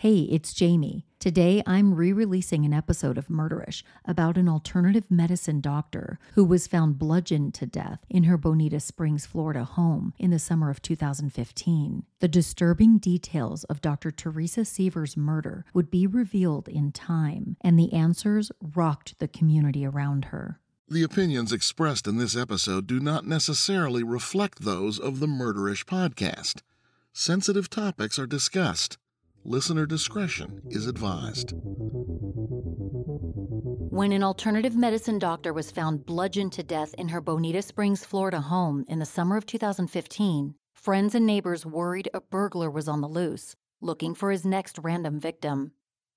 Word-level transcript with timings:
Hey, 0.00 0.20
it's 0.20 0.54
Jami. 0.54 1.04
Today, 1.18 1.62
I'm 1.66 1.92
re 1.92 2.10
releasing 2.10 2.64
an 2.64 2.72
episode 2.72 3.18
of 3.18 3.28
Murderish 3.28 3.82
about 4.06 4.38
an 4.38 4.48
alternative 4.48 5.04
medicine 5.10 5.60
doctor 5.60 6.18
who 6.32 6.42
was 6.42 6.66
found 6.66 6.98
bludgeoned 6.98 7.52
to 7.56 7.66
death 7.66 8.06
in 8.08 8.24
her 8.24 8.38
Bonita 8.38 8.80
Springs, 8.80 9.26
Florida 9.26 9.64
home 9.64 10.14
in 10.18 10.30
the 10.30 10.38
summer 10.38 10.70
of 10.70 10.80
2015. 10.80 12.04
The 12.18 12.28
disturbing 12.28 12.96
details 12.96 13.64
of 13.64 13.82
Dr. 13.82 14.10
Teresa 14.10 14.64
Sievers' 14.64 15.18
murder 15.18 15.66
would 15.74 15.90
be 15.90 16.06
revealed 16.06 16.66
in 16.66 16.92
time, 16.92 17.58
and 17.60 17.78
the 17.78 17.92
answers 17.92 18.50
rocked 18.74 19.18
the 19.18 19.28
community 19.28 19.84
around 19.84 20.26
her. 20.32 20.60
The 20.88 21.02
opinions 21.02 21.52
expressed 21.52 22.06
in 22.06 22.16
this 22.16 22.34
episode 22.34 22.86
do 22.86 23.00
not 23.00 23.26
necessarily 23.26 24.02
reflect 24.02 24.62
those 24.62 24.98
of 24.98 25.20
the 25.20 25.26
Murderish 25.26 25.84
podcast. 25.84 26.62
Sensitive 27.12 27.68
topics 27.68 28.18
are 28.18 28.26
discussed. 28.26 28.96
Listener 29.44 29.86
discretion 29.86 30.60
is 30.68 30.86
advised. 30.86 31.54
When 33.88 34.12
an 34.12 34.22
alternative 34.22 34.76
medicine 34.76 35.18
doctor 35.18 35.54
was 35.54 35.70
found 35.70 36.04
bludgeoned 36.04 36.52
to 36.52 36.62
death 36.62 36.94
in 36.94 37.08
her 37.08 37.22
Bonita 37.22 37.62
Springs, 37.62 38.04
Florida 38.04 38.40
home 38.40 38.84
in 38.86 38.98
the 38.98 39.06
summer 39.06 39.38
of 39.38 39.46
2015, 39.46 40.54
friends 40.74 41.14
and 41.14 41.26
neighbors 41.26 41.64
worried 41.64 42.10
a 42.12 42.20
burglar 42.20 42.70
was 42.70 42.86
on 42.86 43.00
the 43.00 43.08
loose, 43.08 43.56
looking 43.80 44.14
for 44.14 44.30
his 44.30 44.44
next 44.44 44.78
random 44.78 45.18
victim. 45.18 45.72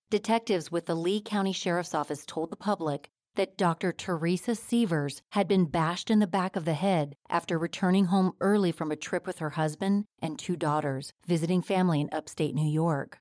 Detectives 0.09 0.69
with 0.69 0.85
the 0.85 0.95
Lee 0.95 1.21
County 1.21 1.53
Sheriff's 1.53 1.95
Office 1.95 2.25
told 2.25 2.51
the 2.51 2.57
public 2.57 3.09
that 3.35 3.57
Dr. 3.57 3.91
Teresa 3.91 4.53
Sievers 4.53 5.21
had 5.31 5.47
been 5.47 5.65
bashed 5.65 6.11
in 6.11 6.19
the 6.19 6.27
back 6.27 6.55
of 6.55 6.65
the 6.65 6.75
head 6.75 7.15
after 7.29 7.57
returning 7.57 8.05
home 8.05 8.33
early 8.39 8.71
from 8.71 8.91
a 8.91 8.95
trip 8.95 9.25
with 9.25 9.39
her 9.39 9.51
husband 9.51 10.05
and 10.21 10.37
two 10.37 10.55
daughters, 10.55 11.13
visiting 11.25 11.61
family 11.61 11.99
in 11.99 12.09
upstate 12.11 12.53
New 12.53 12.69
York. 12.69 13.19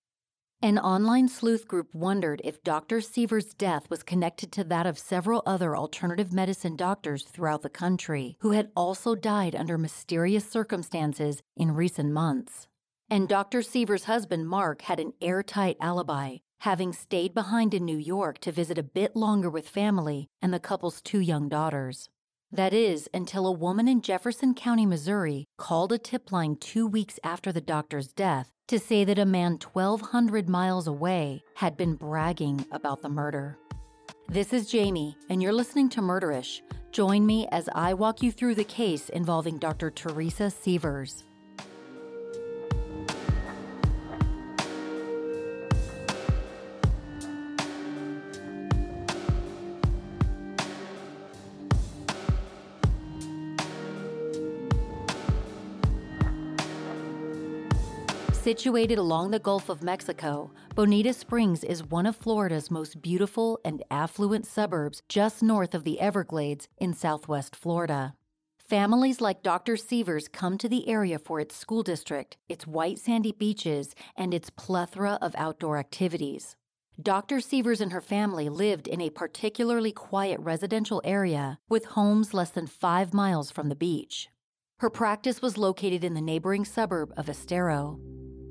An 0.64 0.78
online 0.78 1.26
sleuth 1.26 1.66
group 1.66 1.92
wondered 1.92 2.40
if 2.44 2.62
Dr. 2.62 3.00
Sievers' 3.00 3.52
death 3.52 3.90
was 3.90 4.04
connected 4.04 4.52
to 4.52 4.62
that 4.62 4.86
of 4.86 4.96
several 4.96 5.42
other 5.44 5.76
alternative 5.76 6.32
medicine 6.32 6.76
doctors 6.76 7.24
throughout 7.24 7.62
the 7.62 7.68
country 7.68 8.36
who 8.42 8.52
had 8.52 8.70
also 8.76 9.16
died 9.16 9.56
under 9.56 9.76
mysterious 9.76 10.48
circumstances 10.48 11.42
in 11.56 11.74
recent 11.74 12.12
months. 12.12 12.68
And 13.10 13.28
Dr. 13.28 13.60
Sievers' 13.62 14.04
husband, 14.04 14.48
Mark, 14.48 14.82
had 14.82 15.00
an 15.00 15.14
airtight 15.20 15.78
alibi, 15.80 16.36
having 16.60 16.92
stayed 16.92 17.34
behind 17.34 17.74
in 17.74 17.84
New 17.84 17.98
York 17.98 18.38
to 18.42 18.52
visit 18.52 18.78
a 18.78 18.84
bit 18.84 19.16
longer 19.16 19.50
with 19.50 19.68
family 19.68 20.28
and 20.40 20.54
the 20.54 20.60
couple's 20.60 21.00
two 21.00 21.18
young 21.18 21.48
daughters. 21.48 22.08
That 22.54 22.74
is, 22.74 23.08
until 23.14 23.46
a 23.46 23.52
woman 23.52 23.88
in 23.88 24.02
Jefferson 24.02 24.52
County, 24.52 24.84
Missouri, 24.84 25.46
called 25.56 25.90
a 25.90 25.96
tip 25.96 26.30
line 26.30 26.56
two 26.56 26.86
weeks 26.86 27.18
after 27.24 27.50
the 27.50 27.62
doctor's 27.62 28.08
death 28.08 28.52
to 28.68 28.78
say 28.78 29.04
that 29.04 29.18
a 29.18 29.24
man 29.24 29.58
1,200 29.72 30.50
miles 30.50 30.86
away 30.86 31.42
had 31.54 31.78
been 31.78 31.94
bragging 31.94 32.66
about 32.70 33.00
the 33.00 33.08
murder. 33.08 33.56
This 34.28 34.52
is 34.52 34.70
Jami, 34.70 35.16
and 35.30 35.42
you're 35.42 35.52
listening 35.54 35.88
to 35.90 36.02
Murderish. 36.02 36.60
Join 36.90 37.24
me 37.24 37.48
as 37.52 37.70
I 37.74 37.94
walk 37.94 38.22
you 38.22 38.30
through 38.30 38.56
the 38.56 38.64
case 38.64 39.08
involving 39.08 39.56
Dr. 39.56 39.90
Teresa 39.90 40.50
Sievers. 40.50 41.24
Situated 58.42 58.98
along 58.98 59.30
the 59.30 59.38
Gulf 59.38 59.68
of 59.68 59.84
Mexico, 59.84 60.50
Bonita 60.74 61.12
Springs 61.12 61.62
is 61.62 61.84
one 61.84 62.06
of 62.06 62.16
Florida's 62.16 62.72
most 62.72 63.00
beautiful 63.00 63.60
and 63.64 63.84
affluent 63.88 64.46
suburbs 64.46 65.00
just 65.08 65.44
north 65.44 65.76
of 65.76 65.84
the 65.84 66.00
Everglades 66.00 66.66
in 66.76 66.92
southwest 66.92 67.54
Florida. 67.54 68.16
Families 68.58 69.20
like 69.20 69.44
Dr. 69.44 69.76
Sievers 69.76 70.26
come 70.26 70.58
to 70.58 70.68
the 70.68 70.88
area 70.88 71.20
for 71.20 71.38
its 71.38 71.54
school 71.54 71.84
district, 71.84 72.36
its 72.48 72.66
white 72.66 72.98
sandy 72.98 73.30
beaches, 73.30 73.94
and 74.16 74.34
its 74.34 74.50
plethora 74.50 75.18
of 75.22 75.36
outdoor 75.38 75.78
activities. 75.78 76.56
Dr. 77.00 77.40
Sievers 77.40 77.80
and 77.80 77.92
her 77.92 78.00
family 78.00 78.48
lived 78.48 78.88
in 78.88 79.00
a 79.00 79.10
particularly 79.10 79.92
quiet 79.92 80.40
residential 80.40 81.00
area 81.04 81.60
with 81.68 81.84
homes 81.84 82.34
less 82.34 82.50
than 82.50 82.66
five 82.66 83.14
miles 83.14 83.52
from 83.52 83.68
the 83.68 83.76
beach. 83.76 84.30
Her 84.78 84.90
practice 84.90 85.40
was 85.40 85.56
located 85.56 86.02
in 86.02 86.14
the 86.14 86.20
neighboring 86.20 86.64
suburb 86.64 87.12
of 87.16 87.28
Estero. 87.28 88.00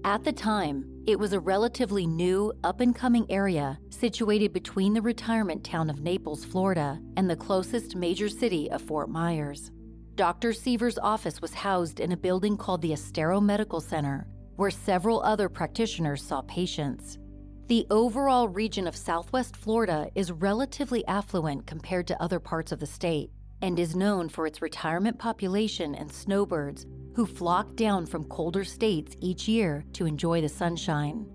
At 0.03 0.23
the 0.23 0.34
time, 0.34 1.03
it 1.06 1.19
was 1.19 1.31
a 1.31 1.39
relatively 1.39 2.07
new, 2.07 2.51
up 2.63 2.79
and 2.79 2.95
coming 2.95 3.28
area 3.29 3.78
situated 3.91 4.51
between 4.51 4.95
the 4.95 5.01
retirement 5.01 5.63
town 5.63 5.91
of 5.91 6.01
Naples, 6.01 6.44
Florida, 6.44 7.00
and 7.17 7.29
the 7.29 7.35
closest 7.35 7.95
major 7.95 8.28
city 8.28 8.69
of 8.72 8.81
Fort 8.81 9.11
Myers. 9.11 9.69
Dr. 10.16 10.53
Sievers' 10.53 10.97
office 10.97 11.40
was 11.40 11.53
housed 11.53 12.00
in 12.00 12.13
a 12.13 12.17
building 12.17 12.57
called 12.57 12.81
the 12.81 12.94
Estero 12.94 13.40
Medical 13.40 13.79
Center, 13.79 14.25
where 14.56 14.72
several 14.72 15.22
other 15.22 15.47
practitioners 15.47 16.23
saw 16.23 16.41
patients. 16.41 17.19
The 17.67 17.85
overall 17.91 18.47
region 18.47 18.88
of 18.88 18.95
southwest 18.95 19.56
Florida 19.56 20.09
is 20.16 20.31
relatively 20.31 21.06
affluent 21.06 21.67
compared 21.67 22.07
to 22.07 22.19
other 22.19 22.40
parts 22.40 22.72
of 22.72 22.79
the 22.79 22.88
state 22.88 23.29
and 23.61 23.79
is 23.79 23.95
known 23.95 24.29
for 24.29 24.47
its 24.47 24.61
retirement 24.61 25.17
population 25.17 25.95
and 25.95 26.11
snowbirds 26.11 26.85
who 27.16 27.25
flock 27.25 27.75
down 27.75 28.05
from 28.05 28.25
colder 28.25 28.63
states 28.63 29.16
each 29.19 29.47
year 29.47 29.83
to 29.94 30.05
enjoy 30.05 30.41
the 30.41 30.49
sunshine. 30.49 31.25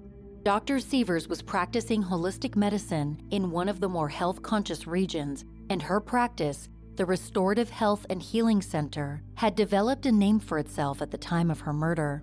Dr. 0.43 0.79
Sievers 0.79 1.29
was 1.29 1.43
practicing 1.43 2.03
holistic 2.03 2.57
medicine 2.57 3.21
in 3.31 3.51
one 3.51 3.69
of 3.69 3.81
the 3.81 3.89
more 3.89 4.09
health 4.09 4.43
conscious 4.43 4.87
regions, 4.87 5.45
and 5.71 5.83
her 5.83 6.01
practice, 6.01 6.69
the 6.95 7.05
Restorative 7.05 7.69
Health 7.69 8.07
and 8.09 8.23
Healing 8.23 8.63
Center, 8.63 9.23
had 9.35 9.57
developed 9.57 10.07
a 10.07 10.13
name 10.13 10.39
for 10.39 10.59
itself 10.59 11.03
at 11.03 11.11
the 11.11 11.19
time 11.19 11.51
of 11.51 11.61
her 11.61 11.73
murder. 11.73 12.23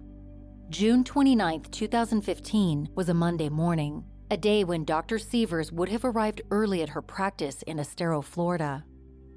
June 0.69 1.03
29, 1.03 1.63
2015, 1.69 2.89
was 2.95 3.09
a 3.09 3.13
Monday 3.13 3.49
morning, 3.49 4.05
a 4.31 4.37
day 4.37 4.63
when 4.63 4.85
Dr. 4.85 5.19
Sievers 5.19 5.71
would 5.71 5.89
have 5.89 6.05
arrived 6.05 6.41
early 6.49 6.81
at 6.81 6.89
her 6.89 7.01
practice 7.01 7.61
in 7.63 7.77
Estero, 7.77 8.21
Florida. 8.21 8.85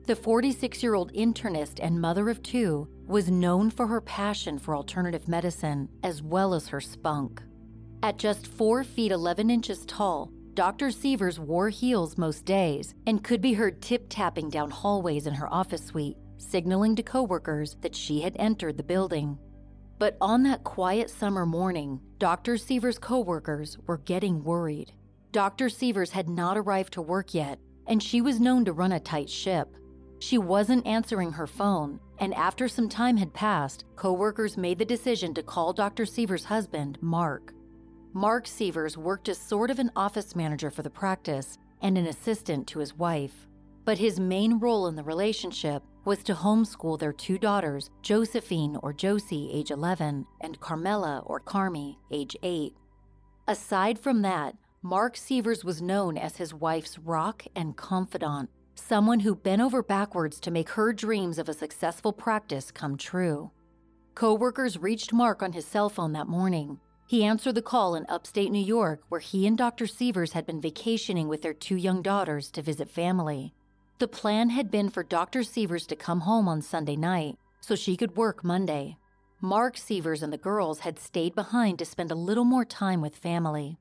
The 0.06 0.14
46 0.14 0.84
year 0.84 0.94
old 0.94 1.12
internist 1.14 1.80
and 1.82 2.00
mother 2.00 2.30
of 2.30 2.40
two 2.40 2.86
was 3.08 3.28
known 3.28 3.70
for 3.70 3.88
her 3.88 4.00
passion 4.00 4.56
for 4.56 4.76
alternative 4.76 5.26
medicine 5.26 5.88
as 6.04 6.22
well 6.22 6.54
as 6.54 6.68
her 6.68 6.80
spunk. 6.80 7.42
At 8.04 8.16
just 8.16 8.46
4 8.46 8.84
feet 8.84 9.10
11 9.10 9.50
inches 9.50 9.84
tall, 9.84 10.30
Dr. 10.54 10.92
Sievers 10.92 11.40
wore 11.40 11.70
heels 11.70 12.16
most 12.16 12.44
days 12.44 12.94
and 13.08 13.24
could 13.24 13.40
be 13.40 13.54
heard 13.54 13.82
tip 13.82 14.06
tapping 14.08 14.48
down 14.48 14.70
hallways 14.70 15.26
in 15.26 15.34
her 15.34 15.52
office 15.52 15.84
suite, 15.84 16.16
signaling 16.38 16.94
to 16.94 17.02
coworkers 17.02 17.76
that 17.80 17.96
she 17.96 18.20
had 18.20 18.36
entered 18.38 18.76
the 18.76 18.84
building. 18.84 19.36
But 19.98 20.16
on 20.20 20.44
that 20.44 20.62
quiet 20.62 21.10
summer 21.10 21.44
morning, 21.44 22.00
Dr. 22.18 22.58
Sievers' 22.58 23.00
coworkers 23.00 23.76
were 23.88 23.98
getting 23.98 24.44
worried. 24.44 24.92
Dr. 25.32 25.68
Sievers 25.68 26.12
had 26.12 26.28
not 26.28 26.56
arrived 26.56 26.92
to 26.92 27.02
work 27.02 27.34
yet, 27.34 27.58
and 27.88 28.00
she 28.00 28.20
was 28.20 28.38
known 28.38 28.64
to 28.66 28.72
run 28.72 28.92
a 28.92 29.00
tight 29.00 29.28
ship. 29.28 29.76
She 30.18 30.38
wasn't 30.38 30.86
answering 30.86 31.32
her 31.32 31.46
phone, 31.46 32.00
and 32.18 32.34
after 32.34 32.68
some 32.68 32.88
time 32.88 33.16
had 33.16 33.34
passed, 33.34 33.84
coworkers 33.96 34.56
made 34.56 34.78
the 34.78 34.84
decision 34.84 35.34
to 35.34 35.42
call 35.42 35.72
Dr. 35.72 36.06
Sievers' 36.06 36.44
husband, 36.44 36.98
Mark. 37.00 37.52
Mark 38.12 38.46
Sievers 38.46 38.96
worked 38.96 39.28
as 39.28 39.36
sort 39.36 39.70
of 39.70 39.78
an 39.78 39.90
office 39.94 40.34
manager 40.34 40.70
for 40.70 40.82
the 40.82 40.90
practice 40.90 41.58
and 41.82 41.98
an 41.98 42.06
assistant 42.06 42.66
to 42.68 42.78
his 42.78 42.96
wife. 42.96 43.46
But 43.84 43.98
his 43.98 44.18
main 44.18 44.58
role 44.58 44.86
in 44.86 44.96
the 44.96 45.04
relationship 45.04 45.82
was 46.04 46.22
to 46.24 46.34
homeschool 46.34 46.98
their 46.98 47.12
two 47.12 47.36
daughters, 47.36 47.90
Josephine 48.00 48.78
or 48.82 48.92
Josie, 48.92 49.50
age 49.52 49.70
11, 49.70 50.26
and 50.40 50.58
Carmela 50.60 51.22
or 51.26 51.40
Carmi, 51.40 51.98
age 52.10 52.36
8. 52.42 52.74
Aside 53.46 53.98
from 53.98 54.22
that, 54.22 54.56
Mark 54.82 55.16
Sievers 55.16 55.64
was 55.64 55.82
known 55.82 56.16
as 56.16 56.36
his 56.36 56.54
wife's 56.54 56.98
rock 56.98 57.44
and 57.54 57.76
confidant 57.76 58.50
someone 58.78 59.20
who 59.20 59.34
bent 59.34 59.62
over 59.62 59.82
backwards 59.82 60.38
to 60.40 60.50
make 60.50 60.70
her 60.70 60.92
dreams 60.92 61.38
of 61.38 61.48
a 61.48 61.54
successful 61.54 62.12
practice 62.12 62.70
come 62.70 62.96
true. 62.96 63.50
Coworkers 64.14 64.78
reached 64.78 65.12
Mark 65.12 65.42
on 65.42 65.52
his 65.52 65.66
cell 65.66 65.88
phone 65.88 66.12
that 66.12 66.28
morning, 66.28 66.78
He 67.08 67.22
answered 67.22 67.54
the 67.54 67.62
call 67.62 67.94
in 67.94 68.04
upstate 68.08 68.50
New 68.50 68.58
York, 68.58 69.02
where 69.08 69.20
he 69.20 69.46
and 69.46 69.56
Dr. 69.56 69.86
Sievers 69.86 70.32
had 70.32 70.44
been 70.44 70.60
vacationing 70.60 71.28
with 71.28 71.40
their 71.40 71.54
two 71.54 71.76
young 71.76 72.02
daughters 72.02 72.50
to 72.50 72.62
visit 72.62 72.90
family. 72.90 73.54
The 73.98 74.08
plan 74.08 74.50
had 74.50 74.72
been 74.72 74.90
for 74.90 75.04
Dr. 75.04 75.44
Sievers 75.44 75.86
to 75.86 75.96
come 75.96 76.20
home 76.20 76.48
on 76.48 76.62
Sunday 76.62 76.96
night 76.96 77.38
so 77.60 77.76
she 77.76 77.96
could 77.96 78.16
work 78.16 78.42
Monday. 78.42 78.96
Mark 79.40 79.76
Sievers 79.76 80.22
and 80.22 80.32
the 80.32 80.38
girls 80.38 80.80
had 80.80 80.98
stayed 80.98 81.34
behind 81.34 81.78
to 81.78 81.84
spend 81.84 82.10
a 82.10 82.16
little 82.16 82.44
more 82.44 82.64
time 82.64 83.00
with 83.00 83.16
family. 83.16 83.78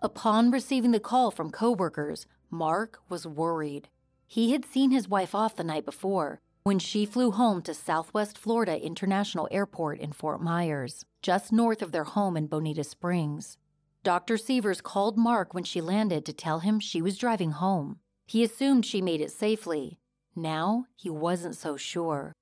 Upon 0.00 0.52
receiving 0.52 0.92
the 0.92 1.00
call 1.00 1.32
from 1.32 1.50
coworkers, 1.50 2.26
Mark 2.50 3.00
was 3.08 3.26
worried. 3.26 3.88
He 4.30 4.52
had 4.52 4.66
seen 4.66 4.90
his 4.90 5.08
wife 5.08 5.34
off 5.34 5.56
the 5.56 5.64
night 5.64 5.86
before 5.86 6.42
when 6.62 6.78
she 6.78 7.06
flew 7.06 7.30
home 7.30 7.62
to 7.62 7.72
Southwest 7.72 8.36
Florida 8.36 8.78
International 8.78 9.48
Airport 9.50 9.98
in 10.00 10.12
Fort 10.12 10.42
Myers, 10.42 11.06
just 11.22 11.50
north 11.50 11.80
of 11.80 11.92
their 11.92 12.04
home 12.04 12.36
in 12.36 12.46
Bonita 12.46 12.84
Springs. 12.84 13.56
Dr. 14.04 14.36
Sievers 14.36 14.82
called 14.82 15.16
Mark 15.16 15.54
when 15.54 15.64
she 15.64 15.80
landed 15.80 16.26
to 16.26 16.34
tell 16.34 16.58
him 16.58 16.78
she 16.78 17.00
was 17.00 17.16
driving 17.16 17.52
home. 17.52 18.00
He 18.26 18.44
assumed 18.44 18.84
she 18.84 19.00
made 19.00 19.22
it 19.22 19.32
safely. 19.32 19.98
Now 20.36 20.84
he 20.94 21.08
wasn't 21.08 21.56
so 21.56 21.78
sure. 21.78 22.34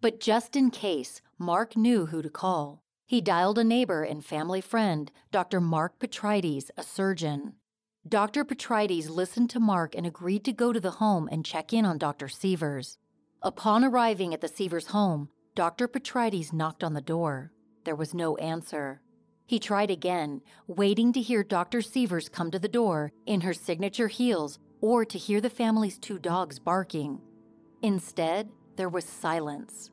But 0.00 0.20
just 0.20 0.56
in 0.56 0.70
case, 0.70 1.20
Mark 1.38 1.76
knew 1.76 2.06
who 2.06 2.22
to 2.22 2.30
call. 2.30 2.80
He 3.04 3.20
dialed 3.20 3.58
a 3.58 3.64
neighbor 3.64 4.02
and 4.02 4.24
family 4.24 4.62
friend, 4.62 5.12
Dr. 5.30 5.60
Mark 5.60 5.98
Petrides, 5.98 6.70
a 6.78 6.82
surgeon. 6.82 7.52
Dr. 8.08 8.42
Petrides 8.42 9.10
listened 9.10 9.50
to 9.50 9.60
Mark 9.60 9.94
and 9.94 10.06
agreed 10.06 10.42
to 10.44 10.52
go 10.52 10.72
to 10.72 10.80
the 10.80 10.92
home 10.92 11.28
and 11.30 11.44
check 11.44 11.74
in 11.74 11.84
on 11.84 11.98
Dr. 11.98 12.26
Sievers. 12.26 12.96
Upon 13.42 13.84
arriving 13.84 14.32
at 14.32 14.40
the 14.40 14.48
Sievers 14.48 14.88
home, 14.88 15.28
Dr. 15.54 15.86
Petrides 15.86 16.50
knocked 16.50 16.82
on 16.82 16.94
the 16.94 17.02
door. 17.02 17.52
There 17.84 17.96
was 17.96 18.14
no 18.14 18.36
answer. 18.36 19.02
He 19.46 19.58
tried 19.58 19.90
again, 19.90 20.40
waiting 20.66 21.12
to 21.12 21.20
hear 21.20 21.44
Dr. 21.44 21.82
Sievers 21.82 22.30
come 22.30 22.50
to 22.50 22.58
the 22.58 22.66
door 22.66 23.12
in 23.26 23.42
her 23.42 23.52
signature 23.52 24.08
heels 24.08 24.58
or 24.80 25.04
to 25.04 25.18
hear 25.18 25.42
the 25.42 25.50
family's 25.50 25.98
two 25.98 26.18
dogs 26.18 26.58
barking. 26.58 27.20
Instead, 27.82 28.48
there 28.76 28.88
was 28.88 29.04
silence. 29.04 29.90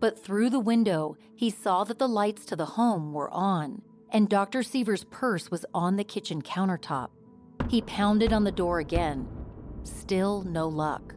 But 0.00 0.18
through 0.18 0.48
the 0.48 0.60
window, 0.60 1.18
he 1.36 1.50
saw 1.50 1.84
that 1.84 1.98
the 1.98 2.08
lights 2.08 2.46
to 2.46 2.56
the 2.56 2.64
home 2.64 3.12
were 3.12 3.30
on, 3.30 3.82
and 4.10 4.26
Dr. 4.26 4.62
Sievers' 4.62 5.04
purse 5.04 5.50
was 5.50 5.66
on 5.74 5.96
the 5.96 6.04
kitchen 6.04 6.40
countertop. 6.40 7.10
He 7.68 7.82
pounded 7.82 8.32
on 8.32 8.44
the 8.44 8.52
door 8.52 8.78
again. 8.80 9.28
Still 9.82 10.42
no 10.42 10.68
luck. 10.68 11.14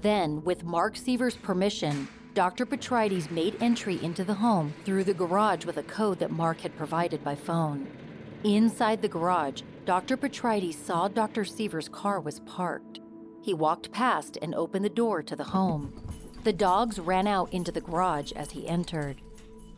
Then, 0.00 0.42
with 0.42 0.64
Mark 0.64 0.96
Sievers' 0.96 1.36
permission, 1.36 2.08
Dr. 2.34 2.64
Petrides 2.64 3.30
made 3.30 3.62
entry 3.62 4.02
into 4.02 4.24
the 4.24 4.34
home 4.34 4.72
through 4.84 5.04
the 5.04 5.12
garage 5.12 5.66
with 5.66 5.76
a 5.76 5.82
code 5.82 6.18
that 6.20 6.30
Mark 6.30 6.60
had 6.62 6.76
provided 6.76 7.22
by 7.22 7.34
phone. 7.34 7.86
Inside 8.42 9.02
the 9.02 9.08
garage, 9.08 9.62
Dr. 9.84 10.16
Petrides 10.16 10.76
saw 10.76 11.08
Dr. 11.08 11.44
Sievers' 11.44 11.90
car 11.90 12.20
was 12.20 12.40
parked. 12.40 13.00
He 13.42 13.52
walked 13.52 13.92
past 13.92 14.38
and 14.40 14.54
opened 14.54 14.84
the 14.84 14.90
door 14.90 15.22
to 15.22 15.36
the 15.36 15.44
home. 15.44 15.92
The 16.42 16.54
dogs 16.54 16.98
ran 16.98 17.26
out 17.26 17.52
into 17.52 17.70
the 17.70 17.80
garage 17.82 18.32
as 18.32 18.52
he 18.52 18.66
entered. 18.66 19.20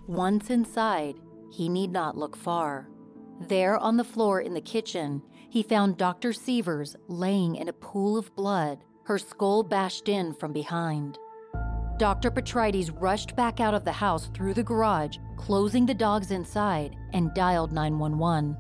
Once 0.06 0.48
inside, 0.48 1.16
he 1.50 1.68
need 1.68 1.90
not 1.90 2.16
look 2.16 2.36
far. 2.36 2.88
There 3.40 3.76
on 3.76 3.96
the 3.96 4.04
floor 4.04 4.40
in 4.40 4.54
the 4.54 4.60
kitchen, 4.60 5.22
he 5.54 5.62
found 5.62 5.96
Dr. 5.96 6.32
Sievers 6.32 6.96
laying 7.06 7.54
in 7.54 7.68
a 7.68 7.72
pool 7.72 8.18
of 8.18 8.34
blood 8.34 8.82
her 9.04 9.18
skull 9.18 9.62
bashed 9.62 10.08
in 10.08 10.34
from 10.34 10.52
behind. 10.52 11.16
Dr. 11.96 12.28
Petrides 12.28 12.90
rushed 12.90 13.36
back 13.36 13.60
out 13.60 13.72
of 13.72 13.84
the 13.84 13.92
house 13.92 14.28
through 14.34 14.54
the 14.54 14.64
garage, 14.64 15.18
closing 15.36 15.86
the 15.86 15.94
dogs 15.94 16.32
inside, 16.32 16.96
and 17.12 17.32
dialed 17.34 17.70
911. 17.70 18.56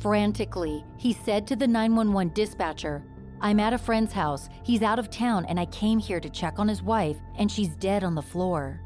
Frantically, 0.00 0.84
he 0.98 1.12
said 1.12 1.46
to 1.46 1.54
the 1.54 1.68
911 1.68 2.34
dispatcher, 2.34 3.04
I'm 3.40 3.60
at 3.60 3.72
a 3.72 3.78
friend's 3.78 4.12
house. 4.12 4.48
He's 4.64 4.82
out 4.82 4.98
of 4.98 5.10
town, 5.10 5.44
and 5.44 5.60
I 5.60 5.66
came 5.66 6.00
here 6.00 6.18
to 6.18 6.28
check 6.28 6.58
on 6.58 6.66
his 6.66 6.82
wife, 6.82 7.18
and 7.38 7.48
she's 7.48 7.76
dead 7.76 8.02
on 8.02 8.16
the 8.16 8.20
floor. 8.20 8.80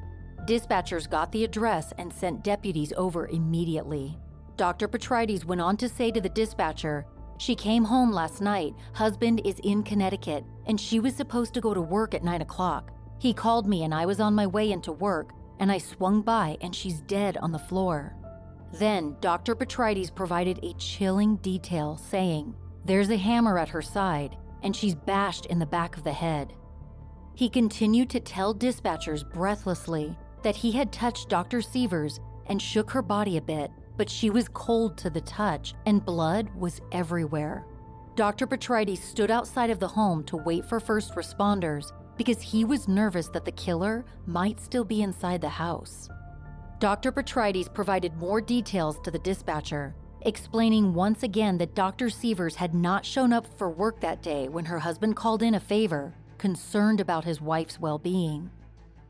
Dispatchers 0.47 1.09
got 1.09 1.32
the 1.32 1.44
address 1.44 1.91
and 1.97 2.12
sent 2.12 2.44
deputies 2.44 2.93
over 2.99 3.29
immediately. 3.29 4.19
Dr. 4.56 4.87
Petrides 4.87 5.47
went 5.47 5.62
on 5.62 5.79
to 5.79 5.88
say 5.88 6.11
to 6.11 6.20
the 6.20 6.29
dispatcher, 6.29 7.06
She 7.38 7.54
came 7.54 7.84
home 7.84 8.12
last 8.12 8.40
night. 8.40 8.75
Husband 8.92 9.40
is 9.44 9.58
in 9.62 9.82
Connecticut 9.82 10.44
and 10.66 10.81
she 10.81 11.00
was 11.00 11.14
supposed 11.14 11.54
to 11.54 11.60
go 11.60 11.75
to 11.75 11.81
work 11.81 12.14
at 12.14 12.25
9 12.25 12.42
o'clock. 12.42 12.90
He 13.19 13.32
called 13.32 13.66
me 13.66 13.84
and 13.84 13.94
I 13.94 14.06
was 14.06 14.20
on 14.20 14.34
my 14.34 14.46
way 14.46 14.70
into 14.70 14.92
work, 14.92 15.32
and 15.58 15.70
I 15.70 15.78
swung 15.78 16.22
by 16.22 16.56
and 16.60 16.75
she's 16.75 17.00
dead 17.00 17.36
on 17.38 17.52
the 17.52 17.58
floor. 17.58 18.14
Then 18.72 19.16
Dr. 19.20 19.54
Petrides 19.54 20.10
provided 20.10 20.58
a 20.62 20.75
chilling 20.75 21.36
detail 21.36 21.96
saying, 21.96 22.54
There's 22.84 23.10
a 23.10 23.16
hammer 23.16 23.58
at 23.58 23.69
her 23.69 23.82
side, 23.82 24.36
and 24.62 24.75
she's 24.75 24.94
bashed 24.94 25.46
in 25.46 25.58
the 25.58 25.66
back 25.66 25.96
of 25.96 26.02
the 26.02 26.12
head. 26.12 26.54
He 27.34 27.48
continued 27.48 28.10
to 28.10 28.20
tell 28.20 28.54
dispatchers 28.54 29.28
breathlessly 29.32 30.16
that 30.42 30.56
he 30.56 30.72
had 30.72 30.92
touched 30.92 31.28
Dr. 31.28 31.62
Sievers 31.62 32.20
and 32.46 32.60
shook 32.60 32.90
her 32.90 33.02
body 33.02 33.36
a 33.36 33.42
bit, 33.42 33.70
but 33.96 34.11
she 34.11 34.31
was 34.31 34.49
cold 34.49 34.96
to 34.99 35.11
the 35.11 35.20
touch 35.20 35.75
and 35.87 36.05
blood 36.05 36.49
was 36.55 36.81
everywhere. 36.93 37.64
Dr. 38.17 38.46
Petrides 38.46 39.02
stood 39.02 39.31
outside 39.31 39.70
of 39.70 39.81
the 39.81 39.88
home 39.88 40.23
to 40.25 40.37
wait 40.37 40.64
for 40.64 40.79
first 40.79 41.14
responders 41.14 41.93
because 42.17 42.41
he 42.41 42.64
was 42.64 42.87
nervous 42.87 43.29
that 43.29 43.44
the 43.44 43.52
killer 43.52 44.05
might 44.26 44.61
still 44.61 44.85
be 44.85 45.02
inside 45.02 45.41
the 45.41 45.49
house. 45.49 46.08
Dr. 46.79 47.12
Petrides 47.12 47.69
provided 47.69 48.17
more 48.17 48.41
details 48.41 49.00
to 49.00 49.11
the 49.11 49.19
dispatcher, 49.19 49.94
explaining 50.23 50.94
once 50.94 51.23
again 51.23 51.58
that 51.58 51.75
Dr. 51.75 52.08
Sievers 52.08 52.56
had 52.56 52.75
not 52.75 53.05
shown 53.05 53.32
up 53.32 53.46
for 53.58 53.70
work 53.70 54.00
that 54.00 54.23
day 54.23 54.49
when 54.49 54.67
her 54.67 54.79
husband 54.79 55.17
called 55.17 55.43
in 55.43 55.55
a 55.55 55.61
favor, 55.61 56.14
concerned 56.38 57.00
about 57.00 57.25
his 57.25 57.41
wife's 57.41 57.81
well 57.81 57.99
being. 57.99 58.50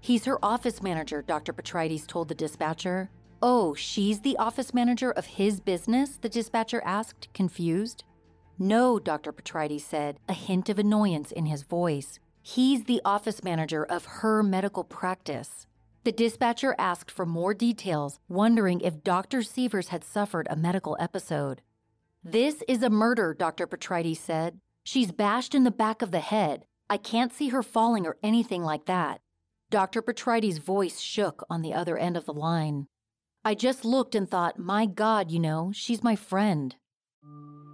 He's 0.01 0.25
her 0.25 0.43
office 0.45 0.83
manager, 0.83 1.23
Dr. 1.23 1.53
Petrides 1.53 2.07
told 2.07 2.29
the 2.29 2.35
dispatcher. 2.35 3.11
Oh, 3.47 3.75
she's 3.75 4.21
the 4.21 4.39
office 4.39 4.73
manager 4.73 5.11
of 5.11 5.27
his 5.27 5.61
business? 5.61 6.17
The 6.17 6.31
dispatcher 6.31 6.81
asked, 6.83 7.29
confused. 7.35 8.03
No, 8.59 8.99
Dr. 8.99 9.33
Petrides 9.33 9.85
said, 9.85 10.19
a 10.27 10.33
hint 10.33 10.71
of 10.71 10.79
annoyance 10.79 11.31
in 11.31 11.45
his 11.45 11.63
voice. 11.63 12.19
He's 12.41 12.85
the 12.85 13.03
office 13.05 13.45
manager 13.45 13.85
of 13.85 14.07
her 14.07 14.43
medical 14.43 14.83
practice. 14.83 15.67
The 16.05 16.13
dispatcher 16.13 16.75
asked 16.79 17.11
for 17.11 17.27
more 17.27 17.53
details, 17.53 18.19
wondering 18.31 18.81
if 18.81 19.05
Dr. 19.05 19.43
Sievers 19.43 19.89
had 19.89 20.05
suffered 20.05 20.47
a 20.49 20.57
medical 20.57 20.97
episode. 20.99 21.61
This 22.25 22.63
is 22.67 22.83
a 22.83 22.89
murder, 22.89 23.35
Dr. 23.35 23.67
Petrides 23.67 24.21
said. 24.21 24.59
She's 24.85 25.13
bashed 25.13 25.55
in 25.55 25.65
the 25.65 25.71
back 25.71 26.01
of 26.01 26.13
the 26.13 26.21
head. 26.21 26.65
I 26.89 26.97
can't 26.97 27.31
see 27.31 27.49
her 27.49 27.63
falling 27.63 28.07
or 28.07 28.17
anything 28.23 28.63
like 28.63 28.87
that. 28.87 29.21
Dr. 29.69 30.01
Petrides' 30.01 30.57
voice 30.57 30.99
shook 30.99 31.45
on 31.51 31.61
the 31.61 31.75
other 31.75 31.99
end 31.99 32.17
of 32.17 32.25
the 32.25 32.33
line. 32.33 32.87
I 33.47 33.55
just 33.55 33.85
looked 33.85 34.15
and 34.15 34.27
thought, 34.27 34.59
my 34.59 34.87
God, 34.87 35.31
you 35.31 35.39
know, 35.39 35.71
she's 35.75 36.03
my 36.03 36.17
friend. 36.17 36.75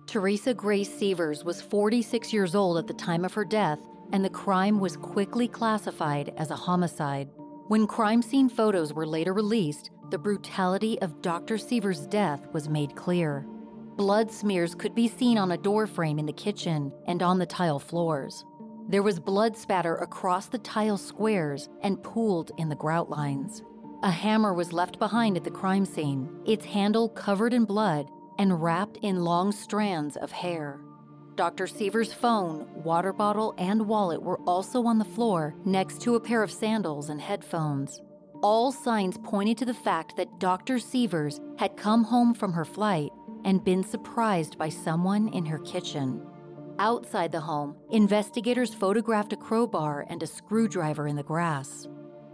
Teresa 0.08 0.52
Grace 0.52 0.92
Sievers 0.92 1.44
was 1.44 1.62
46 1.62 2.32
years 2.32 2.56
old 2.56 2.76
at 2.76 2.88
the 2.88 2.94
time 2.94 3.24
of 3.24 3.34
her 3.34 3.44
death, 3.44 3.78
and 4.12 4.24
the 4.24 4.30
crime 4.30 4.80
was 4.80 4.96
quickly 4.96 5.46
classified 5.46 6.34
as 6.36 6.50
a 6.50 6.56
homicide. 6.56 7.28
When 7.68 7.86
crime 7.86 8.20
scene 8.20 8.48
photos 8.48 8.92
were 8.92 9.06
later 9.06 9.32
released, 9.32 9.90
the 10.10 10.18
brutality 10.18 11.00
of 11.02 11.22
Dr. 11.22 11.56
Sievers' 11.56 12.04
death 12.04 12.48
was 12.52 12.68
made 12.68 12.96
clear. 12.96 13.46
Blood 13.94 14.32
smears 14.32 14.74
could 14.74 14.96
be 14.96 15.06
seen 15.06 15.38
on 15.38 15.52
a 15.52 15.56
door 15.56 15.86
frame 15.86 16.18
in 16.18 16.26
the 16.26 16.32
kitchen 16.32 16.92
and 17.06 17.22
on 17.22 17.38
the 17.38 17.46
tile 17.46 17.78
floors. 17.78 18.44
There 18.88 19.04
was 19.04 19.20
blood 19.20 19.56
spatter 19.56 19.94
across 19.98 20.48
the 20.48 20.58
tile 20.58 20.98
squares 20.98 21.68
and 21.80 22.02
pooled 22.02 22.50
in 22.58 22.68
the 22.68 22.74
grout 22.74 23.08
lines. 23.08 23.62
A 24.02 24.10
hammer 24.10 24.54
was 24.54 24.72
left 24.72 24.98
behind 24.98 25.36
at 25.36 25.44
the 25.44 25.50
crime 25.50 25.84
scene, 25.84 26.30
its 26.46 26.64
handle 26.64 27.10
covered 27.10 27.52
in 27.52 27.66
blood 27.66 28.08
and 28.38 28.62
wrapped 28.62 28.96
in 29.02 29.24
long 29.24 29.52
strands 29.52 30.16
of 30.16 30.32
hair. 30.32 30.80
Dr. 31.34 31.66
Sievers' 31.66 32.12
phone, 32.12 32.66
water 32.82 33.12
bottle, 33.12 33.54
and 33.58 33.86
wallet 33.86 34.22
were 34.22 34.40
also 34.46 34.84
on 34.84 34.98
the 34.98 35.04
floor 35.04 35.54
next 35.66 36.00
to 36.00 36.14
a 36.14 36.20
pair 36.20 36.42
of 36.42 36.50
sandals 36.50 37.10
and 37.10 37.20
headphones. 37.20 38.00
All 38.42 38.72
signs 38.72 39.18
pointed 39.18 39.58
to 39.58 39.66
the 39.66 39.74
fact 39.74 40.16
that 40.16 40.40
Dr. 40.40 40.78
Sievers 40.78 41.38
had 41.58 41.76
come 41.76 42.04
home 42.04 42.32
from 42.32 42.54
her 42.54 42.64
flight 42.64 43.10
and 43.44 43.62
been 43.62 43.84
surprised 43.84 44.56
by 44.56 44.70
someone 44.70 45.28
in 45.28 45.44
her 45.44 45.58
kitchen. 45.58 46.26
Outside 46.78 47.32
the 47.32 47.40
home, 47.40 47.76
investigators 47.90 48.72
photographed 48.72 49.34
a 49.34 49.36
crowbar 49.36 50.06
and 50.08 50.22
a 50.22 50.26
screwdriver 50.26 51.06
in 51.06 51.16
the 51.16 51.22
grass. 51.22 51.86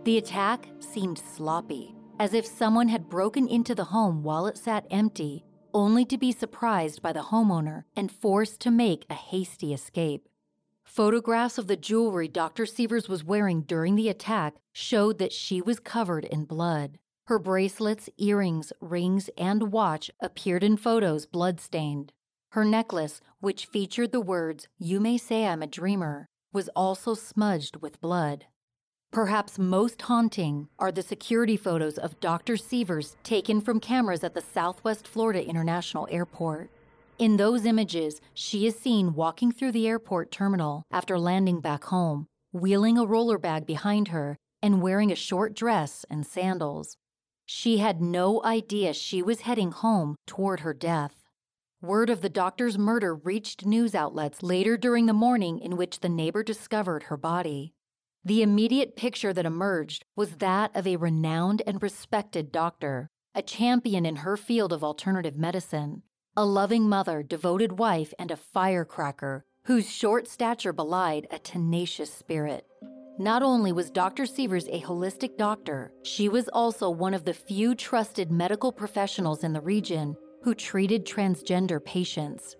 The 0.06 0.18
attack 0.18 0.68
seemed 0.78 1.18
sloppy, 1.18 1.96
as 2.20 2.32
if 2.32 2.46
someone 2.46 2.86
had 2.86 3.08
broken 3.08 3.48
into 3.48 3.74
the 3.74 3.86
home 3.86 4.22
while 4.22 4.46
it 4.46 4.56
sat 4.56 4.86
empty 4.88 5.44
only 5.74 6.04
to 6.04 6.16
be 6.16 6.30
surprised 6.30 7.02
by 7.02 7.12
the 7.12 7.24
homeowner 7.24 7.82
and 7.96 8.12
forced 8.12 8.60
to 8.60 8.70
make 8.70 9.04
a 9.10 9.14
hasty 9.14 9.74
escape. 9.74 10.28
Photographs 10.84 11.58
of 11.58 11.66
the 11.66 11.74
jewelry 11.74 12.28
Dr. 12.28 12.66
Sievers 12.66 13.08
was 13.08 13.24
wearing 13.24 13.62
during 13.62 13.96
the 13.96 14.08
attack 14.08 14.54
showed 14.72 15.18
that 15.18 15.32
she 15.32 15.60
was 15.60 15.80
covered 15.80 16.24
in 16.24 16.44
blood. 16.44 17.00
Her 17.24 17.40
bracelets, 17.40 18.08
earrings, 18.16 18.72
rings, 18.80 19.28
and 19.36 19.72
watch 19.72 20.08
appeared 20.20 20.62
in 20.62 20.76
photos 20.76 21.26
bloodstained. 21.26 22.12
Her 22.50 22.64
necklace, 22.64 23.20
which 23.40 23.66
featured 23.66 24.12
the 24.12 24.20
words, 24.20 24.68
You 24.78 25.00
may 25.00 25.18
say 25.18 25.48
I'm 25.48 25.64
a 25.64 25.66
dreamer, 25.66 26.28
was 26.52 26.70
also 26.76 27.14
smudged 27.14 27.82
with 27.82 28.00
blood. 28.00 28.46
Perhaps 29.16 29.58
most 29.58 30.02
haunting 30.02 30.68
are 30.78 30.92
the 30.92 31.00
security 31.00 31.56
photos 31.56 31.96
of 31.96 32.20
Dr. 32.20 32.58
Sievers 32.58 33.16
taken 33.22 33.62
from 33.62 33.80
cameras 33.80 34.22
at 34.22 34.34
the 34.34 34.42
Southwest 34.42 35.08
Florida 35.08 35.42
International 35.42 36.06
Airport. 36.10 36.68
In 37.18 37.38
those 37.38 37.64
images, 37.64 38.20
she 38.34 38.66
is 38.66 38.78
seen 38.78 39.14
walking 39.14 39.52
through 39.52 39.72
the 39.72 39.88
airport 39.88 40.30
terminal 40.30 40.82
after 40.90 41.18
landing 41.18 41.62
back 41.62 41.84
home, 41.84 42.26
wheeling 42.52 42.98
a 42.98 43.06
roller 43.06 43.38
bag 43.38 43.64
behind 43.64 44.08
her 44.08 44.36
and 44.62 44.82
wearing 44.82 45.10
a 45.10 45.16
short 45.16 45.54
dress 45.54 46.04
and 46.10 46.26
sandals. 46.26 46.98
She 47.46 47.78
had 47.78 48.02
no 48.02 48.44
idea 48.44 48.92
she 48.92 49.22
was 49.22 49.40
heading 49.40 49.70
home 49.70 50.16
toward 50.26 50.60
her 50.60 50.74
death. 50.74 51.24
Word 51.80 52.10
of 52.10 52.20
the 52.20 52.28
doctor's 52.28 52.76
murder 52.76 53.14
reached 53.14 53.64
news 53.64 53.94
outlets 53.94 54.42
later 54.42 54.76
during 54.76 55.06
the 55.06 55.14
morning 55.14 55.58
in 55.58 55.78
which 55.78 56.00
the 56.00 56.10
neighbor 56.10 56.42
discovered 56.42 57.04
her 57.04 57.16
body. 57.16 57.72
The 58.26 58.42
immediate 58.42 58.96
picture 58.96 59.32
that 59.32 59.46
emerged 59.46 60.04
was 60.16 60.38
that 60.38 60.74
of 60.74 60.84
a 60.84 60.96
renowned 60.96 61.62
and 61.64 61.80
respected 61.80 62.50
doctor, 62.50 63.08
a 63.36 63.40
champion 63.40 64.04
in 64.04 64.16
her 64.16 64.36
field 64.36 64.72
of 64.72 64.82
alternative 64.82 65.38
medicine, 65.38 66.02
a 66.36 66.44
loving 66.44 66.88
mother, 66.88 67.22
devoted 67.22 67.78
wife, 67.78 68.12
and 68.18 68.32
a 68.32 68.36
firecracker 68.36 69.44
whose 69.66 69.88
short 69.88 70.26
stature 70.26 70.72
belied 70.72 71.28
a 71.30 71.38
tenacious 71.38 72.12
spirit. 72.12 72.66
Not 73.16 73.44
only 73.44 73.70
was 73.70 73.92
Dr. 73.92 74.26
Sievers 74.26 74.66
a 74.72 74.80
holistic 74.80 75.36
doctor, 75.36 75.92
she 76.02 76.28
was 76.28 76.48
also 76.48 76.90
one 76.90 77.14
of 77.14 77.26
the 77.26 77.32
few 77.32 77.76
trusted 77.76 78.32
medical 78.32 78.72
professionals 78.72 79.44
in 79.44 79.52
the 79.52 79.60
region 79.60 80.16
who 80.42 80.52
treated 80.52 81.06
transgender 81.06 81.78
patients. 81.84 82.56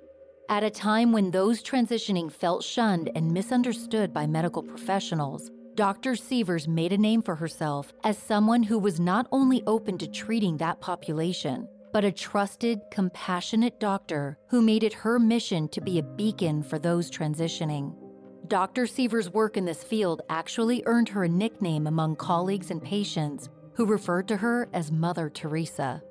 At 0.49 0.63
a 0.63 0.71
time 0.71 1.11
when 1.11 1.33
those 1.33 1.61
transitioning 1.61 2.31
felt 2.31 2.63
shunned 2.63 3.11
and 3.17 3.33
misunderstood 3.33 4.15
by 4.15 4.29
medical 4.29 4.63
professionals, 4.63 5.51
Dr. 5.77 6.17
Sievers 6.17 6.67
made 6.67 6.95
a 6.95 6.97
name 6.97 7.21
for 7.21 7.35
herself 7.35 7.93
as 8.03 8.17
someone 8.17 8.63
who 8.63 8.79
was 8.79 8.99
not 8.99 9.27
only 9.31 9.63
open 9.67 9.99
to 9.99 10.07
treating 10.07 10.57
that 10.57 10.81
population, 10.81 11.69
but 11.93 12.03
a 12.03 12.11
trusted, 12.11 12.81
compassionate 12.91 13.79
doctor 13.79 14.39
who 14.49 14.63
made 14.63 14.83
it 14.83 14.95
her 14.95 15.19
mission 15.19 15.69
to 15.69 15.83
be 15.83 15.99
a 15.99 16.03
beacon 16.03 16.63
for 16.63 16.79
those 16.79 17.11
transitioning. 17.11 17.95
Dr. 18.49 18.87
Sievers' 18.87 19.35
work 19.35 19.59
in 19.59 19.67
this 19.67 19.85
field 19.85 20.23
actually 20.31 20.83
earned 20.87 21.11
her 21.11 21.25
a 21.25 21.29
nickname 21.29 21.87
among 21.87 22.17
colleagues 22.17 22.71
and 22.71 22.83
patients 22.83 23.51
who 23.75 23.85
referred 23.85 24.27
to 24.29 24.39
her 24.39 24.71
as 24.73 24.91
Mother 24.91 25.29
Teresa. 25.29 26.03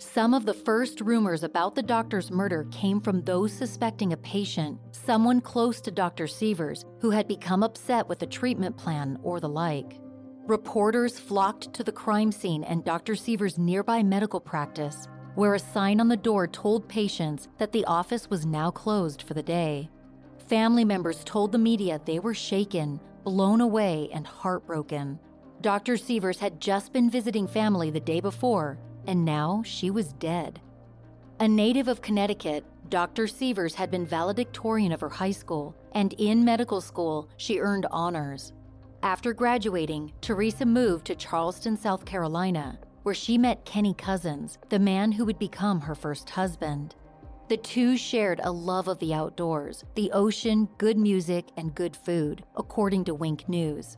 Some 0.00 0.32
of 0.32 0.46
the 0.46 0.54
first 0.54 1.00
rumors 1.00 1.42
about 1.42 1.74
the 1.74 1.82
doctor's 1.82 2.30
murder 2.30 2.68
came 2.70 3.00
from 3.00 3.20
those 3.22 3.52
suspecting 3.52 4.12
a 4.12 4.16
patient, 4.16 4.78
someone 4.92 5.40
close 5.40 5.80
to 5.80 5.90
Dr. 5.90 6.28
Sievers, 6.28 6.84
who 7.00 7.10
had 7.10 7.26
become 7.26 7.64
upset 7.64 8.08
with 8.08 8.22
a 8.22 8.26
treatment 8.26 8.76
plan 8.76 9.18
or 9.24 9.40
the 9.40 9.48
like. 9.48 9.98
Reporters 10.46 11.18
flocked 11.18 11.72
to 11.74 11.82
the 11.82 11.90
crime 11.90 12.30
scene 12.30 12.62
and 12.62 12.84
Dr. 12.84 13.16
Sievers' 13.16 13.58
nearby 13.58 14.04
medical 14.04 14.38
practice, 14.38 15.08
where 15.34 15.54
a 15.54 15.58
sign 15.58 15.98
on 15.98 16.06
the 16.06 16.16
door 16.16 16.46
told 16.46 16.88
patients 16.88 17.48
that 17.58 17.72
the 17.72 17.84
office 17.86 18.30
was 18.30 18.46
now 18.46 18.70
closed 18.70 19.22
for 19.22 19.34
the 19.34 19.42
day. 19.42 19.90
Family 20.46 20.84
members 20.84 21.24
told 21.24 21.50
the 21.50 21.58
media 21.58 22.00
they 22.04 22.20
were 22.20 22.34
shaken, 22.34 23.00
blown 23.24 23.60
away, 23.60 24.08
and 24.12 24.28
heartbroken. 24.28 25.18
Dr. 25.60 25.96
Sievers 25.96 26.38
had 26.38 26.60
just 26.60 26.92
been 26.92 27.10
visiting 27.10 27.48
family 27.48 27.90
the 27.90 27.98
day 27.98 28.20
before 28.20 28.78
and 29.08 29.24
now 29.24 29.62
she 29.64 29.90
was 29.90 30.12
dead. 30.12 30.60
A 31.40 31.48
native 31.48 31.88
of 31.88 32.02
Connecticut, 32.02 32.64
Dr. 32.90 33.26
Sievers 33.26 33.74
had 33.74 33.90
been 33.90 34.04
valedictorian 34.04 34.92
of 34.92 35.00
her 35.00 35.08
high 35.08 35.32
school, 35.32 35.74
and 35.92 36.12
in 36.18 36.44
medical 36.44 36.80
school, 36.82 37.28
she 37.38 37.58
earned 37.58 37.86
honors. 37.90 38.52
After 39.02 39.32
graduating, 39.32 40.12
Teresa 40.20 40.66
moved 40.66 41.06
to 41.06 41.14
Charleston, 41.14 41.76
South 41.76 42.04
Carolina, 42.04 42.78
where 43.02 43.14
she 43.14 43.38
met 43.38 43.64
Kenny 43.64 43.94
Cousins, 43.94 44.58
the 44.68 44.78
man 44.78 45.12
who 45.12 45.24
would 45.24 45.38
become 45.38 45.80
her 45.80 45.94
first 45.94 46.28
husband. 46.28 46.94
The 47.48 47.56
two 47.56 47.96
shared 47.96 48.40
a 48.44 48.52
love 48.52 48.88
of 48.88 48.98
the 48.98 49.14
outdoors, 49.14 49.84
the 49.94 50.10
ocean, 50.12 50.68
good 50.76 50.98
music, 50.98 51.46
and 51.56 51.74
good 51.74 51.96
food, 51.96 52.44
according 52.56 53.04
to 53.04 53.14
Wink 53.14 53.48
News. 53.48 53.96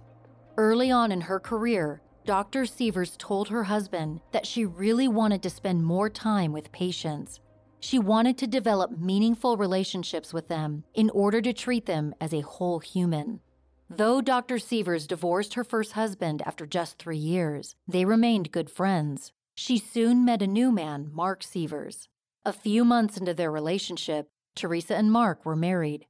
Early 0.57 0.93
on 0.93 1.11
in 1.11 1.23
her 1.23 1.41
career, 1.41 2.01
Dr. 2.31 2.65
Sievers 2.65 3.17
told 3.17 3.49
her 3.49 3.65
husband 3.65 4.21
that 4.31 4.47
she 4.47 4.65
really 4.65 5.09
wanted 5.09 5.43
to 5.43 5.51
spend 5.51 5.83
more 5.83 6.09
time 6.09 6.53
with 6.53 6.71
patients. 6.71 7.41
She 7.81 7.99
wanted 7.99 8.39
to 8.39 8.47
develop 8.47 8.97
meaningful 8.97 9.57
relationships 9.57 10.33
with 10.33 10.47
them 10.47 10.85
in 10.95 11.11
order 11.11 11.43
to 11.43 11.53
treat 11.53 11.87
them 11.87 12.15
as 12.21 12.33
a 12.33 12.43
whole 12.43 12.79
human. 12.79 13.41
Though 13.89 14.21
Dr. 14.21 14.61
Sievers 14.61 15.09
divorced 15.09 15.55
her 15.55 15.65
first 15.65 15.95
husband 15.95 16.41
after 16.47 16.67
just 16.67 17.01
three 17.01 17.19
years, 17.19 17.75
they 17.89 18.05
remained 18.05 18.53
good 18.53 18.71
friends. 18.71 19.33
She 19.57 19.77
soon 19.77 20.25
met 20.25 20.41
a 20.41 20.47
new 20.47 20.71
man, 20.71 21.11
Mark 21.13 21.43
Sievers. 21.43 22.07
A 22.45 22.53
few 22.53 22.85
months 22.85 23.17
into 23.17 23.35
their 23.35 23.51
relationship, 23.51 24.29
Teresa 24.55 24.95
and 24.95 25.11
Mark 25.11 25.45
were 25.45 25.57
married. 25.57 26.07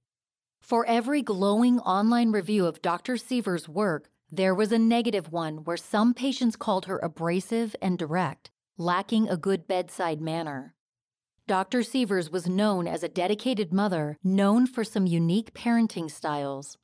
For 0.61 0.85
every 0.85 1.23
glowing 1.23 1.79
online 1.81 2.31
review 2.31 2.67
of 2.67 2.83
Dr. 2.83 3.17
Sievers' 3.17 3.71
work, 3.71 4.11
there 4.33 4.55
was 4.55 4.71
a 4.71 4.79
negative 4.79 5.33
one 5.33 5.65
where 5.65 5.77
some 5.77 6.15
patients 6.15 6.55
called 6.55 6.87
her 6.87 6.99
abrasive 6.99 7.75
and 7.83 7.99
direct, 7.99 8.51
lacking 8.79 9.29
a 9.29 9.37
good 9.37 9.67
bedside 9.67 10.21
manner. 10.21 10.75
Dr. 11.49 11.83
Sievers 11.83 12.31
was 12.31 12.47
known 12.47 12.87
as 12.87 13.03
a 13.03 13.09
dedicated 13.09 13.73
mother, 13.73 14.17
known 14.23 14.67
for 14.69 14.85
some 14.85 15.07
unique 15.07 15.53
parenting 15.53 16.09
styles. 16.09 16.79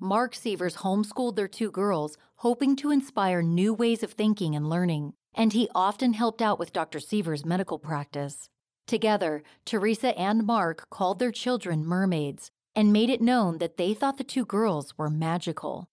Mark 0.00 0.34
Sievers 0.34 0.78
homeschooled 0.78 1.36
their 1.36 1.46
two 1.46 1.70
girls, 1.70 2.16
hoping 2.36 2.74
to 2.76 2.90
inspire 2.90 3.42
new 3.42 3.72
ways 3.72 4.02
of 4.02 4.12
thinking 4.12 4.56
and 4.56 4.68
learning, 4.68 5.12
and 5.34 5.52
he 5.52 5.68
often 5.74 6.14
helped 6.14 6.42
out 6.42 6.58
with 6.58 6.72
Dr. 6.72 6.98
Sievers' 6.98 7.44
medical 7.44 7.78
practice. 7.78 8.48
Together, 8.88 9.42
Teresa 9.64 10.18
and 10.18 10.44
Mark 10.44 10.88
called 10.90 11.20
their 11.20 11.30
children 11.30 11.86
mermaids 11.86 12.50
and 12.74 12.92
made 12.92 13.10
it 13.10 13.20
known 13.20 13.58
that 13.58 13.76
they 13.76 13.94
thought 13.94 14.18
the 14.18 14.24
two 14.24 14.44
girls 14.44 14.96
were 14.98 15.10
magical. 15.10 15.88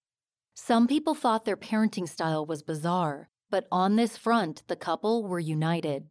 Some 0.58 0.88
people 0.88 1.16
thought 1.16 1.44
their 1.44 1.58
parenting 1.58 2.08
style 2.08 2.46
was 2.46 2.64
bizarre, 2.64 3.30
but 3.50 3.68
on 3.74 3.98
this 3.98 4.16
front, 4.16 4.64
the 4.68 4.78
couple 4.78 5.28
were 5.28 5.40
united. 5.40 6.08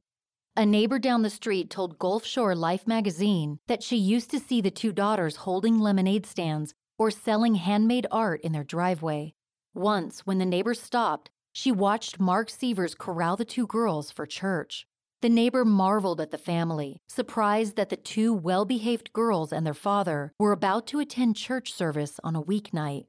A 0.55 0.67
neighbor 0.67 0.99
down 0.99 1.23
the 1.23 1.31
street 1.31 1.71
told 1.71 1.99
Gulf 1.99 2.27
Shore 2.27 2.55
Life 2.55 2.87
magazine 2.87 3.59
that 3.69 3.83
she 3.83 3.97
used 3.97 4.31
to 4.33 4.39
see 4.39 4.61
the 4.61 4.71
two 4.71 4.93
daughters 4.93 5.37
holding 5.37 5.81
lemonade 5.81 6.27
stands 6.27 6.75
or 6.99 7.11
selling 7.11 7.55
handmade 7.55 8.07
art 8.11 8.43
in 8.43 8.53
their 8.53 8.65
driveway. 8.65 9.33
Once, 9.73 10.21
when 10.27 10.37
the 10.37 10.45
neighbor 10.45 10.75
stopped, 10.75 11.31
she 11.51 11.73
watched 11.73 12.21
Mark 12.21 12.51
Sievers 12.51 12.95
corral 12.95 13.37
the 13.37 13.47
two 13.47 13.67
girls 13.67 14.11
for 14.13 14.27
church. 14.27 14.87
The 15.23 15.31
neighbor 15.31 15.65
marveled 15.65 16.21
at 16.21 16.31
the 16.31 16.39
family, 16.39 17.01
surprised 17.09 17.77
that 17.77 17.89
the 17.89 17.97
two 17.97 18.35
well 18.35 18.67
behaved 18.67 19.15
girls 19.15 19.55
and 19.55 19.67
their 19.67 19.73
father 19.73 20.35
were 20.39 20.53
about 20.53 20.87
to 20.89 21.01
attend 21.01 21.37
church 21.37 21.73
service 21.73 22.21
on 22.23 22.37
a 22.37 22.43
weeknight. 22.43 23.07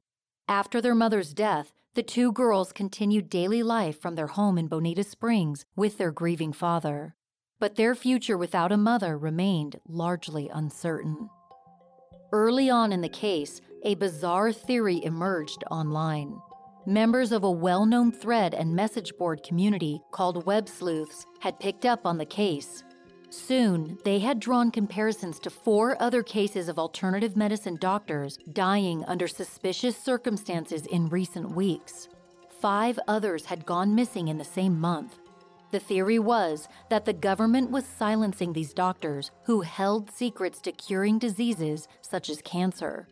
After 0.47 0.79
their 0.79 0.93
mother's 0.93 1.33
death, 1.33 1.73
the 1.95 2.03
two 2.03 2.31
girls 2.31 2.71
continued 2.71 3.31
daily 3.31 3.63
life 3.63 3.99
from 3.99 4.13
their 4.13 4.27
home 4.27 4.59
in 4.59 4.67
Bonita 4.67 5.03
Springs 5.03 5.65
with 5.75 5.97
their 5.97 6.11
grieving 6.11 6.53
father. 6.53 7.15
But 7.59 7.77
their 7.77 7.95
future 7.95 8.37
without 8.37 8.71
a 8.71 8.77
mother 8.77 9.17
remained 9.17 9.79
largely 9.87 10.47
uncertain. 10.49 11.31
Early 12.31 12.69
on 12.69 12.91
in 12.91 13.01
the 13.01 13.09
case, 13.09 13.59
a 13.83 13.95
bizarre 13.95 14.51
theory 14.51 15.03
emerged 15.03 15.63
online. 15.71 16.39
Members 16.85 17.31
of 17.31 17.43
a 17.43 17.49
well 17.49 17.87
known 17.87 18.11
thread 18.11 18.53
and 18.53 18.75
message 18.75 19.13
board 19.17 19.41
community 19.41 19.99
called 20.11 20.45
Web 20.45 20.69
Sleuths 20.69 21.25
had 21.39 21.59
picked 21.59 21.85
up 21.85 22.05
on 22.05 22.19
the 22.19 22.25
case 22.25 22.83
Soon, 23.35 23.99
they 24.05 24.19
had 24.19 24.39
drawn 24.39 24.71
comparisons 24.71 25.39
to 25.39 25.49
four 25.49 26.01
other 26.01 26.23
cases 26.23 26.69
of 26.69 26.79
alternative 26.79 27.35
medicine 27.35 27.75
doctors 27.75 28.39
dying 28.53 29.03
under 29.07 29.27
suspicious 29.27 29.97
circumstances 29.97 30.85
in 30.85 31.09
recent 31.09 31.51
weeks. 31.51 32.07
Five 32.61 32.97
others 33.09 33.45
had 33.45 33.65
gone 33.65 33.93
missing 33.93 34.29
in 34.29 34.37
the 34.37 34.45
same 34.45 34.79
month. 34.79 35.19
The 35.71 35.81
theory 35.81 36.17
was 36.17 36.69
that 36.89 37.03
the 37.03 37.13
government 37.13 37.71
was 37.71 37.85
silencing 37.85 38.53
these 38.53 38.73
doctors 38.73 39.31
who 39.43 39.61
held 39.61 40.09
secrets 40.09 40.61
to 40.61 40.71
curing 40.71 41.19
diseases 41.19 41.89
such 42.01 42.29
as 42.29 42.41
cancer. 42.41 43.05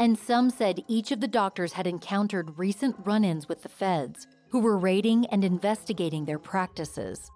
And 0.00 0.18
some 0.18 0.48
said 0.48 0.84
each 0.88 1.12
of 1.12 1.20
the 1.20 1.28
doctors 1.28 1.74
had 1.74 1.86
encountered 1.86 2.58
recent 2.58 2.96
run 3.04 3.24
ins 3.24 3.46
with 3.46 3.62
the 3.62 3.68
feds, 3.68 4.26
who 4.48 4.60
were 4.60 4.78
raiding 4.78 5.26
and 5.26 5.44
investigating 5.44 6.24
their 6.24 6.38
practices. 6.38 7.30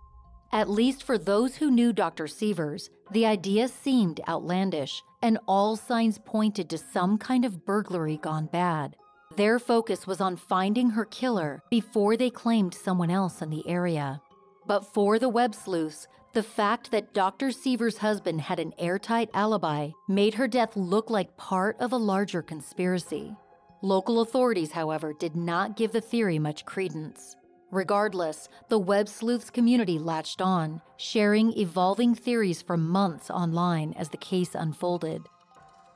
At 0.52 0.68
least 0.68 1.04
for 1.04 1.16
those 1.16 1.56
who 1.56 1.70
knew 1.70 1.92
Dr. 1.92 2.26
Sievers, 2.26 2.90
the 3.12 3.24
idea 3.24 3.68
seemed 3.68 4.20
outlandish, 4.28 5.02
and 5.22 5.38
all 5.46 5.76
signs 5.76 6.18
pointed 6.18 6.68
to 6.70 6.78
some 6.78 7.18
kind 7.18 7.44
of 7.44 7.64
burglary 7.64 8.16
gone 8.16 8.46
bad. 8.46 8.96
Their 9.36 9.60
focus 9.60 10.08
was 10.08 10.20
on 10.20 10.36
finding 10.36 10.90
her 10.90 11.04
killer 11.04 11.62
before 11.70 12.16
they 12.16 12.30
claimed 12.30 12.74
someone 12.74 13.10
else 13.10 13.42
in 13.42 13.50
the 13.50 13.66
area. 13.68 14.20
But 14.66 14.92
for 14.92 15.20
the 15.20 15.28
web 15.28 15.54
sleuths, 15.54 16.08
the 16.32 16.42
fact 16.42 16.90
that 16.90 17.14
Dr. 17.14 17.52
Sievers' 17.52 17.98
husband 17.98 18.40
had 18.40 18.58
an 18.58 18.72
airtight 18.76 19.30
alibi 19.32 19.90
made 20.08 20.34
her 20.34 20.48
death 20.48 20.76
look 20.76 21.10
like 21.10 21.36
part 21.36 21.76
of 21.78 21.92
a 21.92 21.96
larger 21.96 22.42
conspiracy. 22.42 23.36
Local 23.82 24.20
authorities, 24.20 24.72
however, 24.72 25.12
did 25.12 25.36
not 25.36 25.76
give 25.76 25.92
the 25.92 26.00
theory 26.00 26.38
much 26.40 26.64
credence. 26.64 27.36
Regardless, 27.70 28.48
the 28.68 28.78
web 28.78 29.08
sleuths 29.08 29.48
community 29.48 29.98
latched 29.98 30.42
on, 30.42 30.82
sharing 30.96 31.56
evolving 31.56 32.14
theories 32.14 32.60
for 32.60 32.76
months 32.76 33.30
online 33.30 33.94
as 33.96 34.08
the 34.08 34.16
case 34.16 34.54
unfolded. 34.54 35.22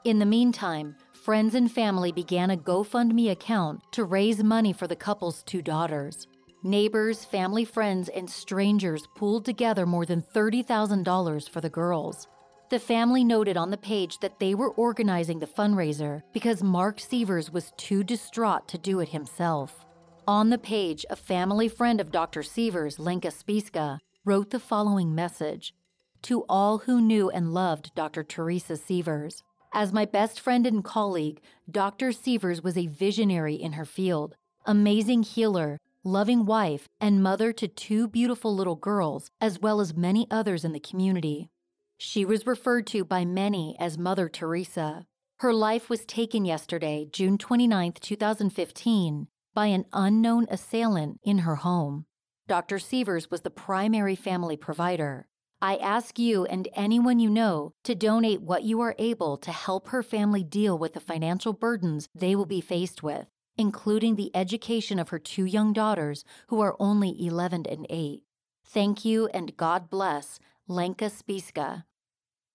In 0.05 0.19
the 0.19 0.27
meantime, 0.27 0.95
friends 1.13 1.55
and 1.55 1.71
family 1.71 2.13
began 2.13 2.51
a 2.51 2.57
GoFundMe 2.57 3.31
account 3.31 3.81
to 3.93 4.05
raise 4.05 4.45
money 4.45 4.73
for 4.73 4.87
the 4.87 4.95
couple's 4.95 5.43
two 5.43 5.63
daughters. 5.63 6.29
Neighbors, 6.63 7.25
family 7.25 7.65
friends, 7.65 8.09
and 8.09 8.31
strangers 8.31 9.09
pooled 9.17 9.45
together 9.45 9.85
more 9.85 10.07
than 10.07 10.23
$30,000 10.23 11.51
for 11.51 11.61
the 11.61 11.71
girls. 11.71 12.29
The 12.71 12.79
family 12.79 13.25
noted 13.25 13.57
on 13.57 13.71
the 13.71 13.77
page 13.77 14.19
that 14.21 14.39
they 14.39 14.55
were 14.55 14.71
organizing 14.71 15.41
the 15.41 15.47
fundraiser 15.47 16.23
because 16.33 16.63
Mark 16.63 17.01
Sievers 17.01 17.51
was 17.51 17.73
too 17.77 18.05
distraught 18.05 18.69
to 18.69 18.79
do 18.79 19.01
it 19.01 19.09
himself. 19.09 19.84
On 20.27 20.49
the 20.49 20.57
page, 20.57 21.05
a 21.11 21.17
family 21.17 21.69
friend 21.69 22.01
of 22.01 22.11
Dr. 22.11 22.43
Sievers, 22.43 22.99
Lenka 22.99 23.29
Spiska, 23.29 23.99
wrote 24.25 24.49
the 24.51 24.59
following 24.59 25.15
message 25.15 25.75
To 26.23 26.47
all 26.49 26.79
who 26.79 27.03
knew 27.03 27.29
and 27.29 27.53
loved 27.53 27.95
Dr. 27.95 28.25
Teresa 28.25 28.79
Sievers. 28.79 29.43
As 29.75 29.93
my 29.93 30.07
best 30.07 30.41
friend 30.41 30.67
and 30.67 30.83
colleague, 30.83 31.43
Dr. 31.71 32.11
Sievers 32.11 32.63
was 32.63 32.79
a 32.79 32.87
visionary 32.87 33.55
in 33.55 33.73
her 33.73 33.85
field, 33.85 34.37
amazing 34.65 35.25
healer, 35.25 35.79
loving 36.05 36.47
wife, 36.47 36.89
and 37.03 37.23
mother 37.23 37.53
to 37.53 37.69
two 37.69 38.09
beautiful 38.09 38.55
little 38.55 38.77
girls, 38.77 39.31
as 39.43 39.61
well 39.61 39.79
as 39.79 39.95
many 39.95 40.27
others 40.31 40.65
in 40.65 40.73
the 40.73 40.81
community. 40.81 41.51
She 41.99 42.25
was 42.25 42.47
referred 42.47 42.87
to 42.89 43.05
by 43.05 43.27
many 43.27 43.77
as 43.79 43.99
Mother 43.99 44.31
Teresa. 44.31 45.05
Her 45.41 45.53
life 45.53 45.91
was 45.91 46.07
taken 46.07 46.47
yesterday, 46.47 47.07
June 47.13 47.37
29, 47.37 47.93
2015, 48.01 49.29
by 49.55 49.67
an 49.67 49.87
unknown 49.93 50.47
assailant 50.51 51.21
in 51.23 51.39
her 51.39 51.57
home. 51.57 52.07
Dr. 52.49 52.79
Sievers 52.79 53.31
was 53.31 53.41
the 53.41 53.51
primary 53.51 54.17
family 54.17 54.57
provider. 54.57 55.29
I 55.63 55.77
ask 55.77 56.19
you 56.19 56.45
and 56.45 56.69
anyone 56.75 57.21
you 57.21 57.31
know 57.31 57.73
to 57.85 57.95
donate 57.95 58.43
what 58.43 58.65
you 58.65 58.81
are 58.81 58.95
able 58.99 59.39
to 59.39 59.53
help 59.53 59.89
her 59.89 60.03
family 60.03 60.45
deal 60.45 60.77
with 60.77 60.93
the 60.93 61.01
financial 61.01 61.55
burdens 61.55 62.09
they 62.15 62.37
will 62.37 62.45
be 62.45 62.61
faced 62.61 63.03
with 63.03 63.29
including 63.57 64.17
the 64.17 64.35
education 64.35 64.99
of 64.99 65.11
her 65.11 65.19
two 65.19 65.45
young 65.45 65.73
daughters, 65.73 66.25
who 66.49 66.61
are 66.61 66.77
only 66.79 67.15
11 67.25 67.67
and 67.69 67.87
8. 67.89 68.23
Thank 68.67 69.05
you 69.05 69.29
and 69.29 69.57
God 69.57 69.89
bless 69.91 70.39
Lenka 70.67 71.07
Spiska. 71.07 71.85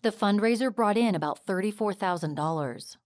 The 0.01 0.11
fundraiser 0.11 0.73
brought 0.73 0.97
in 0.97 1.15
about 1.15 1.45
$34,000. 1.45 2.97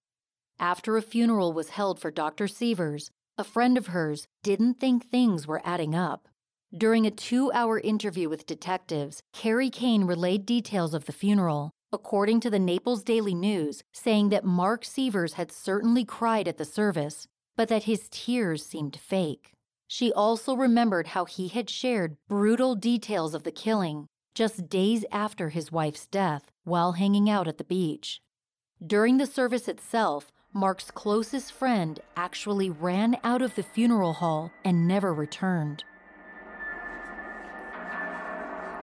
After 0.59 0.97
a 0.97 1.01
funeral 1.01 1.53
was 1.53 1.69
held 1.69 1.99
for 1.99 2.11
Dr. 2.11 2.47
Sievers, 2.47 3.11
a 3.37 3.43
friend 3.43 3.77
of 3.77 3.87
hers 3.87 4.27
didn't 4.43 4.75
think 4.75 5.09
things 5.09 5.47
were 5.47 5.61
adding 5.65 5.95
up. 5.95 6.27
During 6.75 7.05
a 7.05 7.11
two 7.11 7.51
hour 7.51 7.79
interview 7.79 8.29
with 8.29 8.45
detectives, 8.45 9.21
Carrie 9.33 9.71
Kane 9.71 10.03
relayed 10.03 10.45
details 10.45 10.93
of 10.93 11.05
the 11.05 11.11
funeral, 11.11 11.71
according 11.91 12.39
to 12.41 12.49
the 12.49 12.59
Naples 12.59 13.03
Daily 13.03 13.33
News, 13.33 13.81
saying 13.91 14.29
that 14.29 14.45
Mark 14.45 14.85
Sievers 14.85 15.33
had 15.33 15.51
certainly 15.51 16.05
cried 16.05 16.47
at 16.47 16.57
the 16.57 16.65
service, 16.65 17.27
but 17.55 17.69
that 17.69 17.83
his 17.83 18.07
tears 18.11 18.65
seemed 18.65 18.95
fake. 18.95 19.51
She 19.87 20.13
also 20.13 20.55
remembered 20.55 21.07
how 21.07 21.25
he 21.25 21.47
had 21.47 21.69
shared 21.69 22.17
brutal 22.27 22.75
details 22.75 23.33
of 23.33 23.43
the 23.43 23.51
killing 23.51 24.07
just 24.35 24.67
days 24.69 25.05
after 25.11 25.49
his 25.49 25.71
wife's 25.71 26.07
death 26.07 26.51
while 26.63 26.93
hanging 26.93 27.29
out 27.29 27.47
at 27.47 27.57
the 27.57 27.63
beach. 27.63 28.19
During 28.85 29.17
the 29.17 29.27
service 29.27 29.67
itself, 29.67 30.31
Mark's 30.55 30.91
closest 30.91 31.51
friend 31.51 31.99
actually 32.15 32.69
ran 32.69 33.17
out 33.23 33.41
of 33.41 33.55
the 33.55 33.63
funeral 33.63 34.13
hall 34.13 34.51
and 34.63 34.87
never 34.87 35.11
returned. 35.11 35.83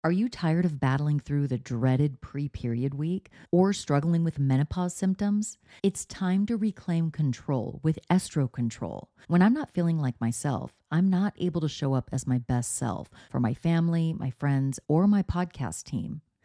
Are 0.04 0.12
you 0.12 0.28
tired 0.28 0.64
of 0.64 0.78
battling 0.78 1.18
through 1.18 1.48
the 1.48 1.58
dreaded 1.58 2.20
pre 2.20 2.48
period 2.48 2.94
week 2.94 3.30
or 3.50 3.72
struggling 3.72 4.22
with 4.22 4.38
menopause 4.38 4.94
symptoms? 4.94 5.58
It's 5.82 6.04
time 6.04 6.46
to 6.46 6.56
reclaim 6.56 7.10
control 7.10 7.80
with 7.82 7.98
Estro 8.08 8.50
Control. 8.50 9.10
When 9.26 9.42
I'm 9.42 9.52
not 9.52 9.72
feeling 9.72 9.98
like 9.98 10.20
myself, 10.20 10.72
I'm 10.92 11.10
not 11.10 11.34
able 11.36 11.60
to 11.62 11.68
show 11.68 11.94
up 11.94 12.10
as 12.12 12.28
my 12.28 12.38
best 12.38 12.76
self 12.76 13.10
for 13.32 13.40
my 13.40 13.54
family, 13.54 14.12
my 14.12 14.30
friends, 14.30 14.78
or 14.86 15.08
my 15.08 15.24
podcast 15.24 15.82
team. 15.82 16.20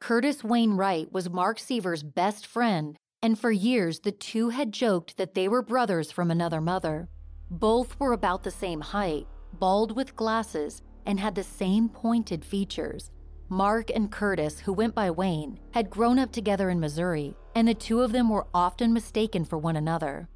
Curtis 0.00 0.42
Wayne 0.42 0.72
Wright 0.72 1.12
was 1.12 1.28
Mark 1.28 1.58
Sievers' 1.58 2.02
best 2.02 2.46
friend, 2.46 2.96
and 3.22 3.38
for 3.38 3.52
years 3.52 4.00
the 4.00 4.10
two 4.10 4.48
had 4.48 4.72
joked 4.72 5.18
that 5.18 5.34
they 5.34 5.46
were 5.46 5.62
brothers 5.62 6.10
from 6.10 6.30
another 6.30 6.60
mother. 6.60 7.08
Both 7.50 8.00
were 8.00 8.14
about 8.14 8.42
the 8.42 8.50
same 8.50 8.80
height, 8.80 9.28
bald 9.52 9.94
with 9.94 10.16
glasses, 10.16 10.80
and 11.04 11.20
had 11.20 11.34
the 11.34 11.42
same 11.42 11.90
pointed 11.90 12.44
features. 12.44 13.10
Mark 13.50 13.90
and 13.94 14.10
Curtis, 14.10 14.60
who 14.60 14.72
went 14.72 14.94
by 14.94 15.10
Wayne, 15.10 15.60
had 15.72 15.90
grown 15.90 16.18
up 16.18 16.32
together 16.32 16.70
in 16.70 16.80
Missouri, 16.80 17.36
and 17.54 17.68
the 17.68 17.74
two 17.74 18.00
of 18.00 18.12
them 18.12 18.30
were 18.30 18.46
often 18.54 18.94
mistaken 18.94 19.44
for 19.44 19.58
one 19.58 19.76
another. 19.76 20.28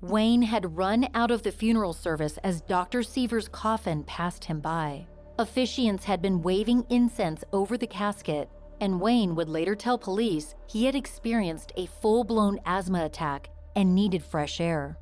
Wayne 0.00 0.42
had 0.42 0.78
run 0.78 1.06
out 1.14 1.30
of 1.30 1.42
the 1.42 1.52
funeral 1.52 1.92
service 1.92 2.38
as 2.38 2.62
Dr. 2.62 3.02
Sievers' 3.02 3.48
coffin 3.48 4.04
passed 4.04 4.44
him 4.44 4.60
by. 4.60 5.06
Officiants 5.38 6.04
had 6.04 6.22
been 6.22 6.42
waving 6.42 6.86
incense 6.88 7.44
over 7.52 7.76
the 7.76 7.86
casket, 7.86 8.48
and 8.82 9.00
Wayne 9.00 9.36
would 9.36 9.48
later 9.48 9.76
tell 9.76 9.96
police 9.96 10.56
he 10.66 10.86
had 10.86 10.96
experienced 10.96 11.72
a 11.76 11.86
full 11.86 12.24
blown 12.24 12.58
asthma 12.66 13.04
attack 13.04 13.48
and 13.76 13.94
needed 13.94 14.24
fresh 14.24 14.60
air. 14.60 14.98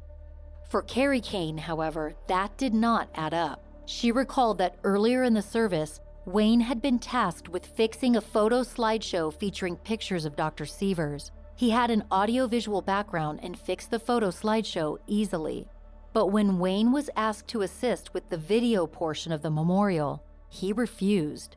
For 0.69 0.83
Carrie 0.83 1.23
Kane, 1.23 1.57
however, 1.57 2.13
that 2.29 2.59
did 2.59 2.75
not 2.75 3.09
add 3.15 3.33
up. 3.33 3.65
She 3.87 4.13
recalled 4.13 4.59
that 4.59 4.77
earlier 4.85 5.23
in 5.23 5.33
the 5.33 5.41
service, 5.41 5.99
Wayne 6.27 6.61
had 6.61 6.83
been 6.83 6.99
tasked 6.99 7.49
with 7.49 7.65
fixing 7.65 8.17
a 8.17 8.21
photo 8.21 8.61
slideshow 8.61 9.33
featuring 9.33 9.77
pictures 9.77 10.27
of 10.27 10.37
Dr. 10.37 10.67
Sievers. 10.67 11.33
He 11.57 11.71
had 11.71 11.91
an 11.91 12.05
audiovisual 12.13 12.83
background 12.83 13.41
and 13.43 13.59
fixed 13.59 13.91
the 13.91 13.99
photo 13.99 14.29
slideshow 14.29 14.99
easily. 15.07 15.67
But 16.13 16.27
when 16.27 16.59
Wayne 16.59 16.93
was 16.93 17.09
asked 17.17 17.49
to 17.49 17.63
assist 17.63 18.13
with 18.13 18.29
the 18.29 18.37
video 18.37 18.87
portion 18.87 19.33
of 19.33 19.41
the 19.41 19.51
memorial, 19.51 20.23
he 20.51 20.75
refused. 20.75 21.57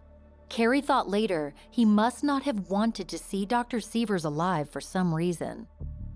Carrie 0.53 0.81
thought 0.81 1.09
later 1.09 1.51
he 1.71 1.83
must 1.83 2.23
not 2.23 2.43
have 2.43 2.69
wanted 2.69 3.07
to 3.07 3.17
see 3.17 3.43
Dr. 3.43 3.79
Sievers 3.79 4.23
alive 4.23 4.69
for 4.69 4.79
some 4.79 5.11
reason. 5.11 5.65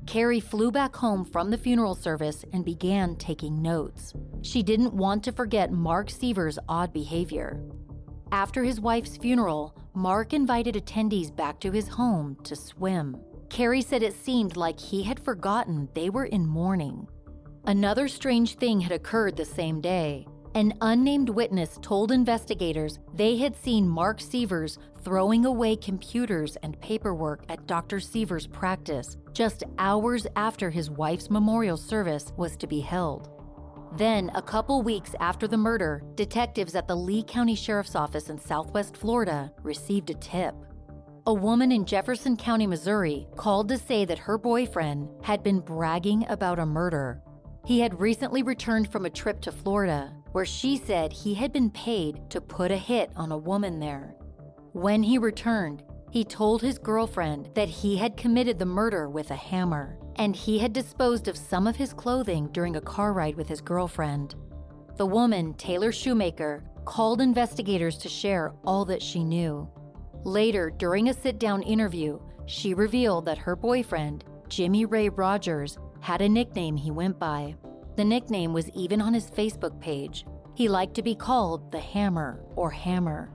Carrie 0.06 0.39
flew 0.39 0.69
back 0.69 0.95
home 0.95 1.26
from 1.26 1.50
the 1.50 1.58
funeral 1.58 1.95
service 1.95 2.45
and 2.54 2.63
began 2.63 3.15
taking 3.15 3.63
notes. 3.63 4.13
She 4.43 4.62
didn't 4.62 4.93
want 4.93 5.23
to 5.23 5.32
forget 5.32 5.71
Mark 5.71 6.12
Sievers' 6.12 6.60
odd 6.69 6.93
behavior. 6.93 7.60
After 8.32 8.63
his 8.63 8.80
wife's 8.80 9.17
funeral, 9.17 9.76
Mark 9.95 10.34
invited 10.34 10.76
attendees 10.76 11.36
back 11.36 11.60
to 11.62 11.71
his 11.71 11.88
home 11.88 12.38
to 12.43 12.56
swim. 12.56 13.17
Carrie 13.50 13.82
said 13.82 14.04
it 14.04 14.13
seemed 14.13 14.56
like 14.56 14.80
he 14.80 15.02
had 15.02 15.19
forgotten 15.19 15.89
they 15.95 16.12
were 16.12 16.26
in 16.26 16.45
mourning. 16.45 17.08
Another 17.65 18.08
strange 18.08 18.54
thing 18.58 18.82
had 18.82 18.91
occurred 18.91 19.36
the 19.36 19.45
same 19.45 19.82
day. 19.82 20.28
An 20.58 20.74
unnamed 20.82 21.30
witness 21.30 21.78
told 21.84 22.12
investigators 22.12 22.98
they 23.13 23.38
had 23.38 23.56
seen 23.56 23.88
Mark 23.88 24.20
Sievers 24.20 24.80
throwing 25.04 25.46
away 25.46 25.76
computers 25.76 26.56
and 26.63 26.82
paperwork 26.82 27.43
at 27.48 27.67
Dr. 27.67 28.00
Sievers' 28.00 28.48
practice 28.48 29.17
just 29.34 29.63
hours 29.78 30.26
after 30.36 30.72
his 30.72 30.89
wife's 30.89 31.30
memorial 31.30 31.78
service 31.78 32.34
was 32.38 32.58
to 32.58 32.65
be 32.65 32.80
held. 32.80 33.30
Then, 33.98 34.32
a 34.34 34.41
couple 34.41 34.82
weeks 34.82 35.13
after 35.20 35.48
the 35.48 35.58
murder, 35.58 36.02
detectives 36.15 36.74
at 36.74 36.88
the 36.88 36.96
Lee 36.96 37.22
County 37.22 37.54
Sheriff's 37.54 37.93
Office 37.93 38.32
in 38.32 38.39
Southwest 38.39 38.98
Florida 38.98 39.52
received 39.62 40.10
a 40.10 40.15
tip. 40.15 40.56
A 41.28 41.34
woman 41.36 41.72
in 41.72 41.86
Jefferson 41.86 42.36
County, 42.36 42.65
Missouri, 42.65 43.28
called 43.36 43.70
to 43.70 43.78
say 43.78 44.06
that 44.06 44.17
her 44.17 44.39
boyfriend 44.39 45.08
had 45.22 45.43
been 45.43 45.60
bragging 45.60 46.26
about 46.28 46.58
a 46.58 46.65
murder 46.65 47.22
he 47.67 47.82
had 47.82 48.00
recently 48.00 48.43
returned 48.43 48.89
from 48.89 49.06
a 49.06 49.10
trip 49.10 49.41
to 49.41 49.52
Florida 49.52 50.10
where 50.38 50.45
she 50.45 50.78
said 50.78 51.12
he 51.12 51.34
had 51.34 51.52
been 51.52 51.71
paid 51.71 52.30
to 52.30 52.39
put 52.39 52.69
a 52.69 52.78
hit 52.78 53.10
on 53.15 53.32
a 53.32 53.38
woman 53.52 53.80
there. 53.80 54.13
When 54.73 55.02
he 55.02 55.17
returned, 55.17 55.82
he 56.12 56.23
told 56.23 56.62
his 56.62 56.78
girlfriend 56.78 57.50
that 57.56 57.67
he 57.67 57.97
had 57.97 58.15
committed 58.15 58.60
the 58.60 58.65
murder 58.67 59.10
with 59.10 59.32
a 59.32 59.36
hammer 59.36 59.97
and 60.17 60.36
he 60.36 60.60
had 60.60 60.73
disposed 60.73 61.28
of 61.28 61.36
some 61.36 61.65
of 61.65 61.76
his 61.76 61.91
clothing 61.91 62.50
during 62.52 62.76
a 62.76 62.82
car 62.82 63.13
ride 63.13 63.36
with 63.36 63.47
his 63.47 63.62
girlfriend. 63.62 64.36
The 64.97 65.08
woman, 65.08 65.56
Taylor 65.56 65.91
Shoemaker, 65.91 66.63
called 66.86 67.19
investigators 67.19 67.97
to 67.97 68.08
share 68.08 68.54
all 68.63 68.86
that 68.86 69.02
she 69.02 69.23
knew. 69.23 69.67
Later, 70.23 70.69
during 70.69 71.10
a 71.10 71.15
sit 71.15 71.39
down 71.39 71.63
interview, 71.63 72.19
she 72.45 72.76
revealed 72.76 73.26
that 73.26 73.39
her 73.39 73.56
boyfriend, 73.56 74.23
Jimmy 74.50 74.86
Ray 74.86 75.10
Rogers, 75.10 75.80
had 76.00 76.21
a 76.21 76.30
nickname 76.30 76.78
he 76.78 76.91
went 76.91 77.17
by. 77.17 77.56
The 77.98 78.06
nickname 78.06 78.54
was 78.54 78.70
even 78.76 79.02
on 79.02 79.16
his 79.16 79.32
Facebook 79.32 79.80
page. 79.82 80.24
He 80.54 80.70
liked 80.70 80.94
to 80.96 81.02
be 81.02 81.16
called 81.16 81.72
the 81.72 81.80
Hammer 81.80 82.40
or 82.56 82.70
Hammer. 82.70 83.32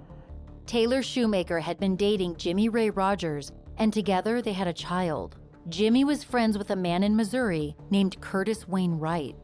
Taylor 0.67 1.03
Shoemaker 1.03 1.59
had 1.59 1.81
been 1.81 1.97
dating 1.97 2.37
Jimmy 2.37 2.69
Ray 2.69 2.89
Rogers, 2.89 3.51
and 3.79 3.93
together 3.93 4.41
they 4.41 4.53
had 4.53 4.69
a 4.69 4.73
child. 4.73 5.37
Jimmy 5.69 6.05
was 6.05 6.23
friends 6.23 6.57
with 6.57 6.71
a 6.71 6.77
man 6.77 7.03
in 7.03 7.17
Missouri 7.17 7.77
named 7.91 8.21
Curtis 8.21 8.69
Wayne 8.69 9.01
Wright. 9.01 9.35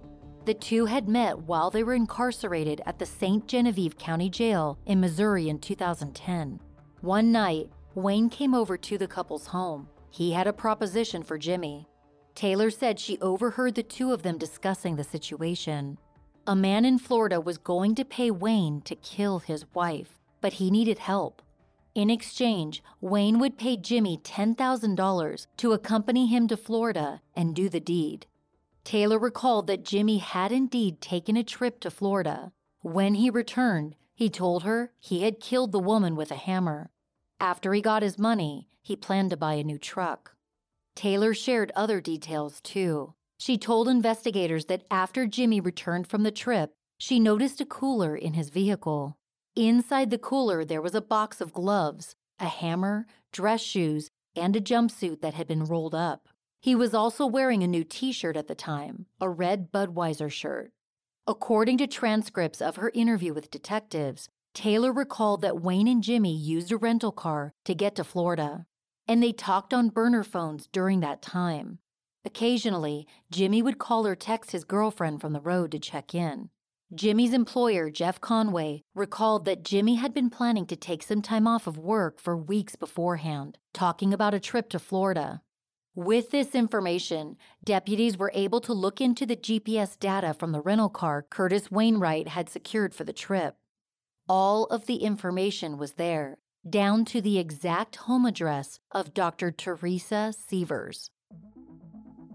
The 0.44 0.54
two 0.54 0.86
had 0.86 1.08
met 1.08 1.36
while 1.36 1.70
they 1.70 1.82
were 1.82 1.94
incarcerated 1.94 2.80
at 2.86 3.00
the 3.00 3.06
St. 3.06 3.44
Genevieve 3.48 3.98
County 3.98 4.30
Jail 4.30 4.78
in 4.86 5.00
Missouri 5.00 5.48
in 5.48 5.58
2010. 5.58 6.60
One 7.00 7.32
night, 7.32 7.70
Wayne 7.96 8.30
came 8.30 8.54
over 8.54 8.76
to 8.76 8.96
the 8.96 9.08
couple's 9.08 9.48
home. 9.48 9.88
He 10.10 10.30
had 10.30 10.46
a 10.46 10.52
proposition 10.52 11.24
for 11.24 11.38
Jimmy. 11.38 11.88
Taylor 12.38 12.70
said 12.70 13.00
she 13.00 13.18
overheard 13.18 13.74
the 13.74 13.82
two 13.82 14.12
of 14.12 14.22
them 14.22 14.38
discussing 14.38 14.94
the 14.94 15.02
situation. 15.02 15.98
A 16.46 16.54
man 16.54 16.84
in 16.84 17.00
Florida 17.00 17.40
was 17.40 17.58
going 17.58 17.96
to 17.96 18.04
pay 18.04 18.30
Wayne 18.30 18.80
to 18.82 18.94
kill 18.94 19.40
his 19.40 19.66
wife, 19.74 20.20
but 20.40 20.52
he 20.52 20.70
needed 20.70 21.00
help. 21.00 21.42
In 21.96 22.10
exchange, 22.10 22.80
Wayne 23.00 23.40
would 23.40 23.58
pay 23.58 23.76
Jimmy 23.76 24.18
$10,000 24.18 25.46
to 25.56 25.72
accompany 25.72 26.28
him 26.28 26.46
to 26.46 26.56
Florida 26.56 27.22
and 27.34 27.56
do 27.56 27.68
the 27.68 27.80
deed. 27.80 28.28
Taylor 28.84 29.18
recalled 29.18 29.66
that 29.66 29.84
Jimmy 29.84 30.18
had 30.18 30.52
indeed 30.52 31.00
taken 31.00 31.36
a 31.36 31.42
trip 31.42 31.80
to 31.80 31.90
Florida. 31.90 32.52
When 32.82 33.16
he 33.16 33.30
returned, 33.30 33.96
he 34.14 34.30
told 34.30 34.62
her 34.62 34.92
he 35.00 35.24
had 35.24 35.40
killed 35.40 35.72
the 35.72 35.80
woman 35.80 36.14
with 36.14 36.30
a 36.30 36.36
hammer. 36.36 36.90
After 37.40 37.74
he 37.74 37.80
got 37.80 38.04
his 38.04 38.16
money, 38.16 38.68
he 38.80 38.94
planned 38.94 39.30
to 39.30 39.36
buy 39.36 39.54
a 39.54 39.64
new 39.64 39.76
truck. 39.76 40.36
Taylor 40.98 41.32
shared 41.32 41.70
other 41.76 42.00
details 42.00 42.60
too. 42.60 43.14
She 43.38 43.56
told 43.56 43.86
investigators 43.86 44.64
that 44.64 44.82
after 44.90 45.28
Jimmy 45.28 45.60
returned 45.60 46.08
from 46.08 46.24
the 46.24 46.32
trip, 46.32 46.72
she 46.98 47.20
noticed 47.20 47.60
a 47.60 47.64
cooler 47.64 48.16
in 48.16 48.32
his 48.32 48.50
vehicle. 48.50 49.16
Inside 49.54 50.10
the 50.10 50.18
cooler, 50.18 50.64
there 50.64 50.82
was 50.82 50.96
a 50.96 51.00
box 51.00 51.40
of 51.40 51.52
gloves, 51.52 52.16
a 52.40 52.46
hammer, 52.46 53.06
dress 53.30 53.60
shoes, 53.60 54.10
and 54.34 54.56
a 54.56 54.60
jumpsuit 54.60 55.20
that 55.20 55.34
had 55.34 55.46
been 55.46 55.66
rolled 55.66 55.94
up. 55.94 56.30
He 56.60 56.74
was 56.74 56.94
also 56.94 57.26
wearing 57.26 57.62
a 57.62 57.68
new 57.68 57.84
t 57.84 58.10
shirt 58.10 58.36
at 58.36 58.48
the 58.48 58.56
time, 58.56 59.06
a 59.20 59.30
red 59.30 59.70
Budweiser 59.70 60.32
shirt. 60.32 60.72
According 61.28 61.78
to 61.78 61.86
transcripts 61.86 62.60
of 62.60 62.74
her 62.74 62.90
interview 62.92 63.32
with 63.32 63.52
detectives, 63.52 64.28
Taylor 64.52 64.92
recalled 64.92 65.42
that 65.42 65.62
Wayne 65.62 65.86
and 65.86 66.02
Jimmy 66.02 66.36
used 66.36 66.72
a 66.72 66.76
rental 66.76 67.12
car 67.12 67.52
to 67.66 67.72
get 67.72 67.94
to 67.94 68.02
Florida 68.02 68.66
and 69.08 69.22
they 69.22 69.32
talked 69.32 69.72
on 69.72 69.88
burner 69.88 70.22
phones 70.22 70.68
during 70.70 71.00
that 71.00 71.22
time. 71.22 71.78
Occasionally, 72.24 73.06
Jimmy 73.30 73.62
would 73.62 73.78
call 73.78 74.06
or 74.06 74.14
text 74.14 74.50
his 74.50 74.64
girlfriend 74.64 75.20
from 75.20 75.32
the 75.32 75.40
road 75.40 75.72
to 75.72 75.78
check 75.78 76.14
in. 76.14 76.50
Jimmy's 76.94 77.32
employer, 77.32 77.90
Jeff 77.90 78.20
Conway, 78.20 78.82
recalled 78.94 79.44
that 79.44 79.62
Jimmy 79.62 79.96
had 79.96 80.14
been 80.14 80.30
planning 80.30 80.66
to 80.66 80.76
take 80.76 81.02
some 81.02 81.22
time 81.22 81.46
off 81.46 81.66
of 81.66 81.76
work 81.76 82.18
for 82.20 82.36
weeks 82.36 82.76
beforehand, 82.76 83.58
talking 83.74 84.14
about 84.14 84.34
a 84.34 84.40
trip 84.40 84.68
to 84.70 84.78
Florida. 84.78 85.42
With 85.94 86.30
this 86.30 86.54
information, 86.54 87.36
deputies 87.64 88.16
were 88.16 88.30
able 88.34 88.60
to 88.60 88.72
look 88.72 89.00
into 89.00 89.26
the 89.26 89.36
GPS 89.36 89.98
data 89.98 90.32
from 90.32 90.52
the 90.52 90.60
rental 90.60 90.88
car 90.88 91.26
Curtis 91.28 91.70
Wayne 91.70 91.98
Wright 91.98 92.28
had 92.28 92.48
secured 92.48 92.94
for 92.94 93.04
the 93.04 93.12
trip. 93.12 93.56
All 94.28 94.64
of 94.66 94.86
the 94.86 94.96
information 94.96 95.76
was 95.76 95.92
there, 95.92 96.38
down 96.70 97.04
to 97.06 97.20
the 97.20 97.38
exact 97.38 97.96
home 97.96 98.24
address 98.24 98.78
of 98.92 99.14
Dr. 99.14 99.50
Teresa 99.50 100.32
Sievers. 100.36 101.10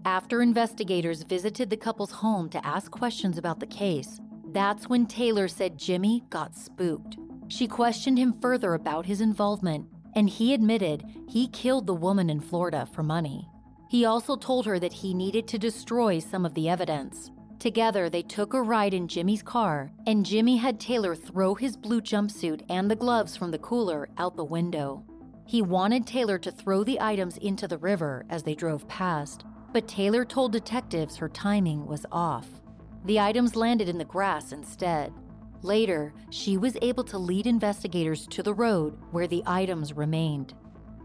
After 0.04 0.42
investigators 0.42 1.22
visited 1.22 1.70
the 1.70 1.76
couple's 1.76 2.10
home 2.10 2.48
to 2.50 2.66
ask 2.66 2.90
questions 2.90 3.38
about 3.38 3.60
the 3.60 3.66
case, 3.66 4.20
that's 4.52 4.88
when 4.88 5.06
Taylor 5.06 5.48
said 5.48 5.78
Jimmy 5.78 6.24
got 6.30 6.54
spooked. 6.54 7.16
She 7.48 7.66
questioned 7.66 8.18
him 8.18 8.32
further 8.40 8.74
about 8.74 9.06
his 9.06 9.20
involvement, 9.20 9.86
and 10.14 10.28
he 10.28 10.54
admitted 10.54 11.04
he 11.28 11.48
killed 11.48 11.86
the 11.86 11.94
woman 11.94 12.30
in 12.30 12.40
Florida 12.40 12.86
for 12.92 13.02
money. 13.02 13.48
He 13.88 14.04
also 14.04 14.36
told 14.36 14.66
her 14.66 14.78
that 14.78 14.92
he 14.92 15.14
needed 15.14 15.46
to 15.48 15.58
destroy 15.58 16.18
some 16.18 16.44
of 16.44 16.54
the 16.54 16.68
evidence. 16.68 17.30
Together, 17.64 18.10
they 18.10 18.20
took 18.20 18.52
a 18.52 18.60
ride 18.60 18.92
in 18.92 19.08
Jimmy's 19.08 19.42
car, 19.42 19.90
and 20.06 20.26
Jimmy 20.26 20.58
had 20.58 20.78
Taylor 20.78 21.14
throw 21.14 21.54
his 21.54 21.78
blue 21.78 22.02
jumpsuit 22.02 22.60
and 22.68 22.90
the 22.90 22.94
gloves 22.94 23.38
from 23.38 23.50
the 23.50 23.58
cooler 23.58 24.06
out 24.18 24.36
the 24.36 24.44
window. 24.44 25.02
He 25.46 25.62
wanted 25.62 26.06
Taylor 26.06 26.36
to 26.40 26.50
throw 26.50 26.84
the 26.84 27.00
items 27.00 27.38
into 27.38 27.66
the 27.66 27.78
river 27.78 28.26
as 28.28 28.42
they 28.42 28.54
drove 28.54 28.86
past, 28.86 29.46
but 29.72 29.88
Taylor 29.88 30.26
told 30.26 30.52
detectives 30.52 31.16
her 31.16 31.30
timing 31.30 31.86
was 31.86 32.04
off. 32.12 32.46
The 33.06 33.18
items 33.18 33.56
landed 33.56 33.88
in 33.88 33.96
the 33.96 34.04
grass 34.04 34.52
instead. 34.52 35.14
Later, 35.62 36.12
she 36.28 36.58
was 36.58 36.76
able 36.82 37.04
to 37.04 37.16
lead 37.16 37.46
investigators 37.46 38.26
to 38.26 38.42
the 38.42 38.52
road 38.52 38.98
where 39.10 39.26
the 39.26 39.42
items 39.46 39.94
remained. 39.94 40.52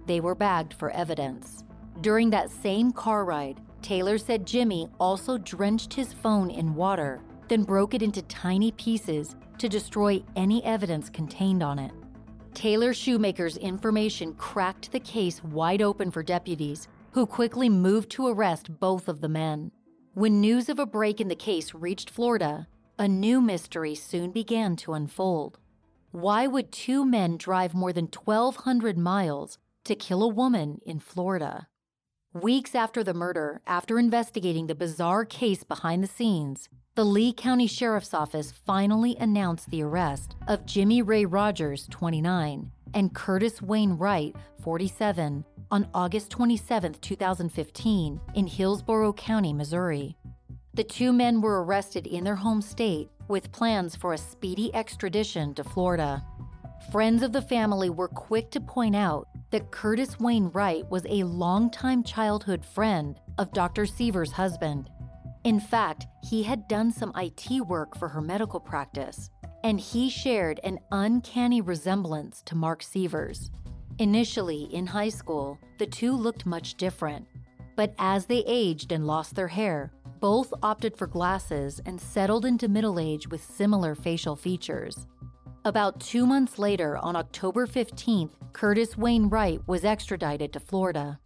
They 0.08 0.20
were 0.20 0.36
bagged 0.36 0.74
for 0.74 0.92
evidence. 0.92 1.64
During 2.02 2.30
that 2.32 2.52
same 2.52 2.92
car 2.92 3.24
ride, 3.24 3.62
Taylor 3.82 4.18
said 4.18 4.46
Jimmy 4.46 4.90
also 5.00 5.38
drenched 5.38 5.94
his 5.94 6.14
phone 6.14 6.50
in 6.50 6.76
water, 6.76 7.22
then 7.48 7.64
broke 7.64 7.94
it 7.94 8.02
into 8.02 8.22
tiny 8.24 8.72
pieces 8.72 9.36
to 9.58 9.70
destroy 9.70 10.24
any 10.36 10.64
evidence 10.64 11.10
contained 11.10 11.64
on 11.64 11.80
it. 11.80 11.92
Taylor 12.54 12.94
Shoemaker's 12.94 13.58
information 13.58 14.34
cracked 14.34 14.92
the 14.92 15.00
case 15.00 15.44
wide 15.44 15.82
open 15.82 16.12
for 16.12 16.24
deputies, 16.24 16.88
who 17.12 17.26
quickly 17.26 17.70
moved 17.70 18.10
to 18.12 18.28
arrest 18.28 18.80
both 18.80 19.08
of 19.08 19.22
the 19.22 19.30
men. 19.30 19.72
When 20.14 20.42
news 20.42 20.70
of 20.70 20.80
a 20.80 20.86
break 20.86 21.22
in 21.22 21.28
the 21.28 21.36
case 21.36 21.74
reached 21.74 22.10
Florida, 22.10 22.68
a 22.98 23.08
new 23.08 23.40
mystery 23.42 23.96
soon 23.96 24.32
began 24.32 24.76
to 24.78 24.94
unfold. 24.94 25.58
Why 26.12 26.48
would 26.48 26.72
two 26.72 27.06
men 27.06 27.38
drive 27.38 27.74
more 27.74 27.94
than 27.94 28.06
1,200 28.08 28.98
miles 28.98 29.58
to 29.86 29.96
kill 29.96 30.24
a 30.24 30.28
woman 30.28 30.82
in 30.86 31.00
Florida? 31.00 31.68
Weeks 32.36 32.76
after 32.76 33.04
the 33.04 33.16
murder, 33.16 33.60
after 33.66 33.98
investigating 33.98 34.68
the 34.68 34.76
bizarre 34.76 35.26
case 35.26 35.64
behind 35.64 36.04
the 36.04 36.08
scenes, 36.08 36.70
the 36.94 37.04
Lee 37.04 37.34
County 37.34 37.66
Sheriff's 37.66 38.14
Office 38.14 38.52
finally 38.52 39.18
announced 39.20 39.72
the 39.72 39.82
arrest 39.82 40.36
of 40.48 40.64
Jimmy 40.64 41.02
Ray 41.02 41.26
Rogers, 41.26 41.88
29, 41.90 42.72
and 42.94 43.16
Curtis 43.16 43.64
Wayne 43.64 43.94
Wright, 43.94 44.36
47, 44.62 45.44
on 45.72 45.90
August 45.96 46.30
27, 46.30 46.94
2015, 47.02 48.22
in 48.36 48.46
Hillsborough 48.46 49.14
County, 49.14 49.52
Missouri. 49.52 50.16
The 50.76 50.84
two 50.84 51.12
men 51.12 51.42
were 51.42 51.64
arrested 51.64 52.06
in 52.06 52.24
their 52.24 52.36
home 52.36 52.62
state 52.62 53.10
with 53.28 53.52
plans 53.52 53.96
for 53.96 54.14
a 54.14 54.20
speedy 54.20 54.74
extradition 54.76 55.56
to 55.56 55.64
Florida. 55.64 56.24
Friends 56.92 57.22
of 57.22 57.34
the 57.34 57.42
family 57.44 57.92
were 57.92 58.08
quick 58.08 58.50
to 58.50 58.60
point 58.60 58.96
out 58.96 59.28
that 59.52 59.70
Curtis 59.70 60.20
Wayne 60.20 60.50
Wright 60.50 60.90
was 60.90 61.06
a 61.08 61.24
longtime 61.24 62.02
childhood 62.02 62.66
friend 62.66 63.20
of 63.38 63.54
Dr. 63.54 63.86
Sievers' 63.86 64.32
husband. 64.32 64.90
In 65.44 65.60
fact, 65.60 66.08
he 66.28 66.42
had 66.42 66.68
done 66.68 66.92
some 66.92 67.14
IT 67.16 67.62
work 67.68 67.96
for 67.96 68.08
her 68.08 68.22
medical 68.22 68.60
practice, 68.60 69.30
and 69.64 69.80
he 69.80 70.10
shared 70.10 70.60
an 70.64 70.80
uncanny 70.92 71.62
resemblance 71.62 72.42
to 72.46 72.56
Mark 72.56 72.82
Sievers. 72.82 73.52
Initially, 74.00 74.64
in 74.74 74.88
high 74.88 75.10
school, 75.10 75.60
the 75.78 75.86
two 75.86 76.14
looked 76.14 76.48
much 76.48 76.74
different, 76.74 77.28
but 77.76 77.94
as 78.00 78.26
they 78.26 78.44
aged 78.48 78.92
and 78.92 79.06
lost 79.06 79.36
their 79.36 79.50
hair, 79.50 79.92
both 80.20 80.52
opted 80.64 80.98
for 80.98 81.06
glasses 81.06 81.80
and 81.86 82.02
settled 82.02 82.46
into 82.46 82.68
middle 82.68 83.00
age 83.00 83.28
with 83.28 83.44
similar 83.44 83.94
facial 83.94 84.36
features. 84.36 85.06
About 85.66 86.00
two 86.00 86.26
months 86.26 86.58
later, 86.58 86.98
on 87.00 87.18
October 87.18 87.68
15th, 87.68 88.32
Curtis 88.54 88.98
Wayne 88.98 89.28
Wright 89.28 89.60
was 89.68 89.84
extradited 89.84 90.54
to 90.54 90.60
Florida. 90.62 91.20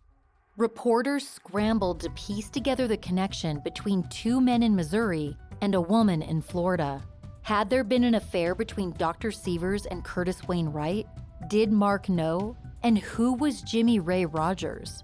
Reporters 0.58 1.28
scrambled 1.28 2.00
to 2.00 2.10
piece 2.12 2.50
together 2.50 2.88
the 2.88 2.98
connection 2.98 3.62
between 3.64 4.02
two 4.10 4.42
men 4.42 4.64
in 4.64 4.76
Missouri 4.76 5.38
and 5.62 5.76
a 5.76 5.82
woman 5.82 6.24
in 6.24 6.42
Florida. 6.42 7.00
Had 7.44 7.70
there 7.70 7.84
been 7.84 8.04
an 8.04 8.16
affair 8.16 8.56
between 8.56 8.94
Dr. 8.94 9.32
Sievers 9.32 9.86
and 9.86 10.04
Curtis 10.04 10.48
Wayne 10.48 10.70
Wright? 10.70 11.06
Did 11.48 11.72
Mark 11.72 12.10
know? 12.10 12.58
And 12.82 12.98
who 12.98 13.34
was 13.34 13.62
Jimmy 13.62 14.00
Ray 14.00 14.26
Rogers? 14.26 15.04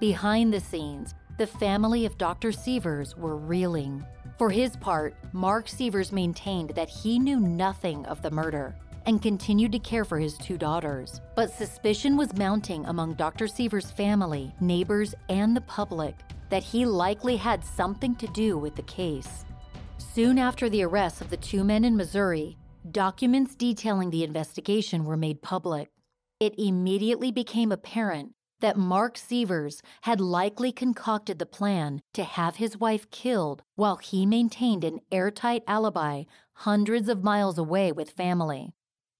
Behind 0.00 0.50
the 0.52 0.60
scenes, 0.60 1.14
the 1.38 1.46
family 1.46 2.06
of 2.06 2.16
Dr. 2.16 2.50
Sievers 2.50 3.16
were 3.16 3.36
reeling. 3.36 4.04
For 4.38 4.50
his 4.50 4.76
part, 4.76 5.14
Mark 5.32 5.68
Sievers 5.68 6.10
maintained 6.12 6.70
that 6.70 6.88
he 6.88 7.18
knew 7.18 7.38
nothing 7.40 8.06
of 8.06 8.22
the 8.22 8.30
murder 8.30 8.74
and 9.04 9.22
continued 9.22 9.72
to 9.72 9.78
care 9.78 10.04
for 10.04 10.18
his 10.18 10.36
two 10.38 10.56
daughters. 10.56 11.20
But 11.34 11.52
suspicion 11.52 12.16
was 12.16 12.36
mounting 12.36 12.86
among 12.86 13.14
Dr. 13.14 13.46
Sievers' 13.46 13.90
family, 13.90 14.52
neighbors, 14.60 15.14
and 15.28 15.54
the 15.54 15.60
public 15.62 16.16
that 16.48 16.62
he 16.62 16.86
likely 16.86 17.36
had 17.36 17.64
something 17.64 18.14
to 18.16 18.26
do 18.28 18.56
with 18.56 18.74
the 18.74 18.82
case. 18.82 19.44
Soon 19.98 20.38
after 20.38 20.68
the 20.68 20.82
arrest 20.82 21.20
of 21.20 21.30
the 21.30 21.36
two 21.36 21.64
men 21.64 21.84
in 21.84 21.96
Missouri, 21.96 22.56
documents 22.90 23.54
detailing 23.54 24.10
the 24.10 24.24
investigation 24.24 25.04
were 25.04 25.16
made 25.16 25.42
public. 25.42 25.90
It 26.40 26.54
immediately 26.58 27.30
became 27.30 27.72
apparent 27.72 28.35
that 28.60 28.76
Mark 28.76 29.16
Sievers 29.16 29.82
had 30.02 30.20
likely 30.20 30.72
concocted 30.72 31.38
the 31.38 31.46
plan 31.46 32.00
to 32.14 32.24
have 32.24 32.56
his 32.56 32.78
wife 32.78 33.10
killed 33.10 33.62
while 33.74 33.96
he 33.96 34.26
maintained 34.26 34.84
an 34.84 35.00
airtight 35.12 35.62
alibi 35.66 36.24
hundreds 36.54 37.08
of 37.08 37.22
miles 37.22 37.58
away 37.58 37.92
with 37.92 38.10
family. 38.10 38.72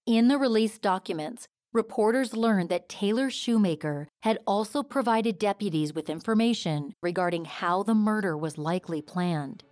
In 0.07 0.29
the 0.29 0.39
released 0.39 0.83
documents, 0.83 1.49
reporters 1.73 2.35
learned 2.35 2.71
that 2.71 2.89
Taylor 2.89 3.29
Shoemaker 3.29 4.09
had 4.23 4.39
also 4.47 4.83
provided 4.83 5.39
deputies 5.39 5.93
with 5.93 6.09
information 6.09 6.95
regarding 7.03 7.45
how 7.45 7.83
the 7.83 7.95
murder 7.95 8.37
was 8.37 8.57
likely 8.57 9.03
planned. 9.03 9.63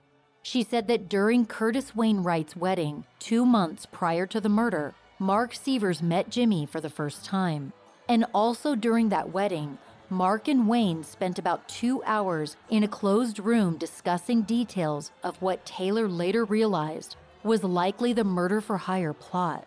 She 0.42 0.62
said 0.62 0.88
that 0.88 1.08
during 1.08 1.46
Curtis 1.46 1.96
Wayne 1.96 2.22
Wright's 2.22 2.54
wedding, 2.54 3.04
two 3.18 3.46
months 3.46 3.86
prior 3.90 4.26
to 4.26 4.40
the 4.40 4.50
murder, 4.50 4.94
Mark 5.18 5.54
Sievers 5.54 6.02
met 6.02 6.28
Jimmy 6.28 6.66
for 6.66 6.82
the 6.82 6.90
first 6.90 7.24
time. 7.24 7.72
And 8.08 8.26
also 8.34 8.74
during 8.74 9.08
that 9.08 9.32
wedding, 9.32 9.78
Mark 10.10 10.48
and 10.48 10.68
Wayne 10.68 11.02
spent 11.02 11.38
about 11.38 11.68
two 11.68 12.02
hours 12.04 12.56
in 12.68 12.82
a 12.82 12.88
closed 12.88 13.38
room 13.38 13.78
discussing 13.78 14.42
details 14.42 15.10
of 15.22 15.40
what 15.40 15.64
Taylor 15.64 16.08
later 16.08 16.44
realized 16.44 17.16
was 17.42 17.64
likely 17.64 18.12
the 18.12 18.24
murder 18.24 18.60
for 18.60 18.76
hire 18.76 19.12
plot. 19.12 19.66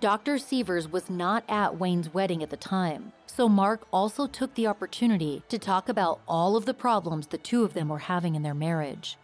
Dr. 0.00 0.38
Sievers 0.38 0.90
was 0.90 1.08
not 1.08 1.44
at 1.48 1.78
Wayne's 1.78 2.12
wedding 2.12 2.42
at 2.42 2.50
the 2.50 2.56
time, 2.56 3.12
so 3.26 3.48
Mark 3.48 3.86
also 3.92 4.26
took 4.26 4.54
the 4.54 4.66
opportunity 4.66 5.42
to 5.48 5.58
talk 5.58 5.88
about 5.88 6.20
all 6.26 6.56
of 6.56 6.64
the 6.64 6.74
problems 6.74 7.28
the 7.28 7.38
two 7.38 7.62
of 7.64 7.74
them 7.74 7.88
were 7.88 8.00
having 8.00 8.34
in 8.34 8.42
their 8.42 8.54
marriage. 8.54 9.16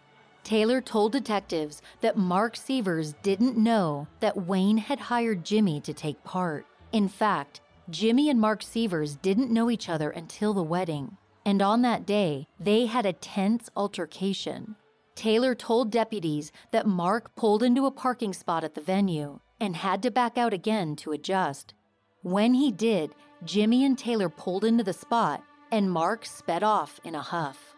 Taylor 0.44 0.80
told 0.80 1.12
detectives 1.12 1.82
that 2.00 2.16
Mark 2.16 2.56
Sievers 2.56 3.14
didn't 3.22 3.56
know 3.56 4.06
that 4.20 4.46
Wayne 4.46 4.78
had 4.78 5.00
hired 5.00 5.44
Jimmy 5.44 5.80
to 5.80 5.92
take 5.92 6.22
part. 6.22 6.66
In 6.92 7.08
fact, 7.08 7.60
Jimmy 7.90 8.30
and 8.30 8.40
Mark 8.40 8.62
Sievers 8.62 9.16
didn't 9.16 9.50
know 9.50 9.68
each 9.68 9.88
other 9.88 10.10
until 10.10 10.54
the 10.54 10.62
wedding, 10.62 11.16
and 11.44 11.60
on 11.60 11.82
that 11.82 12.06
day, 12.06 12.46
they 12.58 12.86
had 12.86 13.04
a 13.04 13.12
tense 13.12 13.68
altercation. 13.74 14.76
Taylor 15.16 15.56
told 15.56 15.90
deputies 15.90 16.52
that 16.70 16.86
Mark 16.86 17.34
pulled 17.34 17.64
into 17.64 17.86
a 17.86 17.90
parking 17.90 18.32
spot 18.32 18.62
at 18.62 18.74
the 18.74 18.80
venue 18.80 19.40
and 19.58 19.76
had 19.76 20.02
to 20.04 20.10
back 20.10 20.38
out 20.38 20.54
again 20.54 20.94
to 20.96 21.10
adjust. 21.10 21.74
When 22.22 22.54
he 22.54 22.70
did, 22.70 23.14
Jimmy 23.44 23.84
and 23.84 23.98
Taylor 23.98 24.28
pulled 24.28 24.64
into 24.64 24.84
the 24.84 24.92
spot, 24.92 25.42
and 25.72 25.90
Mark 25.90 26.24
sped 26.24 26.62
off 26.62 27.00
in 27.02 27.16
a 27.16 27.20
huff. 27.20 27.74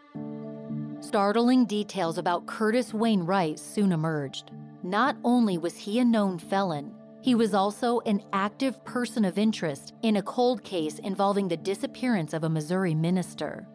Startling 1.01 1.64
details 1.64 2.18
about 2.18 2.46
Curtis 2.46 2.92
Wayne 2.92 3.22
Wright 3.22 3.59
soon 3.59 3.92
emerged. 3.92 4.51
Not 4.83 5.16
only 5.25 5.59
was 5.59 5.77
he 5.77 5.98
a 5.98 6.05
known 6.05 6.38
felon, 6.38 6.94
he 7.22 7.37
was 7.37 7.54
also 7.54 8.00
an 8.00 8.20
active 8.32 8.85
person 8.85 9.24
of 9.24 9.38
interest 9.38 9.94
in 10.02 10.16
a 10.16 10.22
cold 10.22 10.64
case 10.64 10.98
involving 10.98 11.46
the 11.46 11.56
disappearance 11.56 12.32
of 12.32 12.42
a 12.42 12.48
Missouri 12.48 12.94
minister. 12.94 13.66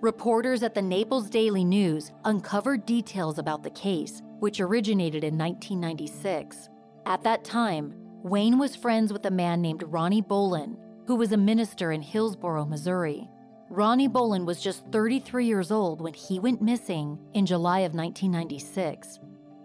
Reporters 0.00 0.62
at 0.62 0.74
the 0.74 0.82
Naples 0.82 1.28
Daily 1.28 1.64
News 1.64 2.12
uncovered 2.24 2.86
details 2.86 3.38
about 3.38 3.64
the 3.64 3.70
case, 3.70 4.22
which 4.38 4.60
originated 4.60 5.24
in 5.24 5.36
1996. 5.36 6.68
At 7.04 7.24
that 7.24 7.44
time, 7.44 7.92
Wayne 8.22 8.58
was 8.58 8.76
friends 8.76 9.12
with 9.12 9.26
a 9.26 9.30
man 9.30 9.60
named 9.60 9.82
Ronnie 9.84 10.22
Bolin, 10.22 10.76
who 11.08 11.16
was 11.16 11.32
a 11.32 11.36
minister 11.36 11.90
in 11.90 12.02
Hillsboro, 12.02 12.64
Missouri. 12.64 13.28
Ronnie 13.68 14.08
Bolin 14.08 14.44
was 14.46 14.62
just 14.62 14.86
33 14.92 15.46
years 15.46 15.72
old 15.72 16.00
when 16.00 16.14
he 16.14 16.38
went 16.38 16.62
missing 16.62 17.18
in 17.34 17.46
July 17.46 17.80
of 17.80 17.94
1996. 17.94 19.18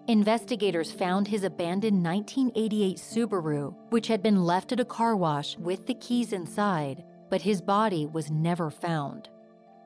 Investigators 0.07 0.89
found 0.89 1.27
his 1.27 1.43
abandoned 1.43 2.01
1988 2.01 2.95
Subaru, 2.95 3.75
which 3.89 4.07
had 4.07 4.23
been 4.23 4.45
left 4.45 4.71
at 4.71 4.79
a 4.79 4.85
car 4.85 5.17
wash 5.17 5.57
with 5.57 5.85
the 5.85 5.95
keys 5.95 6.31
inside, 6.31 7.03
but 7.29 7.41
his 7.41 7.61
body 7.61 8.05
was 8.05 8.31
never 8.31 8.69
found. 8.69 9.27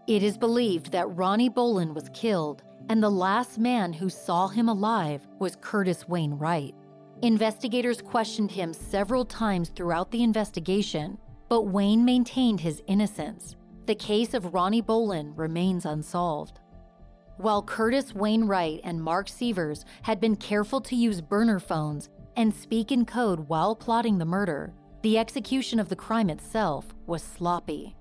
It 0.05 0.21
is 0.21 0.37
believed 0.37 0.91
that 0.91 1.09
Ronnie 1.17 1.49
Bolin 1.49 1.95
was 1.95 2.07
killed, 2.13 2.61
and 2.87 3.01
the 3.01 3.09
last 3.09 3.57
man 3.57 3.93
who 3.93 4.09
saw 4.09 4.47
him 4.47 4.69
alive 4.69 5.25
was 5.39 5.57
Curtis 5.59 6.07
Wayne 6.07 6.33
Wright. 6.33 6.75
Investigators 7.23 7.99
questioned 7.99 8.51
him 8.51 8.73
several 8.73 9.25
times 9.25 9.69
throughout 9.69 10.11
the 10.11 10.21
investigation, 10.21 11.17
but 11.49 11.63
Wayne 11.63 12.05
maintained 12.05 12.59
his 12.59 12.83
innocence. 12.85 13.55
The 13.87 13.95
case 13.95 14.35
of 14.35 14.53
Ronnie 14.53 14.83
Bolin 14.83 15.33
remains 15.35 15.85
unsolved. 15.85 16.60
While 17.41 17.63
Curtis 17.63 18.13
Wayne 18.13 18.45
Wright 18.45 18.79
and 18.83 19.01
Mark 19.01 19.27
Sievers 19.27 19.83
had 20.03 20.21
been 20.21 20.35
careful 20.35 20.79
to 20.81 20.95
use 20.95 21.21
burner 21.21 21.57
phones 21.57 22.07
and 22.35 22.53
speak 22.53 22.91
in 22.91 23.03
code 23.03 23.49
while 23.49 23.75
plotting 23.75 24.19
the 24.19 24.25
murder, 24.25 24.75
the 25.01 25.17
execution 25.17 25.79
of 25.79 25.89
the 25.89 25.95
crime 25.95 26.29
itself 26.29 26.93
was 27.07 27.23
sloppy. 27.23 27.95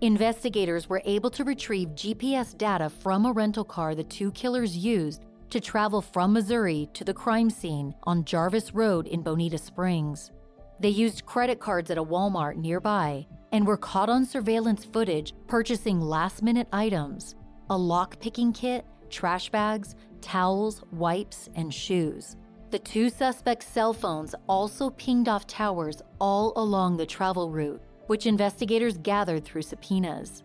Investigators 0.00 0.88
were 0.88 1.02
able 1.04 1.30
to 1.30 1.44
retrieve 1.44 1.90
GPS 1.90 2.58
data 2.58 2.90
from 2.90 3.26
a 3.26 3.32
rental 3.32 3.62
car 3.62 3.94
the 3.94 4.02
two 4.02 4.32
killers 4.32 4.76
used 4.76 5.24
to 5.50 5.60
travel 5.60 6.02
from 6.02 6.32
Missouri 6.32 6.88
to 6.94 7.04
the 7.04 7.14
crime 7.14 7.48
scene 7.48 7.94
on 8.02 8.24
Jarvis 8.24 8.74
Road 8.74 9.06
in 9.06 9.22
Bonita 9.22 9.58
Springs. 9.58 10.32
They 10.80 10.88
used 10.88 11.26
credit 11.26 11.60
cards 11.60 11.92
at 11.92 11.98
a 11.98 12.02
Walmart 12.02 12.56
nearby 12.56 13.28
and 13.52 13.64
were 13.64 13.76
caught 13.76 14.10
on 14.10 14.26
surveillance 14.26 14.84
footage 14.84 15.32
purchasing 15.46 16.00
last 16.00 16.42
minute 16.42 16.66
items 16.72 17.36
a 17.70 17.76
lock 17.76 18.18
picking 18.20 18.52
kit, 18.52 18.84
trash 19.08 19.48
bags, 19.48 19.94
towels, 20.20 20.82
wipes, 20.92 21.48
and 21.54 21.72
shoes. 21.72 22.36
The 22.70 22.78
two 22.78 23.10
suspects' 23.10 23.66
cell 23.66 23.92
phones 23.92 24.34
also 24.48 24.90
pinged 24.90 25.28
off 25.28 25.46
towers 25.46 26.02
all 26.20 26.52
along 26.56 26.96
the 26.96 27.06
travel 27.06 27.50
route, 27.50 27.80
which 28.06 28.26
investigators 28.26 28.98
gathered 28.98 29.44
through 29.44 29.62
subpoenas. 29.62 30.42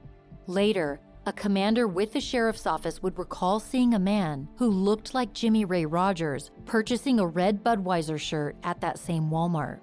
Later, 0.48 1.00
a 1.28 1.34
commander 1.34 1.88
with 1.88 2.12
the 2.14 2.22
sheriff's 2.22 2.68
office 2.68 3.02
would 3.02 3.18
recall 3.18 3.60
seeing 3.60 3.96
a 3.96 4.00
man 4.00 4.48
who 4.58 4.70
looked 4.70 5.16
like 5.16 5.34
Jimmy 5.34 5.66
Ray 5.66 5.86
Rogers 5.86 6.52
purchasing 6.66 7.20
a 7.20 7.26
red 7.26 7.64
Budweiser 7.64 8.20
shirt 8.20 8.56
at 8.64 8.82
that 8.82 9.00
same 9.00 9.32
Walmart. 9.32 9.80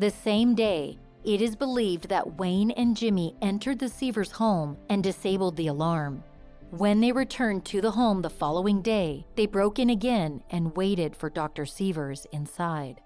The 0.00 0.10
same 0.10 0.56
day, 0.56 0.98
it 1.24 1.40
is 1.40 1.54
believed 1.54 2.08
that 2.08 2.38
Wayne 2.38 2.72
and 2.72 2.96
Jimmy 2.96 3.36
entered 3.40 3.78
the 3.78 3.88
Sievers 3.88 4.32
home 4.32 4.76
and 4.88 5.02
disabled 5.02 5.56
the 5.56 5.68
alarm. 5.68 6.22
When 6.70 7.00
they 7.00 7.12
returned 7.12 7.64
to 7.66 7.80
the 7.80 7.92
home 7.92 8.22
the 8.22 8.30
following 8.30 8.82
day, 8.82 9.24
they 9.36 9.46
broke 9.46 9.78
in 9.78 9.88
again 9.88 10.42
and 10.50 10.76
waited 10.76 11.14
for 11.14 11.30
Dr. 11.30 11.64
Sievers 11.64 12.26
inside. 12.32 13.00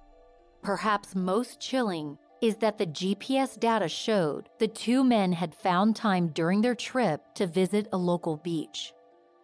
Perhaps 0.62 1.14
most 1.14 1.60
chilling 1.60 2.16
is 2.40 2.56
that 2.56 2.78
the 2.78 2.86
GPS 2.86 3.60
data 3.60 3.86
showed 3.86 4.48
the 4.58 4.66
two 4.66 5.04
men 5.04 5.32
had 5.32 5.54
found 5.54 5.94
time 5.94 6.28
during 6.28 6.62
their 6.62 6.74
trip 6.74 7.22
to 7.34 7.46
visit 7.46 7.86
a 7.92 7.98
local 7.98 8.38
beach. 8.38 8.94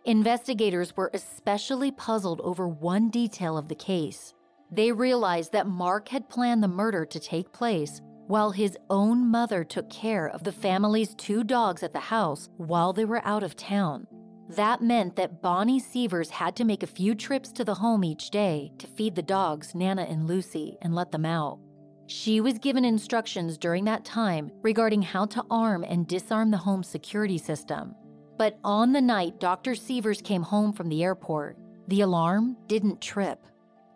Investigators 0.06 0.96
were 0.96 1.10
especially 1.12 1.90
puzzled 1.90 2.40
over 2.40 2.66
one 2.66 3.10
detail 3.10 3.58
of 3.58 3.68
the 3.68 3.74
case. 3.74 4.32
They 4.70 4.92
realized 4.92 5.52
that 5.52 5.66
Mark 5.66 6.08
had 6.08 6.30
planned 6.30 6.62
the 6.62 6.68
murder 6.68 7.04
to 7.04 7.20
take 7.20 7.52
place 7.52 8.00
while 8.26 8.50
his 8.50 8.76
own 8.90 9.26
mother 9.26 9.64
took 9.64 9.88
care 9.90 10.26
of 10.28 10.44
the 10.44 10.52
family's 10.52 11.14
two 11.14 11.44
dogs 11.44 11.82
at 11.82 11.92
the 11.92 12.00
house 12.00 12.48
while 12.56 12.92
they 12.92 13.04
were 13.04 13.24
out 13.24 13.42
of 13.42 13.56
town. 13.56 14.06
That 14.48 14.80
meant 14.80 15.16
that 15.16 15.42
Bonnie 15.42 15.80
Sievers 15.80 16.30
had 16.30 16.54
to 16.56 16.64
make 16.64 16.82
a 16.82 16.88
few 16.88 17.14
trips 17.14 17.50
to 17.52 17.64
the 17.64 17.74
home 17.74 18.04
each 18.04 18.30
day 18.30 18.72
to 18.78 18.86
feed 18.86 19.16
the 19.16 19.22
dogs, 19.22 19.74
Nana 19.74 20.02
and 20.02 20.28
Lucy, 20.28 20.76
and 20.82 20.94
let 20.94 21.10
them 21.10 21.24
out. 21.24 21.58
She 22.06 22.40
was 22.40 22.58
given 22.58 22.84
instructions 22.84 23.58
during 23.58 23.84
that 23.84 24.04
time 24.04 24.52
regarding 24.62 25.02
how 25.02 25.26
to 25.26 25.44
arm 25.50 25.84
and 25.84 26.06
disarm 26.06 26.52
the 26.52 26.58
home 26.58 26.84
security 26.84 27.38
system. 27.38 27.96
But 28.38 28.58
on 28.62 28.92
the 28.92 29.00
night 29.00 29.40
Dr. 29.40 29.74
Sievers 29.74 30.22
came 30.22 30.42
home 30.42 30.72
from 30.72 30.88
the 30.88 31.02
airport, 31.02 31.58
the 31.88 32.02
alarm 32.02 32.56
didn't 32.68 33.00
trip. 33.00 33.44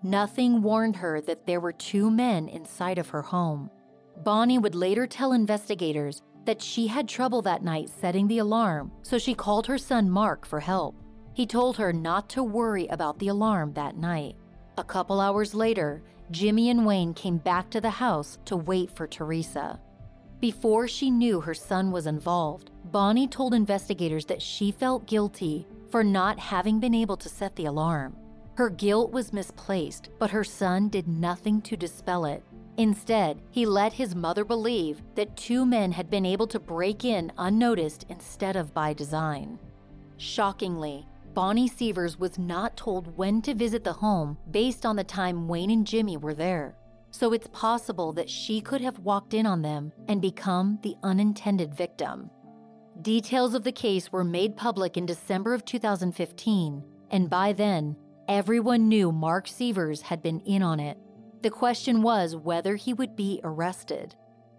Nothing 0.02 0.62
warned 0.62 0.96
her 0.96 1.20
that 1.20 1.46
there 1.46 1.60
were 1.60 1.72
two 1.72 2.10
men 2.10 2.48
inside 2.48 2.98
of 2.98 3.10
her 3.10 3.22
home. 3.22 3.70
Bonnie 4.22 4.58
would 4.58 4.74
later 4.74 5.06
tell 5.06 5.32
investigators 5.32 6.20
that 6.44 6.60
she 6.60 6.86
had 6.86 7.08
trouble 7.08 7.40
that 7.42 7.62
night 7.62 7.88
setting 7.88 8.28
the 8.28 8.38
alarm, 8.38 8.92
so 9.02 9.18
she 9.18 9.34
called 9.34 9.66
her 9.66 9.78
son 9.78 10.10
Mark 10.10 10.44
for 10.44 10.60
help. 10.60 10.94
He 11.32 11.46
told 11.46 11.76
her 11.78 11.92
not 11.92 12.28
to 12.30 12.42
worry 12.42 12.86
about 12.88 13.18
the 13.18 13.28
alarm 13.28 13.72
that 13.74 13.96
night. 13.96 14.36
A 14.76 14.84
couple 14.84 15.20
hours 15.20 15.54
later, 15.54 16.02
Jimmy 16.30 16.68
and 16.68 16.84
Wayne 16.84 17.14
came 17.14 17.38
back 17.38 17.70
to 17.70 17.80
the 17.80 17.90
house 17.90 18.38
to 18.44 18.56
wait 18.56 18.90
for 18.94 19.06
Teresa. 19.06 19.80
Before 20.38 20.86
she 20.86 21.10
knew 21.10 21.40
her 21.40 21.54
son 21.54 21.90
was 21.90 22.06
involved, 22.06 22.70
Bonnie 22.90 23.28
told 23.28 23.54
investigators 23.54 24.26
that 24.26 24.42
she 24.42 24.70
felt 24.70 25.06
guilty 25.06 25.66
for 25.90 26.04
not 26.04 26.38
having 26.38 26.78
been 26.78 26.94
able 26.94 27.16
to 27.16 27.28
set 27.28 27.56
the 27.56 27.66
alarm. 27.66 28.16
Her 28.54 28.68
guilt 28.70 29.12
was 29.12 29.32
misplaced, 29.32 30.10
but 30.18 30.30
her 30.30 30.44
son 30.44 30.88
did 30.88 31.08
nothing 31.08 31.62
to 31.62 31.76
dispel 31.76 32.26
it. 32.26 32.42
Instead, 32.80 33.42
he 33.50 33.66
let 33.66 33.92
his 33.92 34.14
mother 34.14 34.42
believe 34.42 35.02
that 35.14 35.36
two 35.36 35.66
men 35.66 35.92
had 35.92 36.08
been 36.08 36.24
able 36.24 36.46
to 36.46 36.58
break 36.58 37.04
in 37.04 37.30
unnoticed 37.36 38.06
instead 38.08 38.56
of 38.56 38.72
by 38.72 38.94
design. 38.94 39.58
Shockingly, 40.16 41.06
Bonnie 41.34 41.68
Sievers 41.68 42.18
was 42.18 42.38
not 42.38 42.78
told 42.78 43.18
when 43.18 43.42
to 43.42 43.54
visit 43.54 43.84
the 43.84 43.92
home 43.92 44.38
based 44.50 44.86
on 44.86 44.96
the 44.96 45.04
time 45.04 45.46
Wayne 45.46 45.70
and 45.70 45.86
Jimmy 45.86 46.16
were 46.16 46.32
there. 46.32 46.74
So 47.10 47.34
it's 47.34 47.48
possible 47.52 48.14
that 48.14 48.30
she 48.30 48.62
could 48.62 48.80
have 48.80 49.00
walked 49.00 49.34
in 49.34 49.44
on 49.44 49.60
them 49.60 49.92
and 50.08 50.22
become 50.22 50.78
the 50.82 50.96
unintended 51.02 51.74
victim. 51.74 52.30
Details 53.02 53.52
of 53.52 53.62
the 53.62 53.72
case 53.72 54.10
were 54.10 54.24
made 54.24 54.56
public 54.56 54.96
in 54.96 55.04
December 55.04 55.52
of 55.52 55.66
2015, 55.66 56.82
and 57.10 57.28
by 57.28 57.52
then, 57.52 57.94
everyone 58.26 58.88
knew 58.88 59.12
Mark 59.12 59.48
Sievers 59.48 60.00
had 60.00 60.22
been 60.22 60.40
in 60.40 60.62
on 60.62 60.80
it 60.80 60.96
the 61.42 61.50
question 61.50 62.02
was 62.02 62.36
whether 62.36 62.76
he 62.76 62.92
would 62.92 63.16
be 63.16 63.40
arrested. 63.42 64.14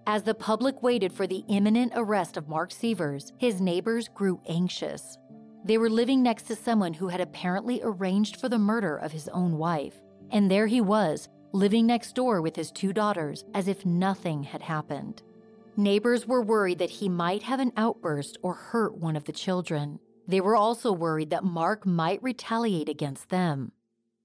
As 0.07 0.23
the 0.23 0.33
public 0.33 0.81
waited 0.81 1.13
for 1.13 1.27
the 1.27 1.43
imminent 1.47 1.93
arrest 1.95 2.37
of 2.37 2.49
Mark 2.49 2.71
Sievers, 2.71 3.31
his 3.37 3.61
neighbors 3.61 4.07
grew 4.07 4.41
anxious. 4.47 5.17
They 5.63 5.77
were 5.77 5.91
living 5.91 6.23
next 6.23 6.43
to 6.43 6.55
someone 6.55 6.93
who 6.93 7.07
had 7.07 7.21
apparently 7.21 7.81
arranged 7.83 8.37
for 8.37 8.49
the 8.49 8.57
murder 8.57 8.97
of 8.97 9.11
his 9.11 9.27
own 9.29 9.57
wife. 9.57 10.01
And 10.31 10.49
there 10.49 10.65
he 10.65 10.81
was, 10.81 11.29
living 11.51 11.85
next 11.85 12.15
door 12.15 12.41
with 12.41 12.55
his 12.55 12.71
two 12.71 12.93
daughters 12.93 13.43
as 13.53 13.67
if 13.67 13.85
nothing 13.85 14.41
had 14.41 14.63
happened. 14.63 15.21
Neighbors 15.77 16.27
were 16.27 16.41
worried 16.41 16.79
that 16.79 16.89
he 16.89 17.09
might 17.09 17.43
have 17.43 17.59
an 17.59 17.73
outburst 17.77 18.37
or 18.41 18.53
hurt 18.55 18.97
one 18.97 19.15
of 19.15 19.25
the 19.25 19.31
children. 19.31 19.99
They 20.27 20.41
were 20.41 20.55
also 20.55 20.91
worried 20.91 21.29
that 21.29 21.43
Mark 21.43 21.85
might 21.85 22.23
retaliate 22.23 22.89
against 22.89 23.29
them. 23.29 23.71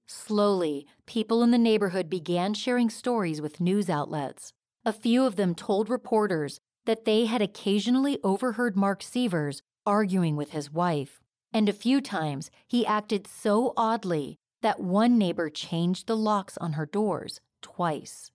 Slowly, 0.07 0.87
people 1.05 1.43
in 1.43 1.51
the 1.51 1.57
neighborhood 1.57 2.09
began 2.09 2.53
sharing 2.53 2.89
stories 2.89 3.41
with 3.41 3.59
news 3.59 3.89
outlets. 3.89 4.53
A 4.85 4.93
few 4.93 5.25
of 5.25 5.35
them 5.35 5.53
told 5.53 5.89
reporters 5.89 6.59
that 6.85 7.03
they 7.03 7.25
had 7.25 7.41
occasionally 7.41 8.17
overheard 8.23 8.77
Mark 8.77 9.03
Sievers 9.03 9.61
arguing 9.85 10.37
with 10.37 10.51
his 10.51 10.71
wife, 10.71 11.21
and 11.51 11.67
a 11.67 11.73
few 11.73 11.99
times 11.99 12.49
he 12.67 12.85
acted 12.85 13.27
so 13.27 13.73
oddly 13.75 14.37
that 14.61 14.79
one 14.79 15.17
neighbor 15.17 15.49
changed 15.49 16.07
the 16.07 16.15
locks 16.15 16.57
on 16.57 16.73
her 16.73 16.85
doors 16.85 17.41
twice. 17.61 18.31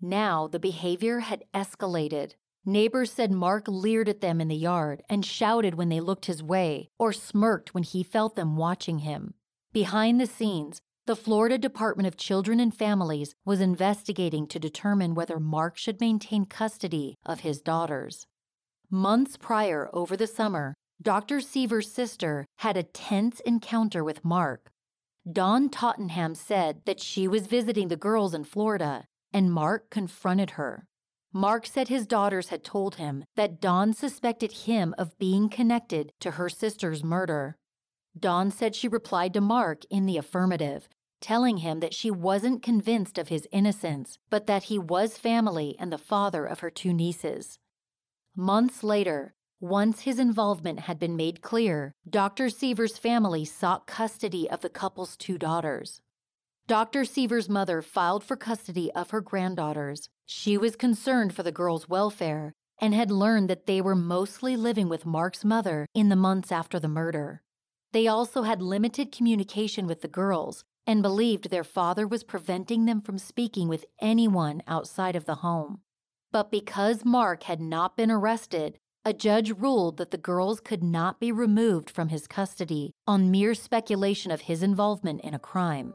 Now 0.00 0.46
the 0.46 0.58
behavior 0.58 1.20
had 1.20 1.44
escalated. 1.52 2.32
Neighbors 2.64 3.12
said 3.12 3.30
Mark 3.30 3.64
leered 3.68 4.08
at 4.08 4.22
them 4.22 4.40
in 4.40 4.48
the 4.48 4.56
yard 4.56 5.02
and 5.10 5.24
shouted 5.24 5.74
when 5.74 5.90
they 5.90 6.00
looked 6.00 6.26
his 6.26 6.42
way 6.42 6.88
or 6.98 7.12
smirked 7.12 7.74
when 7.74 7.82
he 7.82 8.02
felt 8.02 8.36
them 8.36 8.56
watching 8.56 9.00
him. 9.00 9.34
Behind 9.72 10.20
the 10.20 10.26
scenes, 10.26 10.80
the 11.06 11.16
Florida 11.16 11.58
Department 11.58 12.06
of 12.06 12.16
Children 12.16 12.60
and 12.60 12.74
Families 12.74 13.34
was 13.44 13.60
investigating 13.60 14.46
to 14.46 14.58
determine 14.58 15.14
whether 15.14 15.38
Mark 15.38 15.76
should 15.76 16.00
maintain 16.00 16.46
custody 16.46 17.18
of 17.26 17.40
his 17.40 17.60
daughters. 17.60 18.26
Months 18.90 19.36
prior, 19.36 19.90
over 19.92 20.16
the 20.16 20.26
summer, 20.26 20.74
Dr. 21.02 21.42
Sievers' 21.42 21.92
sister 21.92 22.46
had 22.58 22.78
a 22.78 22.82
tense 22.82 23.40
encounter 23.40 24.02
with 24.02 24.24
Mark. 24.24 24.70
Dawn 25.30 25.68
Tottenham 25.68 26.34
said 26.34 26.80
that 26.86 27.00
she 27.00 27.28
was 27.28 27.48
visiting 27.48 27.88
the 27.88 27.96
girls 27.96 28.32
in 28.32 28.44
Florida, 28.44 29.04
and 29.30 29.52
Mark 29.52 29.90
confronted 29.90 30.52
her. 30.52 30.86
Mark 31.34 31.66
said 31.66 31.88
his 31.88 32.06
daughters 32.06 32.48
had 32.48 32.64
told 32.64 32.94
him 32.94 33.24
that 33.36 33.60
Dawn 33.60 33.92
suspected 33.92 34.52
him 34.52 34.94
of 34.96 35.18
being 35.18 35.50
connected 35.50 36.12
to 36.20 36.32
her 36.32 36.48
sister's 36.48 37.04
murder. 37.04 37.56
Dawn 38.18 38.50
said 38.50 38.74
she 38.74 38.88
replied 38.88 39.34
to 39.34 39.40
Mark 39.40 39.84
in 39.90 40.06
the 40.06 40.16
affirmative, 40.16 40.88
telling 41.20 41.58
him 41.58 41.80
that 41.80 41.94
she 41.94 42.10
wasn't 42.10 42.62
convinced 42.62 43.18
of 43.18 43.28
his 43.28 43.48
innocence, 43.50 44.18
but 44.30 44.46
that 44.46 44.64
he 44.64 44.78
was 44.78 45.18
family 45.18 45.76
and 45.78 45.92
the 45.92 45.98
father 45.98 46.44
of 46.44 46.60
her 46.60 46.70
two 46.70 46.92
nieces. 46.92 47.58
Months 48.36 48.84
later, 48.84 49.34
once 49.60 50.00
his 50.00 50.18
involvement 50.18 50.80
had 50.80 50.98
been 50.98 51.16
made 51.16 51.40
clear, 51.40 51.94
Dr. 52.08 52.50
Sievers' 52.50 52.98
family 52.98 53.44
sought 53.44 53.86
custody 53.86 54.50
of 54.50 54.60
the 54.60 54.68
couple's 54.68 55.16
two 55.16 55.38
daughters. 55.38 56.02
Dr. 56.66 57.04
Sievers' 57.04 57.48
mother 57.48 57.80
filed 57.80 58.24
for 58.24 58.36
custody 58.36 58.90
of 58.92 59.10
her 59.10 59.20
granddaughters. 59.20 60.08
She 60.26 60.58
was 60.58 60.76
concerned 60.76 61.34
for 61.34 61.42
the 61.42 61.52
girls' 61.52 61.88
welfare 61.88 62.52
and 62.80 62.94
had 62.94 63.10
learned 63.10 63.48
that 63.48 63.66
they 63.66 63.80
were 63.80 63.94
mostly 63.94 64.56
living 64.56 64.88
with 64.88 65.06
Mark's 65.06 65.44
mother 65.44 65.86
in 65.94 66.08
the 66.08 66.16
months 66.16 66.50
after 66.50 66.80
the 66.80 66.88
murder. 66.88 67.42
They 67.94 68.08
also 68.08 68.42
had 68.42 68.60
limited 68.60 69.12
communication 69.12 69.86
with 69.86 70.00
the 70.00 70.08
girls 70.08 70.64
and 70.84 71.00
believed 71.00 71.48
their 71.48 71.62
father 71.62 72.08
was 72.08 72.24
preventing 72.24 72.86
them 72.86 73.00
from 73.00 73.18
speaking 73.18 73.68
with 73.68 73.84
anyone 74.00 74.64
outside 74.66 75.14
of 75.14 75.26
the 75.26 75.36
home. 75.36 75.78
But 76.32 76.50
because 76.50 77.04
Mark 77.04 77.44
had 77.44 77.60
not 77.60 77.96
been 77.96 78.10
arrested, 78.10 78.78
a 79.04 79.12
judge 79.12 79.52
ruled 79.52 79.98
that 79.98 80.10
the 80.10 80.18
girls 80.18 80.58
could 80.58 80.82
not 80.82 81.20
be 81.20 81.30
removed 81.30 81.88
from 81.88 82.08
his 82.08 82.26
custody 82.26 82.90
on 83.06 83.30
mere 83.30 83.54
speculation 83.54 84.32
of 84.32 84.40
his 84.40 84.64
involvement 84.64 85.20
in 85.20 85.32
a 85.32 85.38
crime. 85.38 85.94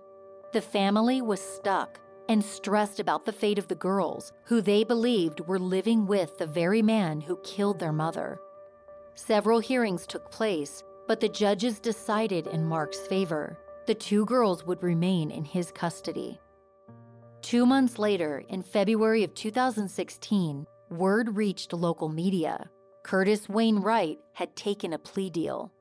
The 0.54 0.62
family 0.62 1.22
was 1.22 1.42
stuck 1.42 2.00
and 2.30 2.42
stressed 2.42 3.02
about 3.02 3.26
the 3.26 3.34
fate 3.34 3.60
of 3.60 3.68
the 3.68 3.76
girls, 3.76 4.32
who 4.46 4.62
they 4.62 4.86
believed 4.86 5.42
were 5.42 5.60
living 5.60 6.08
with 6.08 6.38
the 6.38 6.48
very 6.48 6.82
man 6.82 7.20
who 7.20 7.36
killed 7.44 7.80
their 7.80 7.92
mother. 7.92 8.40
Several 9.16 9.60
hearings 9.60 10.08
took 10.08 10.32
place, 10.32 10.82
but 11.10 11.20
the 11.20 11.28
judges 11.28 11.80
decided 11.80 12.46
in 12.46 12.64
Mark's 12.64 13.00
favor. 13.08 13.58
The 13.88 13.96
two 13.96 14.26
girls 14.26 14.64
would 14.68 14.84
remain 14.84 15.32
in 15.32 15.44
his 15.44 15.72
custody. 15.72 16.40
Two 17.42 17.66
months 17.66 17.98
later, 17.98 18.44
in 18.48 18.62
February 18.62 19.24
of 19.24 19.34
2016, 19.34 20.68
word 20.92 21.36
reached 21.36 21.74
local 21.74 22.10
media. 22.10 22.70
Curtis 23.02 23.50
Wayne 23.50 23.80
Wright 23.80 24.20
had 24.34 24.56
taken 24.56 24.94
a 24.94 25.00
plea 25.00 25.32
deal. 25.32 25.72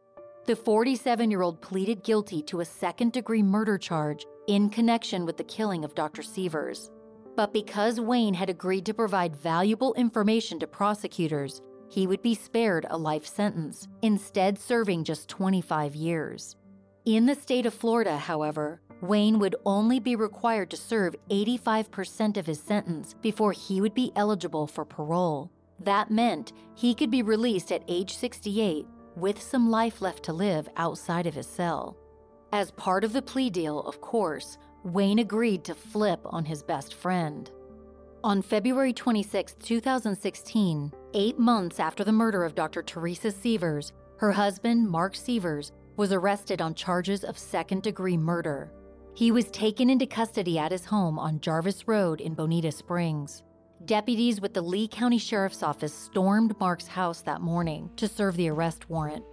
The 0.47 0.57
47 0.57 1.31
year 1.31 1.43
old 1.43 1.61
pleaded 1.61 2.03
guilty 2.03 2.41
to 2.45 2.61
a 2.61 2.64
second 2.64 3.12
degree 3.12 3.43
murder 3.43 3.77
charge 3.77 4.25
in 4.47 4.71
connection 4.71 5.27
with 5.27 5.37
the 5.37 5.45
killing 5.45 5.85
of 5.85 5.95
Dr. 5.95 6.23
Sievers. 6.23 6.91
But 7.37 7.53
because 7.53 8.01
Wayne 8.01 8.33
had 8.33 8.49
agreed 8.49 8.87
to 8.87 8.95
provide 8.95 9.37
valuable 9.37 9.93
information 9.93 10.59
to 10.61 10.67
prosecutors, 10.67 11.61
he 11.88 12.07
would 12.07 12.22
be 12.22 12.35
spared 12.35 12.87
a 12.90 12.98
life 12.98 13.27
sentence, 13.27 13.88
instead, 14.03 14.59
serving 14.59 15.05
just 15.05 15.29
25 15.29 15.94
years. 15.94 16.57
In 17.05 17.27
the 17.27 17.35
state 17.35 17.66
of 17.66 17.74
Florida, 17.74 18.18
however, 18.18 18.81
Wayne 19.01 19.39
would 19.39 19.57
only 19.64 20.01
be 20.01 20.16
required 20.16 20.70
to 20.70 20.76
serve 20.76 21.14
85% 21.30 22.36
of 22.36 22.47
his 22.47 22.61
sentence 22.61 23.14
before 23.22 23.53
he 23.53 23.80
would 23.80 23.95
be 23.95 24.12
eligible 24.16 24.66
for 24.66 24.84
parole. 24.84 25.51
That 25.80 26.11
meant 26.11 26.53
he 26.74 26.95
could 26.95 27.11
be 27.11 27.22
released 27.22 27.70
at 27.70 27.84
age 27.89 28.14
68 28.14 28.86
with 29.16 29.41
some 29.41 29.70
life 29.70 30.01
left 30.01 30.24
to 30.24 30.32
live 30.32 30.68
outside 30.76 31.26
of 31.26 31.34
his 31.34 31.47
cell. 31.47 31.97
As 32.53 32.70
part 32.72 33.05
of 33.05 33.12
the 33.12 33.22
plea 33.22 33.51
deal, 33.51 33.80
of 33.80 34.01
course, 34.01 34.59
Wayne 34.84 35.18
agreed 35.18 35.64
to 35.64 35.74
flip 35.74 36.20
on 36.24 36.45
his 36.45 36.62
best 36.62 36.95
friend. 36.95 37.51
On 38.25 38.43
February 38.43 38.93
26, 38.93 39.55
2016, 39.62 40.93
eight 41.14 41.39
months 41.39 41.79
after 41.79 42.03
the 42.03 42.11
murder 42.11 42.43
of 42.43 42.57
Dr. 42.57 42.83
Teresa 42.83 43.31
Sievers, 43.31 43.93
her 44.16 44.33
husband, 44.33 44.91
Mark 44.91 45.14
Sievers, 45.14 45.71
was 45.97 46.12
arrested 46.12 46.61
on 46.61 46.75
charges 46.75 47.23
of 47.23 47.39
second 47.39 47.85
degree 47.85 48.16
murder. 48.16 48.73
He 49.14 49.31
was 49.31 49.53
taken 49.53 49.89
into 49.89 50.05
custody 50.05 50.59
at 50.59 50.73
his 50.73 50.85
home 50.85 51.16
on 51.16 51.39
Jarvis 51.39 51.87
Road 51.87 52.21
in 52.21 52.35
Bonita 52.35 52.73
Springs. 52.73 53.45
Deputies 53.85 54.41
with 54.41 54.53
the 54.53 54.62
Lee 54.62 54.89
County 54.89 55.19
Sheriff's 55.19 55.62
Office 55.62 55.95
stormed 55.95 56.59
Mark's 56.59 56.89
house 56.89 57.21
that 57.21 57.41
morning 57.41 57.89
to 57.95 58.09
serve 58.09 58.37
the 58.37 58.49
arrest 58.49 58.91
warrant. 58.91 59.25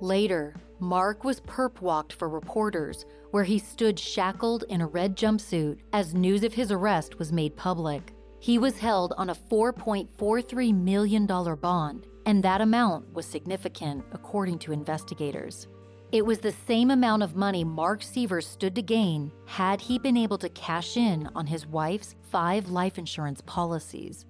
Later, 0.00 0.54
Mark 0.80 1.22
was 1.22 1.42
perp 1.42 1.82
walked 1.82 2.14
for 2.14 2.30
reporters, 2.30 3.04
where 3.30 3.44
he 3.44 3.58
stood 3.58 3.98
shackled 3.98 4.64
in 4.70 4.80
a 4.80 4.86
red 4.86 5.18
jumpsuit 5.18 5.80
as 5.92 6.14
news 6.14 6.42
of 6.44 6.54
his 6.54 6.72
arrest 6.72 7.18
was 7.18 7.30
made 7.30 7.54
public. 7.58 8.14
He 8.42 8.58
was 8.58 8.76
held 8.76 9.14
on 9.16 9.30
a 9.30 9.36
$4.43 9.36 10.74
million 10.74 11.26
bond, 11.26 12.08
and 12.26 12.42
that 12.42 12.60
amount 12.60 13.14
was 13.14 13.24
significant, 13.24 14.04
according 14.10 14.58
to 14.58 14.72
investigators. 14.72 15.68
It 16.10 16.26
was 16.26 16.40
the 16.40 16.50
same 16.50 16.90
amount 16.90 17.22
of 17.22 17.36
money 17.36 17.62
Mark 17.62 18.02
Sievers 18.02 18.48
stood 18.48 18.74
to 18.74 18.82
gain 18.82 19.30
had 19.46 19.80
he 19.80 19.96
been 19.96 20.16
able 20.16 20.38
to 20.38 20.48
cash 20.48 20.96
in 20.96 21.28
on 21.36 21.46
his 21.46 21.68
wife's 21.68 22.16
five 22.32 22.68
life 22.68 22.98
insurance 22.98 23.40
policies. 23.42 24.26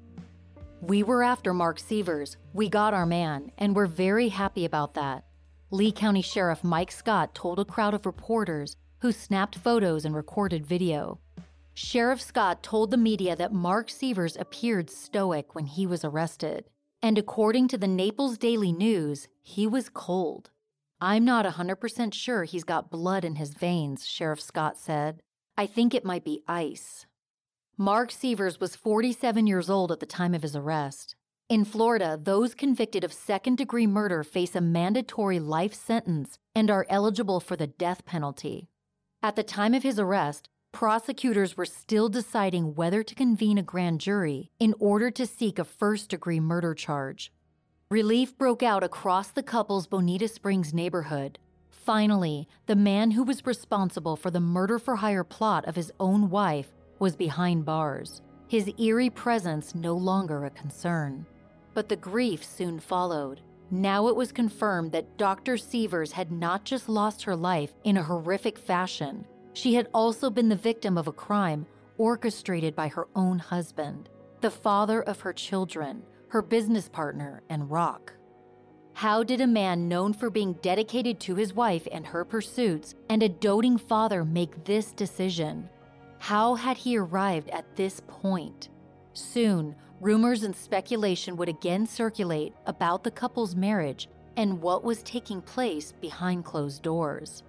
We 0.83 1.03
were 1.03 1.23
after 1.23 1.55
Mark 1.55 1.79
Sievers. 1.79 2.37
We 2.53 2.69
got 2.69 2.93
our 2.93 3.07
man, 3.07 3.51
and 3.57 3.75
we're 3.75 3.87
very 3.87 4.29
happy 4.29 4.67
about 4.67 4.93
that. 4.93 5.25
Lee 5.71 5.91
County 5.91 6.21
Sheriff 6.21 6.63
Mike 6.63 6.93
Scott 6.93 7.35
told 7.35 7.59
a 7.59 7.65
crowd 7.65 7.95
of 7.95 8.05
reporters 8.05 8.77
who 9.01 9.11
snapped 9.11 9.57
photos 9.57 10.05
and 10.05 10.15
recorded 10.15 10.67
video. 10.67 11.19
Sheriff 11.75 12.21
Scott 12.21 12.63
told 12.63 12.91
the 12.91 12.97
media 12.97 13.35
that 13.35 13.53
Mark 13.53 13.89
Sievers 13.89 14.37
appeared 14.37 14.91
stoic 14.91 15.55
when 15.55 15.67
he 15.67 15.87
was 15.87 16.05
arrested, 16.05 16.69
and 17.01 17.17
according 17.17 17.69
to 17.69 17.79
the 17.79 17.89
Naples 17.89 18.37
Daily 18.37 18.73
News, 18.73 19.29
he 19.41 19.67
was 19.67 19.89
cold. 19.89 20.51
I'm 21.01 21.25
not 21.25 21.47
100% 21.47 22.15
sure 22.15 22.45
he's 22.45 22.63
got 22.63 22.91
blood 22.91 23.25
in 23.25 23.37
his 23.37 23.55
veins, 23.55 24.07
Sheriff 24.07 24.41
Scott 24.41 24.79
said. 24.79 25.23
I 25.57 25.67
think 25.67 25.95
it 25.95 26.05
might 26.05 26.25
be 26.25 26.43
ice. 26.47 27.07
Mark 27.79 28.13
Sievers 28.13 28.61
was 28.61 28.77
47 28.77 29.47
years 29.47 29.71
old 29.71 29.91
at 29.91 29.99
the 30.01 30.07
time 30.07 30.35
of 30.35 30.43
his 30.43 30.55
arrest. 30.55 31.17
In 31.49 31.65
Florida, 31.65 32.19
those 32.23 32.55
convicted 32.55 33.03
of 33.03 33.13
second 33.13 33.57
degree 33.57 33.87
murder 33.87 34.23
face 34.23 34.55
a 34.55 34.61
mandatory 34.61 35.41
life 35.41 35.75
sentence 35.75 36.39
and 36.55 36.71
are 36.71 36.87
eligible 36.89 37.41
for 37.41 37.57
the 37.57 37.67
death 37.67 38.05
penalty. 38.05 38.69
At 39.23 39.37
the 39.37 39.43
time 39.43 39.75
of 39.75 39.83
his 39.83 39.99
arrest, 39.99 40.49
prosecutors 40.73 41.57
were 41.57 41.67
still 41.67 42.09
deciding 42.09 42.75
whether 42.75 43.03
to 43.03 43.15
convene 43.15 43.59
a 43.59 43.63
grand 43.63 44.01
jury 44.01 44.51
in 44.59 44.75
order 44.81 45.11
to 45.11 45.27
seek 45.27 45.59
a 45.59 45.65
first 45.65 46.09
degree 46.09 46.41
murder 46.41 46.75
charge. 46.75 47.33
Relief 47.91 48.37
broke 48.39 48.63
out 48.63 48.83
across 48.83 49.29
the 49.29 49.43
couple's 49.43 49.87
Bonita 49.87 50.27
Springs 50.27 50.73
neighborhood. 50.73 51.39
Finally, 51.69 52.49
the 52.67 52.75
man 52.75 53.11
who 53.11 53.23
was 53.23 53.45
responsible 53.45 54.17
for 54.17 54.31
the 54.31 54.41
murder 54.41 54.79
for 54.79 54.97
hire 54.97 55.25
plot 55.25 55.67
of 55.67 55.77
his 55.77 55.93
own 56.01 56.31
wife 56.31 56.73
was 56.99 57.17
behind 57.17 57.65
bars, 57.65 58.23
his 58.49 58.71
eerie 58.79 59.11
presence 59.11 59.75
no 59.75 59.95
longer 59.95 60.45
a 60.45 60.51
concern. 60.51 61.27
But 61.75 61.89
the 61.89 61.97
grief 61.97 62.45
soon 62.45 62.81
followed. 62.81 63.41
Now 63.71 64.09
it 64.09 64.17
was 64.17 64.33
confirmed 64.33 64.93
that 64.93 65.17
Dr. 65.17 65.57
Sievers 65.57 66.13
had 66.13 66.31
not 66.31 66.65
just 66.65 66.89
lost 66.89 67.25
her 67.25 67.35
life 67.35 67.75
in 67.85 67.97
a 67.97 68.03
horrific 68.03 68.59
fashion, 68.59 69.27
she 69.53 69.75
had 69.75 69.89
also 69.93 70.31
been 70.31 70.49
the 70.49 70.57
victim 70.57 70.97
of 70.97 71.07
a 71.07 71.13
crime 71.13 71.67
orchestrated 71.99 72.75
by 72.75 72.89
her 72.89 73.07
own 73.15 73.39
husband, 73.39 74.09
the 74.41 74.51
father 74.51 75.03
of 75.03 75.21
her 75.21 75.33
children, 75.33 76.03
her 76.29 76.43
business 76.43 76.89
partner, 76.89 77.43
and 77.49 77.71
Rock. 77.71 78.15
How 78.95 79.23
did 79.23 79.41
a 79.41 79.47
man 79.47 79.89
known 79.89 80.13
for 80.13 80.31
being 80.31 80.55
dedicated 80.55 81.19
to 81.21 81.35
his 81.35 81.55
wife 81.55 81.87
and 81.91 82.07
her 82.07 82.25
pursuits 82.25 82.95
and 83.09 83.23
a 83.23 83.29
doting 83.29 83.79
father 83.79 84.25
make 84.25 84.65
this 84.65 84.93
decision? 84.93 85.69
How 86.19 86.55
had 86.55 86.77
he 86.77 86.97
arrived 86.97 87.51
at 87.51 87.77
this 87.77 88.01
point? 88.07 88.69
Soon, 89.13 89.75
rumors 90.01 90.43
and 90.43 90.55
speculation 90.55 91.37
would 91.37 91.49
again 91.49 91.87
circulate 91.87 92.55
about 92.67 93.03
the 93.03 93.11
couple's 93.11 93.57
marriage 93.57 94.09
and 94.37 94.61
what 94.61 94.85
was 94.85 95.03
taking 95.03 95.43
place 95.43 95.93
behind 96.01 96.45
closed 96.45 96.83
doors. 96.83 97.43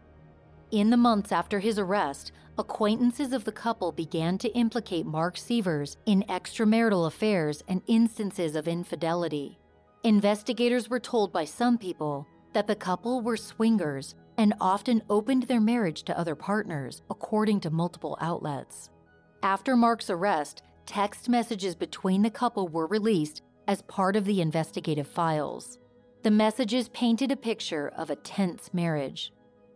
In 0.73 0.89
the 0.89 0.97
months 0.97 1.31
after 1.31 1.59
his 1.59 1.77
arrest, 1.77 2.31
acquaintances 2.57 3.31
of 3.31 3.43
the 3.43 3.51
couple 3.51 3.91
began 3.91 4.39
to 4.39 4.49
implicate 4.57 5.05
Mark 5.05 5.37
Sievers 5.37 5.97
in 6.07 6.23
extramarital 6.29 7.05
affairs 7.05 7.61
and 7.67 7.83
instances 7.85 8.55
of 8.55 8.67
infidelity. 8.67 9.59
Investigators 10.03 10.89
were 10.89 10.99
told 10.99 11.31
by 11.31 11.45
some 11.45 11.77
people 11.77 12.25
that 12.53 12.65
the 12.65 12.75
couple 12.75 13.21
were 13.21 13.37
swingers 13.37 14.15
and 14.39 14.55
often 14.59 15.03
opened 15.11 15.43
their 15.43 15.61
marriage 15.61 16.01
to 16.05 16.17
other 16.17 16.33
partners, 16.33 17.03
according 17.07 17.59
to 17.59 17.69
multiple 17.69 18.17
outlets. 18.19 18.89
After 19.43 19.75
Mark's 19.77 20.09
arrest, 20.09 20.63
text 20.87 21.29
messages 21.29 21.75
between 21.75 22.23
the 22.23 22.31
couple 22.31 22.67
were 22.67 22.87
released 22.87 23.43
as 23.67 23.83
part 23.83 24.15
of 24.15 24.25
the 24.25 24.41
investigative 24.41 25.07
files. 25.07 25.77
The 26.23 26.31
messages 26.31 26.89
painted 26.89 27.31
a 27.31 27.35
picture 27.35 27.89
of 27.95 28.09
a 28.09 28.15
tense 28.15 28.73
marriage. 28.73 29.31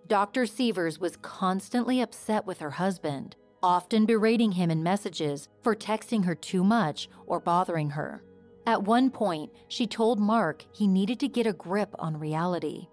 Dr. 0.07 0.45
Sievers 0.45 0.99
was 0.99 1.17
constantly 1.17 1.99
upset 1.99 2.45
with 2.45 2.59
her 2.59 2.71
husband, 2.71 3.35
often 3.61 4.05
berating 4.05 4.53
him 4.53 4.71
in 4.71 4.81
messages 4.81 5.49
for 5.61 5.75
texting 5.75 6.23
her 6.23 6.35
too 6.35 6.63
much 6.63 7.09
or 7.25 7.41
bothering 7.41 7.89
her. 7.89 8.23
At 8.65 8.83
one 8.83 9.09
point, 9.09 9.51
she 9.67 9.85
told 9.85 10.17
Mark 10.17 10.65
he 10.71 10.87
needed 10.87 11.19
to 11.19 11.27
get 11.27 11.45
a 11.45 11.51
grip 11.51 11.93
on 11.99 12.17
reality. 12.17 12.87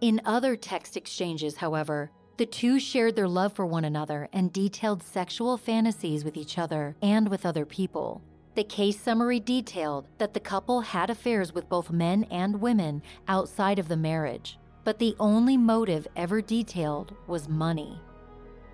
In 0.00 0.20
other 0.24 0.56
text 0.56 0.96
exchanges, 0.96 1.56
however, 1.56 2.10
the 2.36 2.46
two 2.46 2.80
shared 2.80 3.14
their 3.14 3.28
love 3.28 3.52
for 3.52 3.64
one 3.64 3.84
another 3.84 4.28
and 4.32 4.52
detailed 4.52 5.04
sexual 5.04 5.56
fantasies 5.56 6.24
with 6.24 6.36
each 6.36 6.58
other 6.58 6.96
and 7.00 7.28
with 7.28 7.46
other 7.46 7.64
people. 7.64 8.22
The 8.56 8.64
case 8.64 8.98
summary 9.00 9.38
detailed 9.38 10.08
that 10.18 10.34
the 10.34 10.40
couple 10.40 10.80
had 10.80 11.10
affairs 11.10 11.52
with 11.52 11.68
both 11.68 11.90
men 11.90 12.24
and 12.24 12.60
women 12.60 13.02
outside 13.28 13.78
of 13.78 13.86
the 13.86 13.96
marriage 13.96 14.58
but 14.86 15.00
the 15.00 15.16
only 15.18 15.56
motive 15.56 16.06
ever 16.14 16.40
detailed 16.40 17.12
was 17.26 17.48
money. 17.48 18.00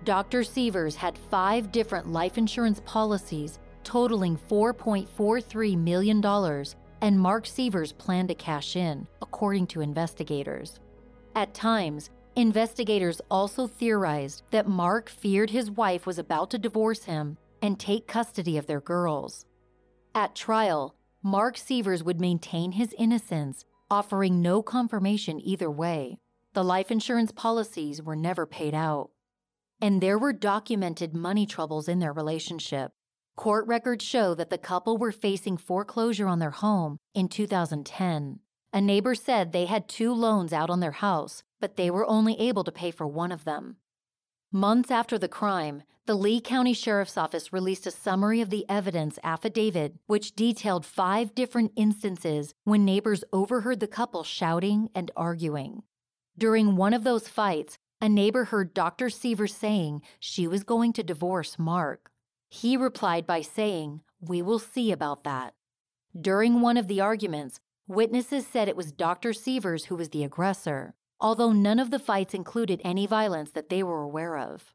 Dr. 0.03 0.43
Sievers 0.43 0.95
had 0.95 1.17
five 1.17 1.71
different 1.71 2.07
life 2.07 2.37
insurance 2.37 2.79
policies 2.85 3.57
totaling 3.83 4.37
$4.43 4.47 5.75
million, 5.75 6.23
and 7.01 7.19
Mark 7.19 7.47
Sievers 7.47 7.93
planned 7.93 8.27
to 8.27 8.35
cash 8.35 8.75
in, 8.75 9.07
according 9.23 9.65
to 9.67 9.81
investigators. 9.81 10.79
At 11.33 11.55
times, 11.55 12.11
investigators 12.35 13.19
also 13.31 13.65
theorized 13.65 14.43
that 14.51 14.67
Mark 14.67 15.09
feared 15.09 15.49
his 15.49 15.71
wife 15.71 16.05
was 16.05 16.19
about 16.19 16.51
to 16.51 16.59
divorce 16.59 17.05
him 17.05 17.39
and 17.63 17.79
take 17.79 18.07
custody 18.07 18.59
of 18.59 18.67
their 18.67 18.81
girls. 18.81 19.47
At 20.13 20.35
trial, 20.35 20.95
Mark 21.23 21.57
Sievers 21.57 22.03
would 22.03 22.21
maintain 22.21 22.73
his 22.73 22.93
innocence 22.99 23.65
offering 23.93 24.41
no 24.41 24.63
confirmation 24.63 25.39
either 25.39 25.69
way. 25.69 26.17
The 26.53 26.63
life 26.63 26.89
insurance 26.89 27.31
policies 27.31 28.01
were 28.01 28.15
never 28.15 28.47
paid 28.47 28.73
out. 28.73 29.11
And 29.79 30.01
there 30.01 30.17
were 30.17 30.33
documented 30.33 31.13
money 31.13 31.45
troubles 31.45 31.87
in 31.87 31.99
their 31.99 32.11
relationship. 32.11 32.91
Court 33.35 33.67
records 33.67 34.03
show 34.03 34.33
that 34.33 34.49
the 34.49 34.57
couple 34.57 34.97
were 34.97 35.11
facing 35.11 35.57
foreclosure 35.57 36.27
on 36.27 36.39
their 36.39 36.49
home 36.49 36.97
in 37.13 37.27
2010. 37.27 38.39
A 38.73 38.81
neighbor 38.81 39.13
said 39.13 39.51
they 39.51 39.67
had 39.67 39.87
two 39.87 40.11
loans 40.11 40.53
out 40.53 40.71
on 40.71 40.79
their 40.79 40.93
house, 40.93 41.43
but 41.59 41.75
they 41.75 41.91
were 41.91 42.07
only 42.07 42.39
able 42.39 42.63
to 42.63 42.71
pay 42.71 42.89
for 42.89 43.05
one 43.05 43.31
of 43.31 43.45
them. 43.45 43.77
Months 44.55 44.91
after 44.91 45.17
the 45.17 45.27
crime, 45.27 45.81
the 46.05 46.13
Lee 46.13 46.39
County 46.39 46.73
Sheriff's 46.73 47.17
Office 47.17 47.51
released 47.51 47.87
a 47.87 47.91
summary 47.91 48.39
of 48.39 48.51
the 48.51 48.69
evidence 48.69 49.17
affidavit, 49.23 49.95
which 50.05 50.35
detailed 50.35 50.85
five 50.85 51.33
different 51.33 51.71
instances 51.75 52.53
when 52.63 52.85
neighbors 52.85 53.23
overheard 53.33 53.79
the 53.79 53.87
couple 53.87 54.23
shouting 54.23 54.91
and 54.93 55.09
arguing. 55.17 55.81
During 56.37 56.75
one 56.75 56.93
of 56.93 57.03
those 57.03 57.27
fights, 57.27 57.79
a 57.99 58.07
neighbor 58.07 58.43
heard 58.43 58.75
Dr. 58.75 59.09
Sievers 59.09 59.55
saying 59.55 60.03
she 60.19 60.47
was 60.47 60.63
going 60.63 60.93
to 60.93 61.01
divorce 61.01 61.57
Mark. 61.57 62.11
He 62.47 62.77
replied 62.77 63.25
by 63.25 63.41
saying, 63.41 64.01
We 64.21 64.43
will 64.43 64.59
see 64.59 64.91
about 64.91 65.23
that. 65.23 65.55
During 66.15 66.61
one 66.61 66.77
of 66.77 66.87
the 66.87 67.01
arguments, 67.01 67.59
witnesses 67.87 68.45
said 68.45 68.67
it 68.67 68.77
was 68.77 68.91
Dr. 68.91 69.33
Sievers 69.33 69.85
who 69.85 69.95
was 69.95 70.09
the 70.09 70.23
aggressor 70.23 70.93
although 71.23 71.53
none 71.53 71.79
of 71.79 71.89
the 71.89 71.97
fights 71.97 72.33
included 72.33 72.81
any 72.83 73.07
violence 73.07 73.51
that 73.51 73.69
they 73.69 73.81
were 73.81 74.01
aware 74.01 74.37
of. 74.37 74.73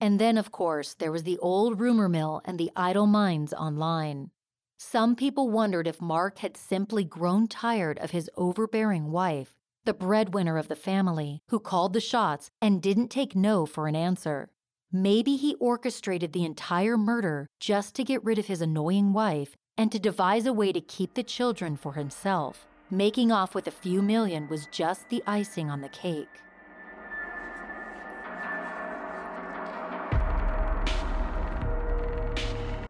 And 0.00 0.18
then, 0.18 0.38
of 0.38 0.50
course, 0.50 0.94
there 0.94 1.12
was 1.12 1.22
the 1.22 1.38
old 1.38 1.78
rumor 1.78 2.08
mill 2.08 2.40
and 2.44 2.58
the 2.58 2.72
idle 2.74 3.06
minds 3.06 3.52
online. 3.52 4.30
Some 4.78 5.14
people 5.14 5.48
wondered 5.48 5.86
if 5.86 6.00
Mark 6.00 6.38
had 6.38 6.56
simply 6.56 7.04
grown 7.04 7.46
tired 7.46 7.98
of 8.00 8.10
his 8.10 8.28
overbearing 8.36 9.12
wife, 9.12 9.54
the 9.84 9.94
breadwinner 9.94 10.58
of 10.58 10.66
the 10.66 10.74
family, 10.74 11.42
who 11.50 11.60
called 11.60 11.92
the 11.92 12.00
shots 12.00 12.50
and 12.60 12.82
didn't 12.82 13.08
take 13.08 13.36
no 13.36 13.66
for 13.66 13.86
an 13.86 13.94
answer. 13.94 14.50
Maybe 14.90 15.36
he 15.36 15.54
orchestrated 15.60 16.32
the 16.32 16.44
entire 16.44 16.96
murder 16.96 17.46
just 17.60 17.94
to 17.94 18.04
get 18.04 18.24
rid 18.24 18.38
of 18.38 18.46
his 18.46 18.60
annoying 18.60 19.12
wife 19.12 19.56
and 19.76 19.92
to 19.92 19.98
devise 19.98 20.46
a 20.46 20.52
way 20.52 20.72
to 20.72 20.80
keep 20.80 21.14
the 21.14 21.22
children 21.22 21.76
for 21.76 21.92
himself. 21.92 22.66
Making 22.92 23.32
off 23.32 23.54
with 23.54 23.66
a 23.68 23.70
few 23.70 24.02
million 24.02 24.48
was 24.48 24.66
just 24.66 25.08
the 25.08 25.22
icing 25.26 25.70
on 25.70 25.80
the 25.80 25.88
cake. 25.88 26.28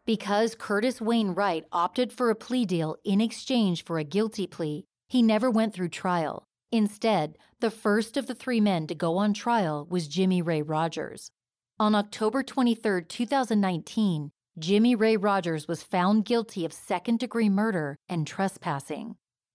Because 0.05 0.57
Curtis 0.57 1.00
Wayne 1.00 1.34
Wright 1.34 1.64
opted 1.70 2.12
for 2.12 2.30
a 2.30 2.34
plea 2.34 2.66
deal 2.66 2.96
in 3.05 3.20
exchange 3.20 3.84
for 3.84 4.00
a 4.00 4.03
guilty 4.03 4.48
plea, 4.48 4.86
he 5.09 5.22
never 5.22 5.48
went 5.48 5.72
through 5.72 5.90
trial. 5.90 6.48
Instead, 6.72 7.38
the 7.61 7.70
first 7.70 8.16
of 8.16 8.26
the 8.26 8.34
three 8.34 8.61
men 8.61 8.88
to 8.88 8.96
go 8.96 9.18
on 9.18 9.32
trial 9.32 9.86
was 9.88 10.09
Jimmy 10.09 10.42
Ray 10.42 10.62
Rogers. 10.62 11.30
On 11.78 11.94
October 11.94 12.42
23, 12.42 13.05
2019, 13.05 14.32
Jimmy 14.59 14.96
Ray 14.96 15.16
Rogers 15.16 15.68
was 15.68 15.84
found 15.84 16.24
guilty 16.24 16.64
of 16.64 16.72
second 16.72 17.20
degree 17.20 17.48
murder 17.48 17.96
and 18.09 18.26
trespassing. 18.26 19.14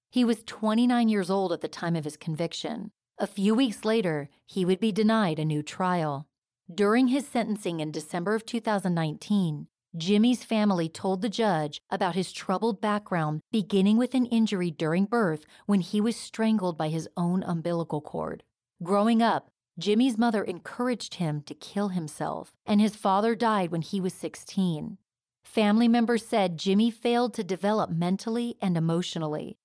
He 0.09 0.23
was 0.23 0.43
29 0.45 1.09
years 1.09 1.29
old 1.29 1.51
at 1.51 1.61
the 1.61 1.67
time 1.67 1.95
of 1.95 2.05
his 2.05 2.17
conviction. 2.17 2.91
A 3.17 3.27
few 3.27 3.55
weeks 3.55 3.83
later, 3.83 4.29
he 4.45 4.63
would 4.63 4.79
be 4.79 4.91
denied 4.91 5.39
a 5.39 5.45
new 5.45 5.61
trial. 5.61 6.27
During 6.73 7.07
his 7.07 7.27
sentencing 7.27 7.79
in 7.79 7.91
December 7.91 8.35
of 8.35 8.45
2019, 8.45 9.67
Jimmy's 9.95 10.43
family 10.43 10.89
told 10.89 11.21
the 11.21 11.29
judge 11.29 11.81
about 11.89 12.15
his 12.15 12.31
troubled 12.31 12.79
background, 12.79 13.41
beginning 13.51 13.97
with 13.97 14.13
an 14.13 14.25
injury 14.27 14.69
during 14.69 15.05
birth 15.05 15.45
when 15.65 15.81
he 15.81 15.99
was 15.99 16.15
strangled 16.15 16.77
by 16.77 16.89
his 16.89 17.09
own 17.17 17.41
umbilical 17.43 18.01
cord. 18.01 18.43
Growing 18.83 19.21
up, 19.21 19.49
Jimmy's 19.79 20.17
mother 20.17 20.43
encouraged 20.43 21.15
him 21.15 21.41
to 21.43 21.53
kill 21.53 21.89
himself, 21.89 22.53
and 22.65 22.81
his 22.81 22.95
father 22.95 23.35
died 23.35 23.71
when 23.71 23.81
he 23.81 23.99
was 23.99 24.13
16. 24.13 24.97
Family 25.43 25.87
members 25.87 26.25
said 26.25 26.57
Jimmy 26.57 26.91
failed 26.91 27.33
to 27.33 27.43
develop 27.43 27.89
mentally 27.89 28.57
and 28.61 28.77
emotionally. 28.77 29.57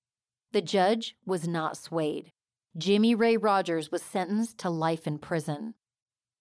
The 0.53 0.61
judge 0.61 1.15
was 1.25 1.47
not 1.47 1.77
swayed. 1.77 2.31
Jimmy 2.77 3.15
Ray 3.15 3.37
Rogers 3.37 3.91
was 3.91 4.03
sentenced 4.03 4.59
to 4.59 4.69
life 4.69 5.07
in 5.07 5.17
prison. 5.17 5.73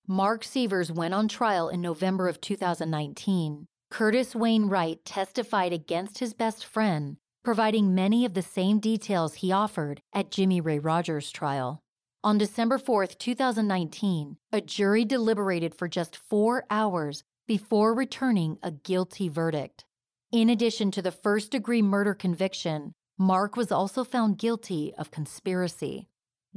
Mark 0.06 0.44
Sievers 0.44 0.92
went 0.92 1.14
on 1.14 1.28
trial 1.28 1.70
in 1.70 1.80
November 1.80 2.28
of 2.28 2.38
2019. 2.38 3.66
Curtis 3.90 4.34
Wayne 4.34 4.68
Wright 4.68 5.02
testified 5.06 5.72
against 5.72 6.18
his 6.18 6.34
best 6.34 6.62
friend, 6.62 7.16
providing 7.42 7.94
many 7.94 8.26
of 8.26 8.34
the 8.34 8.42
same 8.42 8.80
details 8.80 9.36
he 9.36 9.50
offered 9.50 10.02
at 10.12 10.30
Jimmy 10.30 10.60
Ray 10.60 10.78
Rogers' 10.78 11.30
trial. 11.30 11.80
On 12.22 12.36
December 12.36 12.76
4, 12.76 13.06
2019, 13.06 14.36
a 14.52 14.60
jury 14.60 15.06
deliberated 15.06 15.74
for 15.74 15.88
just 15.88 16.18
four 16.18 16.66
hours 16.68 17.24
before 17.48 17.94
returning 17.94 18.58
a 18.62 18.72
guilty 18.72 19.30
verdict. 19.30 19.86
In 20.30 20.50
addition 20.50 20.90
to 20.90 21.00
the 21.00 21.10
first 21.10 21.50
degree 21.50 21.82
murder 21.82 22.12
conviction, 22.12 22.92
Mark 23.18 23.56
was 23.56 23.70
also 23.70 24.04
found 24.04 24.38
guilty 24.38 24.92
of 24.98 25.10
conspiracy. 25.10 26.08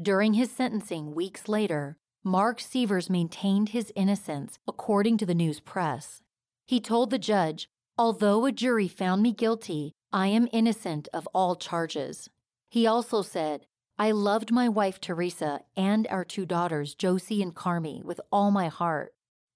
During 0.02 0.34
his 0.34 0.52
sentencing 0.52 1.14
weeks 1.14 1.48
later, 1.48 1.98
Mark 2.24 2.60
Sievers 2.60 3.10
maintained 3.10 3.70
his 3.70 3.94
innocence, 3.96 4.58
according 4.68 5.18
to 5.18 5.26
the 5.26 5.36
news 5.36 5.60
press. 5.60 6.22
He 6.66 6.80
told 6.80 7.10
the 7.10 7.20
judge, 7.20 7.70
Although 7.98 8.46
a 8.46 8.52
jury 8.52 8.88
found 8.88 9.22
me 9.22 9.32
guilty, 9.32 9.94
I 10.12 10.28
am 10.28 10.50
innocent 10.52 11.08
of 11.14 11.28
all 11.34 11.56
charges. 11.56 12.30
He 12.70 12.86
also 12.86 13.22
said, 13.22 13.68
I 13.98 14.12
loved 14.12 14.52
my 14.52 14.68
wife 14.68 15.00
Teresa 15.00 15.62
and 15.78 16.06
our 16.08 16.26
two 16.26 16.46
daughters, 16.46 16.96
Josie 16.96 17.42
and 17.42 17.56
Carmi, 17.56 18.04
with 18.04 18.20
all 18.32 18.52
my 18.52 18.68
heart. 18.68 19.14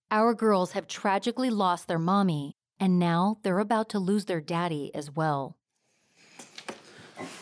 Our 0.10 0.34
girls 0.34 0.72
have 0.72 0.88
tragically 0.88 1.50
lost 1.50 1.88
their 1.88 2.00
mommy, 2.00 2.54
and 2.80 2.98
now 2.98 3.40
they're 3.44 3.60
about 3.60 3.90
to 3.90 4.00
lose 4.00 4.26
their 4.26 4.40
daddy 4.40 4.92
as 4.96 5.12
well. 5.12 5.58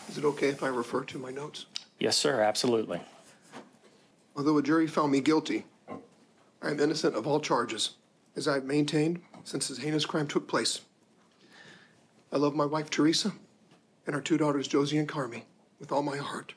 Is 0.10 0.18
it 0.18 0.26
okay 0.26 0.50
if 0.50 0.64
I 0.64 0.68
refer 0.68 1.04
to 1.06 1.18
my 1.18 1.32
notes? 1.32 1.66
Yes, 2.00 2.18
sir, 2.18 2.42
absolutely. 2.42 3.02
Although 4.36 4.58
a 4.58 4.64
jury 4.64 4.88
found 4.88 5.12
me 5.12 5.20
guilty, 5.20 5.66
I 6.62 6.70
am 6.70 6.80
innocent 6.80 7.16
of 7.16 7.26
all 7.28 7.40
charges, 7.40 7.92
as 8.36 8.48
I 8.48 8.56
have 8.56 8.66
maintained 8.66 9.22
since 9.44 9.68
this 9.68 9.80
heinous 9.80 10.06
crime 10.06 10.28
took 10.28 10.48
place. 10.48 10.82
I 12.32 12.38
love 12.38 12.56
my 12.56 12.66
wife, 12.66 12.90
Teresa, 12.90 13.34
and 14.06 14.16
our 14.16 14.22
two 14.22 14.38
daughters, 14.38 14.68
Josie 14.68 14.98
and 14.98 15.08
Carmi, 15.08 15.44
with 15.80 15.92
all 15.92 16.04
my 16.04 16.18
heart. 16.18 16.54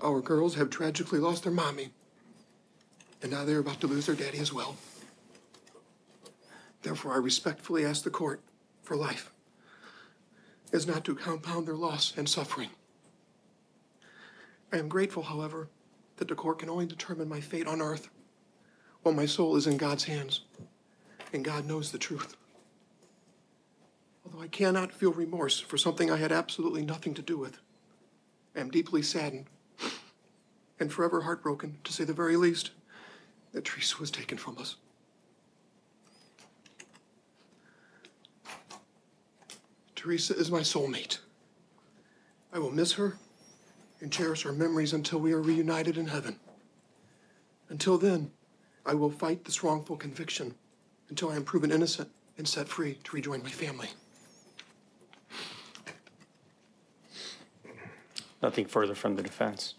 Our 0.00 0.20
girls 0.20 0.54
have 0.56 0.70
tragically 0.70 1.18
lost 1.18 1.44
their 1.44 1.52
mommy, 1.52 1.90
and 3.22 3.32
now 3.32 3.44
they're 3.44 3.60
about 3.60 3.80
to 3.80 3.86
lose 3.86 4.06
their 4.06 4.14
daddy 4.14 4.38
as 4.38 4.52
well. 4.52 4.76
Therefore, 6.84 7.14
I 7.14 7.16
respectfully 7.16 7.86
ask 7.86 8.04
the 8.04 8.10
court 8.10 8.42
for 8.82 8.94
life, 8.94 9.32
as 10.70 10.86
not 10.86 11.02
to 11.06 11.14
compound 11.14 11.66
their 11.66 11.74
loss 11.74 12.12
and 12.14 12.28
suffering. 12.28 12.68
I 14.70 14.76
am 14.76 14.90
grateful, 14.90 15.22
however, 15.22 15.70
that 16.18 16.28
the 16.28 16.34
court 16.34 16.58
can 16.58 16.68
only 16.68 16.84
determine 16.84 17.26
my 17.26 17.40
fate 17.40 17.66
on 17.66 17.80
earth 17.80 18.10
while 19.02 19.14
my 19.14 19.24
soul 19.24 19.56
is 19.56 19.66
in 19.66 19.78
God's 19.78 20.04
hands, 20.04 20.42
and 21.32 21.42
God 21.42 21.64
knows 21.64 21.90
the 21.90 21.96
truth. 21.96 22.36
Although 24.26 24.42
I 24.42 24.48
cannot 24.48 24.92
feel 24.92 25.12
remorse 25.12 25.58
for 25.60 25.78
something 25.78 26.10
I 26.10 26.18
had 26.18 26.32
absolutely 26.32 26.84
nothing 26.84 27.14
to 27.14 27.22
do 27.22 27.38
with, 27.38 27.60
I 28.54 28.60
am 28.60 28.70
deeply 28.70 29.00
saddened 29.00 29.46
and 30.78 30.92
forever 30.92 31.22
heartbroken, 31.22 31.78
to 31.84 31.94
say 31.94 32.04
the 32.04 32.12
very 32.12 32.36
least, 32.36 32.72
that 33.52 33.64
Teresa 33.64 33.96
was 33.98 34.10
taken 34.10 34.36
from 34.36 34.58
us. 34.58 34.76
Teresa 40.04 40.36
is 40.36 40.50
my 40.50 40.60
soulmate. 40.60 41.16
I 42.52 42.58
will 42.58 42.70
miss 42.70 42.92
her 42.92 43.16
and 44.02 44.12
cherish 44.12 44.44
our 44.44 44.52
memories 44.52 44.92
until 44.92 45.18
we 45.18 45.32
are 45.32 45.40
reunited 45.40 45.96
in 45.96 46.08
heaven. 46.08 46.38
Until 47.70 47.96
then, 47.96 48.30
I 48.84 48.92
will 48.92 49.08
fight 49.08 49.46
this 49.46 49.64
wrongful 49.64 49.96
conviction 49.96 50.56
until 51.08 51.30
I 51.30 51.36
am 51.36 51.42
proven 51.42 51.72
innocent 51.72 52.10
and 52.36 52.46
set 52.46 52.68
free 52.68 52.98
to 53.02 53.16
rejoin 53.16 53.42
my 53.42 53.48
family. 53.48 53.88
Nothing 58.42 58.66
further 58.66 58.94
from 58.94 59.16
the 59.16 59.22
defense. 59.22 59.74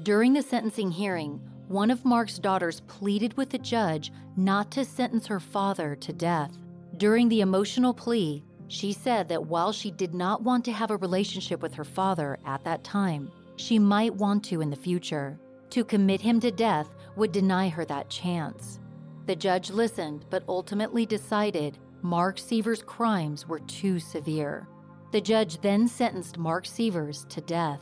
During 0.00 0.34
the 0.34 0.42
sentencing 0.42 0.92
hearing, 0.92 1.40
one 1.66 1.90
of 1.90 2.04
Mark's 2.04 2.38
daughters 2.38 2.78
pleaded 2.82 3.36
with 3.36 3.50
the 3.50 3.58
judge 3.58 4.12
not 4.36 4.70
to 4.70 4.84
sentence 4.84 5.26
her 5.26 5.40
father 5.40 5.96
to 5.96 6.12
death. 6.12 6.56
During 6.96 7.28
the 7.28 7.40
emotional 7.40 7.92
plea, 7.92 8.44
she 8.68 8.92
said 8.92 9.28
that 9.28 9.46
while 9.46 9.72
she 9.72 9.90
did 9.90 10.14
not 10.14 10.42
want 10.42 10.64
to 10.66 10.72
have 10.72 10.90
a 10.90 10.96
relationship 10.96 11.60
with 11.60 11.74
her 11.74 11.84
father 11.84 12.38
at 12.46 12.62
that 12.64 12.84
time, 12.84 13.30
she 13.56 13.78
might 13.78 14.14
want 14.14 14.44
to 14.44 14.60
in 14.60 14.70
the 14.70 14.76
future. 14.76 15.38
To 15.70 15.84
commit 15.84 16.20
him 16.20 16.38
to 16.40 16.52
death 16.52 16.94
would 17.16 17.32
deny 17.32 17.68
her 17.68 17.84
that 17.86 18.10
chance. 18.10 18.78
The 19.26 19.34
judge 19.34 19.70
listened, 19.70 20.26
but 20.30 20.44
ultimately 20.48 21.04
decided 21.04 21.78
Mark 22.02 22.38
Sievers' 22.38 22.82
crimes 22.82 23.48
were 23.48 23.60
too 23.60 23.98
severe. 23.98 24.68
The 25.10 25.20
judge 25.20 25.60
then 25.62 25.88
sentenced 25.88 26.38
Mark 26.38 26.64
Sievers 26.66 27.26
to 27.30 27.40
death. 27.40 27.80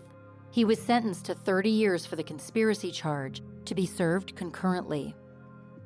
He 0.53 0.65
was 0.65 0.81
sentenced 0.81 1.27
to 1.27 1.35
30 1.35 1.69
years 1.69 2.07
for 2.07 2.17
the 2.17 2.23
conspiracy 2.23 2.91
charge 2.91 3.43
to 3.65 3.75
be 3.75 3.87
served 3.87 4.37
concurrently. 4.37 5.15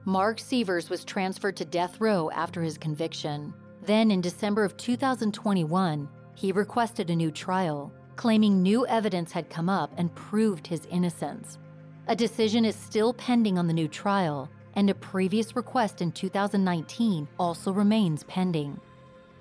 Mark 0.08 0.38
Sievers 0.38 0.88
was 0.88 1.04
transferred 1.04 1.56
to 1.56 1.64
death 1.64 2.00
row 2.00 2.30
after 2.30 2.62
his 2.62 2.78
conviction. 2.78 3.52
Then, 3.82 4.12
in 4.12 4.20
December 4.20 4.62
of 4.62 4.76
2021, 4.76 6.08
he 6.36 6.52
requested 6.52 7.10
a 7.10 7.16
new 7.16 7.32
trial, 7.32 7.92
claiming 8.14 8.62
new 8.62 8.86
evidence 8.86 9.32
had 9.32 9.50
come 9.50 9.68
up 9.68 9.90
and 9.96 10.14
proved 10.14 10.64
his 10.64 10.86
innocence. 10.92 11.58
A 12.06 12.14
decision 12.14 12.64
is 12.64 12.76
still 12.76 13.14
pending 13.14 13.58
on 13.58 13.66
the 13.66 13.72
new 13.72 13.88
trial, 13.88 14.48
and 14.74 14.88
a 14.88 14.94
previous 14.94 15.56
request 15.56 16.00
in 16.00 16.12
2019 16.12 17.26
also 17.36 17.72
remains 17.72 18.22
pending. 18.22 18.78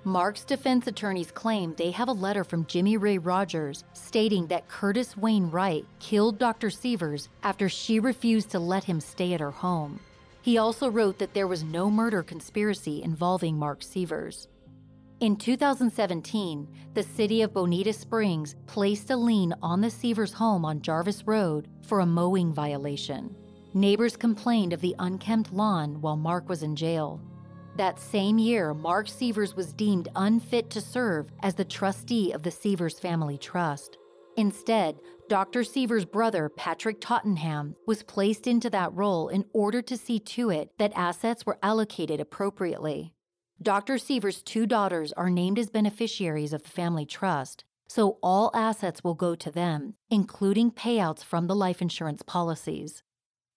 Mark's 0.02 0.44
defense 0.44 0.88
attorneys 0.88 1.30
claim 1.30 1.74
they 1.76 1.92
have 1.92 2.08
a 2.08 2.12
letter 2.12 2.42
from 2.42 2.66
Jimmy 2.66 2.96
Ray 2.96 3.18
Rogers 3.18 3.84
stating 3.92 4.48
that 4.48 4.66
Curtis 4.66 5.16
Wayne 5.16 5.48
Wright 5.48 5.86
killed 6.00 6.40
Dr. 6.40 6.70
Sievers 6.70 7.28
after 7.44 7.68
she 7.68 8.00
refused 8.00 8.50
to 8.50 8.58
let 8.58 8.82
him 8.82 9.00
stay 9.00 9.32
at 9.32 9.38
her 9.38 9.52
home. 9.52 10.00
He 10.46 10.58
also 10.58 10.88
wrote 10.88 11.18
that 11.18 11.34
there 11.34 11.48
was 11.48 11.64
no 11.64 11.90
murder 11.90 12.22
conspiracy 12.22 13.02
involving 13.02 13.58
Mark 13.58 13.82
Sievers. 13.82 14.46
In 15.18 15.34
2017, 15.34 16.68
the 16.94 17.02
city 17.02 17.42
of 17.42 17.52
Bonita 17.52 17.92
Springs 17.92 18.54
placed 18.68 19.10
a 19.10 19.16
lien 19.16 19.52
on 19.60 19.80
the 19.80 19.90
Sievers 19.90 20.32
home 20.32 20.64
on 20.64 20.82
Jarvis 20.82 21.26
Road 21.26 21.66
for 21.82 21.98
a 21.98 22.06
mowing 22.06 22.52
violation. 22.52 23.34
Neighbors 23.74 24.16
complained 24.16 24.72
of 24.72 24.80
the 24.80 24.94
unkempt 25.00 25.52
lawn 25.52 26.00
while 26.00 26.16
Mark 26.16 26.48
was 26.48 26.62
in 26.62 26.76
jail. 26.76 27.20
That 27.74 27.98
same 27.98 28.38
year, 28.38 28.72
Mark 28.72 29.08
Sievers 29.08 29.56
was 29.56 29.72
deemed 29.72 30.10
unfit 30.14 30.70
to 30.70 30.80
serve 30.80 31.28
as 31.42 31.56
the 31.56 31.64
trustee 31.64 32.30
of 32.30 32.44
the 32.44 32.52
Sievers 32.52 33.00
Family 33.00 33.36
Trust. 33.36 33.98
Instead, 34.36 35.00
Dr. 35.28 35.64
Sievers' 35.64 36.04
brother, 36.04 36.48
Patrick 36.48 37.00
Tottenham, 37.00 37.74
was 37.84 38.04
placed 38.04 38.46
into 38.46 38.70
that 38.70 38.94
role 38.94 39.26
in 39.28 39.44
order 39.52 39.82
to 39.82 39.96
see 39.96 40.20
to 40.20 40.50
it 40.50 40.70
that 40.78 40.92
assets 40.94 41.44
were 41.44 41.58
allocated 41.64 42.20
appropriately. 42.20 43.12
Dr. 43.60 43.98
Sievers' 43.98 44.42
two 44.42 44.66
daughters 44.66 45.12
are 45.14 45.30
named 45.30 45.58
as 45.58 45.68
beneficiaries 45.68 46.52
of 46.52 46.62
the 46.62 46.68
family 46.68 47.04
trust, 47.04 47.64
so 47.88 48.18
all 48.22 48.52
assets 48.54 49.02
will 49.02 49.14
go 49.14 49.34
to 49.34 49.50
them, 49.50 49.94
including 50.10 50.70
payouts 50.70 51.24
from 51.24 51.48
the 51.48 51.56
life 51.56 51.82
insurance 51.82 52.22
policies. 52.22 53.02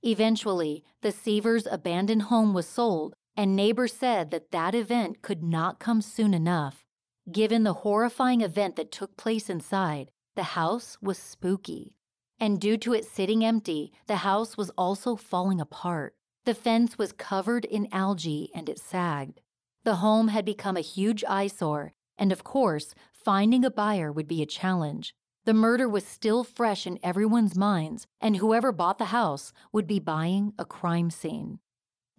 Eventually, 0.02 0.84
the 1.02 1.12
Sievers' 1.12 1.68
abandoned 1.70 2.24
home 2.24 2.54
was 2.54 2.66
sold, 2.66 3.14
and 3.38 3.56
neighbors 3.56 3.94
said 3.94 4.32
that 4.32 4.52
that 4.52 4.74
event 4.74 5.22
could 5.22 5.44
not 5.44 5.80
come 5.80 6.02
soon 6.02 6.34
enough. 6.34 6.84
Given 7.32 7.64
the 7.64 7.74
horrifying 7.74 8.42
event 8.42 8.76
that 8.78 8.92
took 8.92 9.18
place 9.18 9.50
inside, 9.52 10.10
the 10.40 10.56
house 10.56 10.98
was 11.02 11.18
spooky. 11.18 11.98
And 12.40 12.62
due 12.62 12.78
to 12.78 12.94
it 12.94 13.04
sitting 13.04 13.44
empty, 13.44 13.92
the 14.08 14.24
house 14.24 14.56
was 14.56 14.70
also 14.78 15.18
falling 15.18 15.60
apart. 15.60 16.16
The 16.46 16.54
fence 16.54 16.98
was 16.98 17.12
covered 17.12 17.66
in 17.66 17.90
algae 17.92 18.50
and 18.56 18.70
it 18.70 18.80
sagged. 18.80 19.42
The 19.84 19.96
home 19.96 20.30
had 20.30 20.46
become 20.46 20.78
a 20.78 20.92
huge 20.96 21.26
eyesore, 21.28 21.92
and 22.18 22.32
of 22.32 22.46
course, 22.46 22.96
finding 23.12 23.66
a 23.66 23.70
buyer 23.70 24.14
would 24.14 24.30
be 24.30 24.42
a 24.42 24.46
challenge. 24.46 25.14
The 25.44 25.54
murder 25.54 25.90
was 25.90 26.06
still 26.06 26.46
fresh 26.46 26.88
in 26.88 27.00
everyone's 27.04 27.58
minds, 27.58 28.08
and 28.22 28.38
whoever 28.38 28.72
bought 28.72 28.98
the 28.98 29.12
house 29.12 29.52
would 29.74 29.88
be 29.88 30.00
buying 30.00 30.54
a 30.58 30.64
crime 30.64 31.10
scene. 31.10 31.60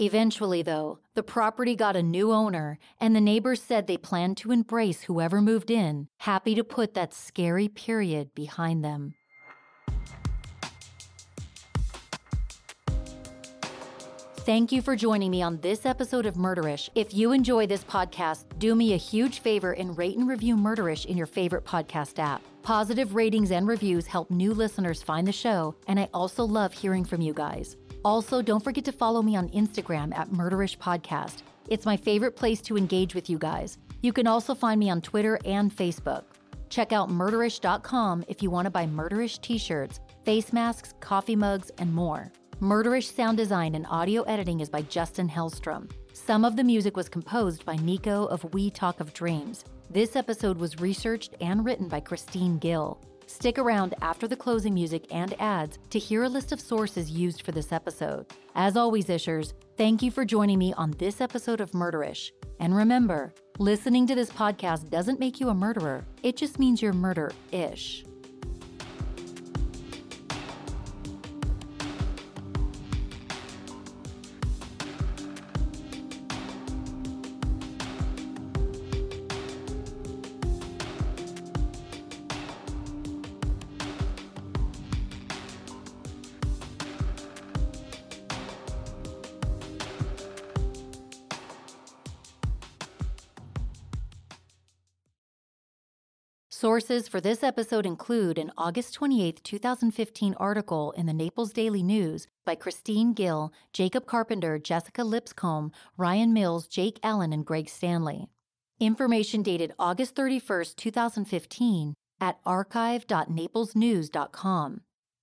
Eventually, 0.01 0.63
though, 0.63 0.99
the 1.15 1.23
property 1.23 1.77
got 1.77 1.95
a 1.95 2.03
new 2.03 2.33
owner, 2.33 2.79
and 2.99 3.15
the 3.15 3.21
neighbors 3.21 3.61
said 3.61 3.87
they 3.87 3.99
planned 3.99 4.39
to 4.39 4.51
embrace 4.51 5.03
whoever 5.03 5.43
moved 5.43 5.71
in, 5.71 6.09
happy 6.21 6.55
to 6.55 6.65
put 6.65 6.95
that 6.95 7.13
scary 7.13 7.69
period 7.69 8.35
behind 8.35 8.83
them. 8.83 9.13
Thank 14.39 14.73
you 14.73 14.81
for 14.81 14.97
joining 14.97 15.31
me 15.31 15.43
on 15.43 15.61
this 15.61 15.85
episode 15.85 16.25
of 16.25 16.35
Murderish. 16.35 16.89
If 16.95 17.13
you 17.13 17.33
enjoy 17.33 17.67
this 17.67 17.85
podcast, 17.85 18.47
do 18.59 18.75
me 18.75 18.95
a 18.95 18.97
huge 18.97 19.41
favor 19.41 19.73
and 19.73 19.99
rate 19.99 20.17
and 20.17 20.27
review 20.27 20.57
Murderish 20.57 21.05
in 21.05 21.19
your 21.19 21.27
favorite 21.27 21.67
podcast 21.67 22.19
app. 22.19 22.41
Positive 22.63 23.15
ratings 23.15 23.51
and 23.51 23.69
reviews 23.69 24.07
help 24.07 24.31
new 24.31 24.55
listeners 24.55 25.03
find 25.03 25.29
the 25.29 25.33
show, 25.33 25.75
and 25.87 26.01
I 26.01 26.09
also 26.15 26.43
love 26.43 26.73
hearing 26.73 27.05
from 27.05 27.21
you 27.21 27.35
guys. 27.35 27.77
Also, 28.05 28.41
don't 28.41 28.65
forget 28.65 28.85
to 28.87 28.93
follow 28.93 29.23
me 29.23 29.37
on 29.37 29.49
Instagram 29.51 30.17
at 30.17 30.31
Murderish 30.31 30.79
Podcast. 30.79 31.43
It's 31.69 31.85
my 31.85 31.97
favorite 31.97 32.35
place 32.35 32.63
to 32.63 32.77
engage 32.77 33.15
with 33.15 33.29
you 33.29 33.39
guys. 33.39 33.79
You 34.03 34.13
can 34.13 34.27
also 34.27 34.55
find 34.55 34.81
me 34.81 34.89
on 34.89 35.03
Twitter 35.03 35.39
and 35.45 35.75
Facebook. 35.75 36.25
Check 36.71 36.93
out 36.93 37.11
murderish.com 37.11 38.25
if 38.29 38.43
you 38.43 38.51
want 38.51 38.67
to 38.67 38.71
buy 38.71 38.87
Murderish 38.87 39.41
t 39.43 39.59
shirts, 39.59 40.01
face 40.25 40.53
masks, 40.53 40.95
coffee 41.01 41.37
mugs, 41.37 41.71
and 41.79 41.93
more. 41.93 42.33
Murderish 42.61 43.15
sound 43.15 43.37
design 43.37 43.75
and 43.75 43.87
audio 43.89 44.23
editing 44.23 44.61
is 44.61 44.71
by 44.71 44.83
Justin 44.83 45.29
Hellstrom. 45.29 45.91
Some 46.13 46.45
of 46.45 46.57
the 46.57 46.65
music 46.65 46.97
was 46.97 47.09
composed 47.09 47.65
by 47.65 47.77
Nico 47.77 48.27
of 48.27 48.45
We 48.55 48.71
Talk 48.71 49.01
of 49.01 49.13
Dreams. 49.13 49.65
This 49.91 50.17
episode 50.17 50.59
was 50.59 50.81
researched 50.81 51.35
and 51.41 51.65
written 51.65 51.89
by 51.89 52.01
Christine 52.01 52.59
Gill. 52.59 53.01
Stick 53.31 53.61
around 53.61 53.95
after 54.03 54.27
the 54.27 54.35
closing 54.35 54.75
music 54.75 55.07
and 55.13 55.41
ads 55.41 55.79
to 55.91 56.01
hear 56.01 56.25
a 56.25 56.29
list 56.29 56.51
of 56.51 56.61
sources 56.61 57.13
used 57.13 57.43
for 57.43 57.53
this 57.53 57.71
episode. 57.71 58.27
As 58.57 58.77
always, 58.77 59.07
Ishers, 59.07 59.53
thank 59.77 60.03
you 60.03 60.11
for 60.11 60.25
joining 60.25 60.59
me 60.59 60.75
on 60.75 60.91
this 60.99 61.21
episode 61.21 61.61
of 61.61 61.71
Murderish. 61.71 62.33
And 62.59 62.75
remember, 62.75 63.33
listening 63.61 64.09
to 64.09 64.17
this 64.17 64.31
podcast 64.31 64.91
doesn't 64.91 65.21
make 65.21 65.39
you 65.39 65.49
a 65.49 65.55
murderer, 65.55 66.05
it 66.25 66.37
just 66.37 66.59
means 66.59 66.83
you're 66.83 66.93
murder 66.93 67.31
ish. 67.53 68.05
Sources 96.61 97.09
for 97.09 97.21
this 97.23 97.43
episode 97.43 97.87
include 97.87 98.37
an 98.37 98.53
August 98.59 98.93
28, 98.93 99.43
2015 99.43 100.35
article 100.35 100.93
in 100.95 101.07
the 101.07 101.15
Naples 101.15 101.55
Daily 101.55 101.83
News 101.83 102.27
by 102.45 102.55
Christine 102.55 103.15
Gill, 103.15 103.51
Jacob 103.73 104.05
Carpenter, 104.05 104.59
Jessica 104.59 105.03
Lipscomb, 105.03 105.73
Ryan 105.97 106.35
Mills, 106.35 106.67
Jake 106.67 107.01
Allen, 107.03 107.33
and 107.33 107.47
Greg 107.47 107.71
Stanley. 107.71 108.29
Information 108.79 109.43
dated 109.43 109.73
August 109.79 110.15
31, 110.15 110.67
2015 110.77 111.95
at 112.21 112.39
archive.naplesnews.com. 112.45 114.81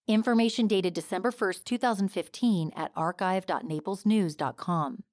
Information 0.08 0.66
dated 0.66 0.96
December 0.96 1.30
1, 1.30 1.54
2015 1.64 2.72
at 2.76 2.92
archive.naplesnews.com. 2.96 5.04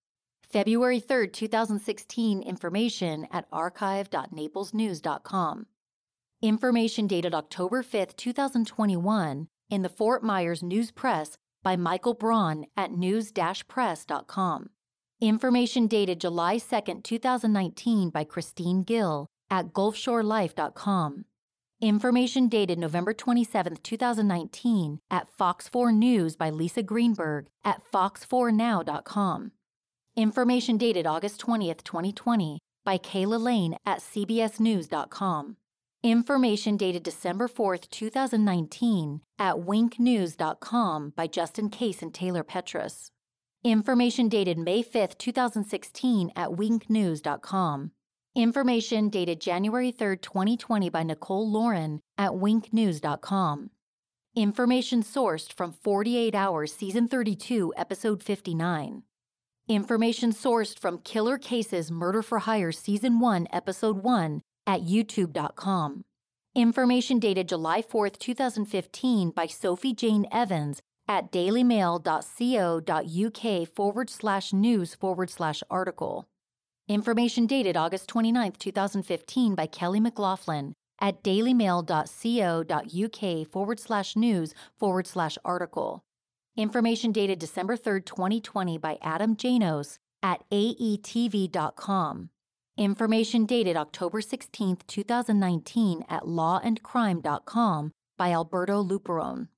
February 0.51 1.01
3, 1.01 1.29
2016 1.29 2.41
information 2.41 3.27
at 3.31 3.47
archive.naplesnews.com. 3.53 5.67
Information 6.45 7.07
dated 7.07 7.35
October 7.35 7.83
5, 7.83 8.17
2021, 8.17 9.49
in 9.71 9.81
the 9.81 9.89
Fort 9.89 10.23
Myers 10.23 10.63
News 10.63 10.91
Press 10.91 11.39
by 11.63 11.75
Michael 11.75 12.13
Braun 12.13 12.67
at 12.77 12.93
news-press.com. 12.93 14.69
Information 15.23 15.87
dated 15.87 16.21
July 16.21 16.59
2, 16.59 17.01
2019 17.03 18.11
by 18.11 18.25
Christine 18.25 18.83
Gill 18.83 19.27
at 19.49 19.73
gulfshorelife.com. 19.73 21.25
Information 21.81 22.49
dated 22.49 22.79
November 22.79 23.15
27, 23.15 23.79
2019 23.83 25.01
at 25.11 25.27
Fox 25.31 25.67
4 25.71 25.93
News 25.93 26.37
by 26.37 26.51
Lisa 26.51 26.83
Greenberg 26.83 27.47
at 27.65 27.81
fox4now.com. 27.91 29.53
Information 30.15 30.77
dated 30.77 31.07
August 31.07 31.41
20, 31.41 31.73
2020 31.73 32.59
by 32.85 32.99
Kayla 32.99 33.41
Lane 33.41 33.79
at 33.87 34.01
cbsnews.com. 34.01 35.57
Information 36.05 36.77
dated 36.77 37.03
December 37.03 37.49
4th, 37.49 37.89
2019 37.89 39.23
at 39.39 39.55
winknews.com 39.55 41.15
by 41.17 41.27
Justin 41.27 41.71
Case 41.71 42.03
and 42.03 42.13
Taylor 42.13 42.45
Petrus. 42.45 43.11
Information 43.65 44.29
dated 44.29 44.59
May 44.59 44.83
5th, 44.83 45.17
2016 45.17 46.31
at 46.37 46.51
winknews.com. 46.51 47.93
Information 48.35 49.09
dated 49.09 49.41
January 49.41 49.91
3rd, 49.91 50.21
2020 50.21 50.91
by 50.91 51.03
Nicole 51.05 51.51
Lauren 51.51 52.01
at 52.19 52.33
winknews.com. 52.33 53.71
Information 54.37 55.03
sourced 55.03 55.51
from 55.55 55.73
48 55.73 56.35
Hours 56.35 56.75
Season 56.75 57.09
32, 57.09 57.73
Episode 57.79 58.23
59. 58.23 59.05
Information 59.69 60.33
sourced 60.33 60.79
from 60.79 60.99
Killer 60.99 61.39
Cases 61.39 61.91
Murder 61.91 62.21
for 62.21 62.41
Hire 62.41 62.73
Season 62.73 63.21
1, 63.21 63.49
Episode 63.51 64.03
1, 64.03 64.43
at 64.67 64.83
youtube.com. 64.83 66.05
Information 66.55 67.19
dated 67.19 67.49
July 67.49 67.83
4, 67.83 68.11
2015 68.11 69.31
by 69.31 69.47
Sophie 69.47 69.95
Jane 69.95 70.27
Evans 70.31 70.83
at 71.09 71.33
dailymail.co.uk 71.33 73.69
forward 73.69 74.11
slash 74.11 74.53
news 74.53 74.95
forward 74.95 75.31
slash 75.31 75.63
article. 75.69 76.29
Information 76.87 77.47
dated 77.47 77.77
August 77.77 78.09
29, 78.09 78.53
2015 78.53 79.55
by 79.55 79.67
Kelly 79.67 80.01
McLaughlin 80.01 80.75
at 81.01 81.23
dailymail.co.uk 81.23 83.49
forward 83.49 83.81
slash 83.81 84.17
news 84.17 84.55
forward 84.79 85.07
slash 85.07 85.39
article. 85.45 86.05
Information 86.57 87.11
dated 87.11 87.39
December 87.39 87.77
3, 87.77 88.03
2020 88.03 88.79
by 88.79 88.99
Adam 89.03 89.37
Janos 89.37 89.99
at 90.23 90.49
aetv.com. 90.51 92.31
Information 92.77 93.47
dated 93.47 93.77
October 93.77 94.21
16, 94.21 94.79
2019 94.89 96.05
at 96.09 96.25
lawandcrime.com 96.25 97.93
by 98.19 98.33
Alberto 98.33 98.83
Luperon. 98.83 99.49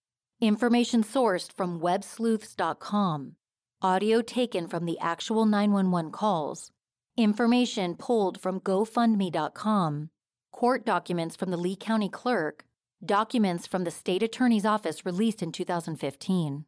Information 0.41 1.03
sourced 1.03 1.51
from 1.51 1.81
websleuths.com. 1.81 3.37
Audio 3.81 4.21
taken 4.21 4.69
from 4.69 4.85
the 4.85 4.99
actual 4.99 5.47
911 5.47 6.11
calls. 6.12 6.73
Information 7.17 7.95
pulled 7.95 8.39
from 8.39 8.61
GoFundMe.com. 8.61 10.11
Court 10.53 10.85
documents 10.85 11.37
from 11.37 11.51
the 11.51 11.57
Lee 11.57 11.77
County 11.77 12.11
Clerk. 12.11 12.67
Documents 13.05 13.67
from 13.67 13.85
the 13.85 13.91
State 13.91 14.23
Attorney's 14.23 14.67
Office 14.67 15.07
released 15.07 15.43
in 15.43 15.53
2015. 15.53 16.67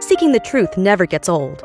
Seeking 0.00 0.32
the 0.32 0.40
truth 0.42 0.78
never 0.78 1.04
gets 1.04 1.28
old. 1.28 1.64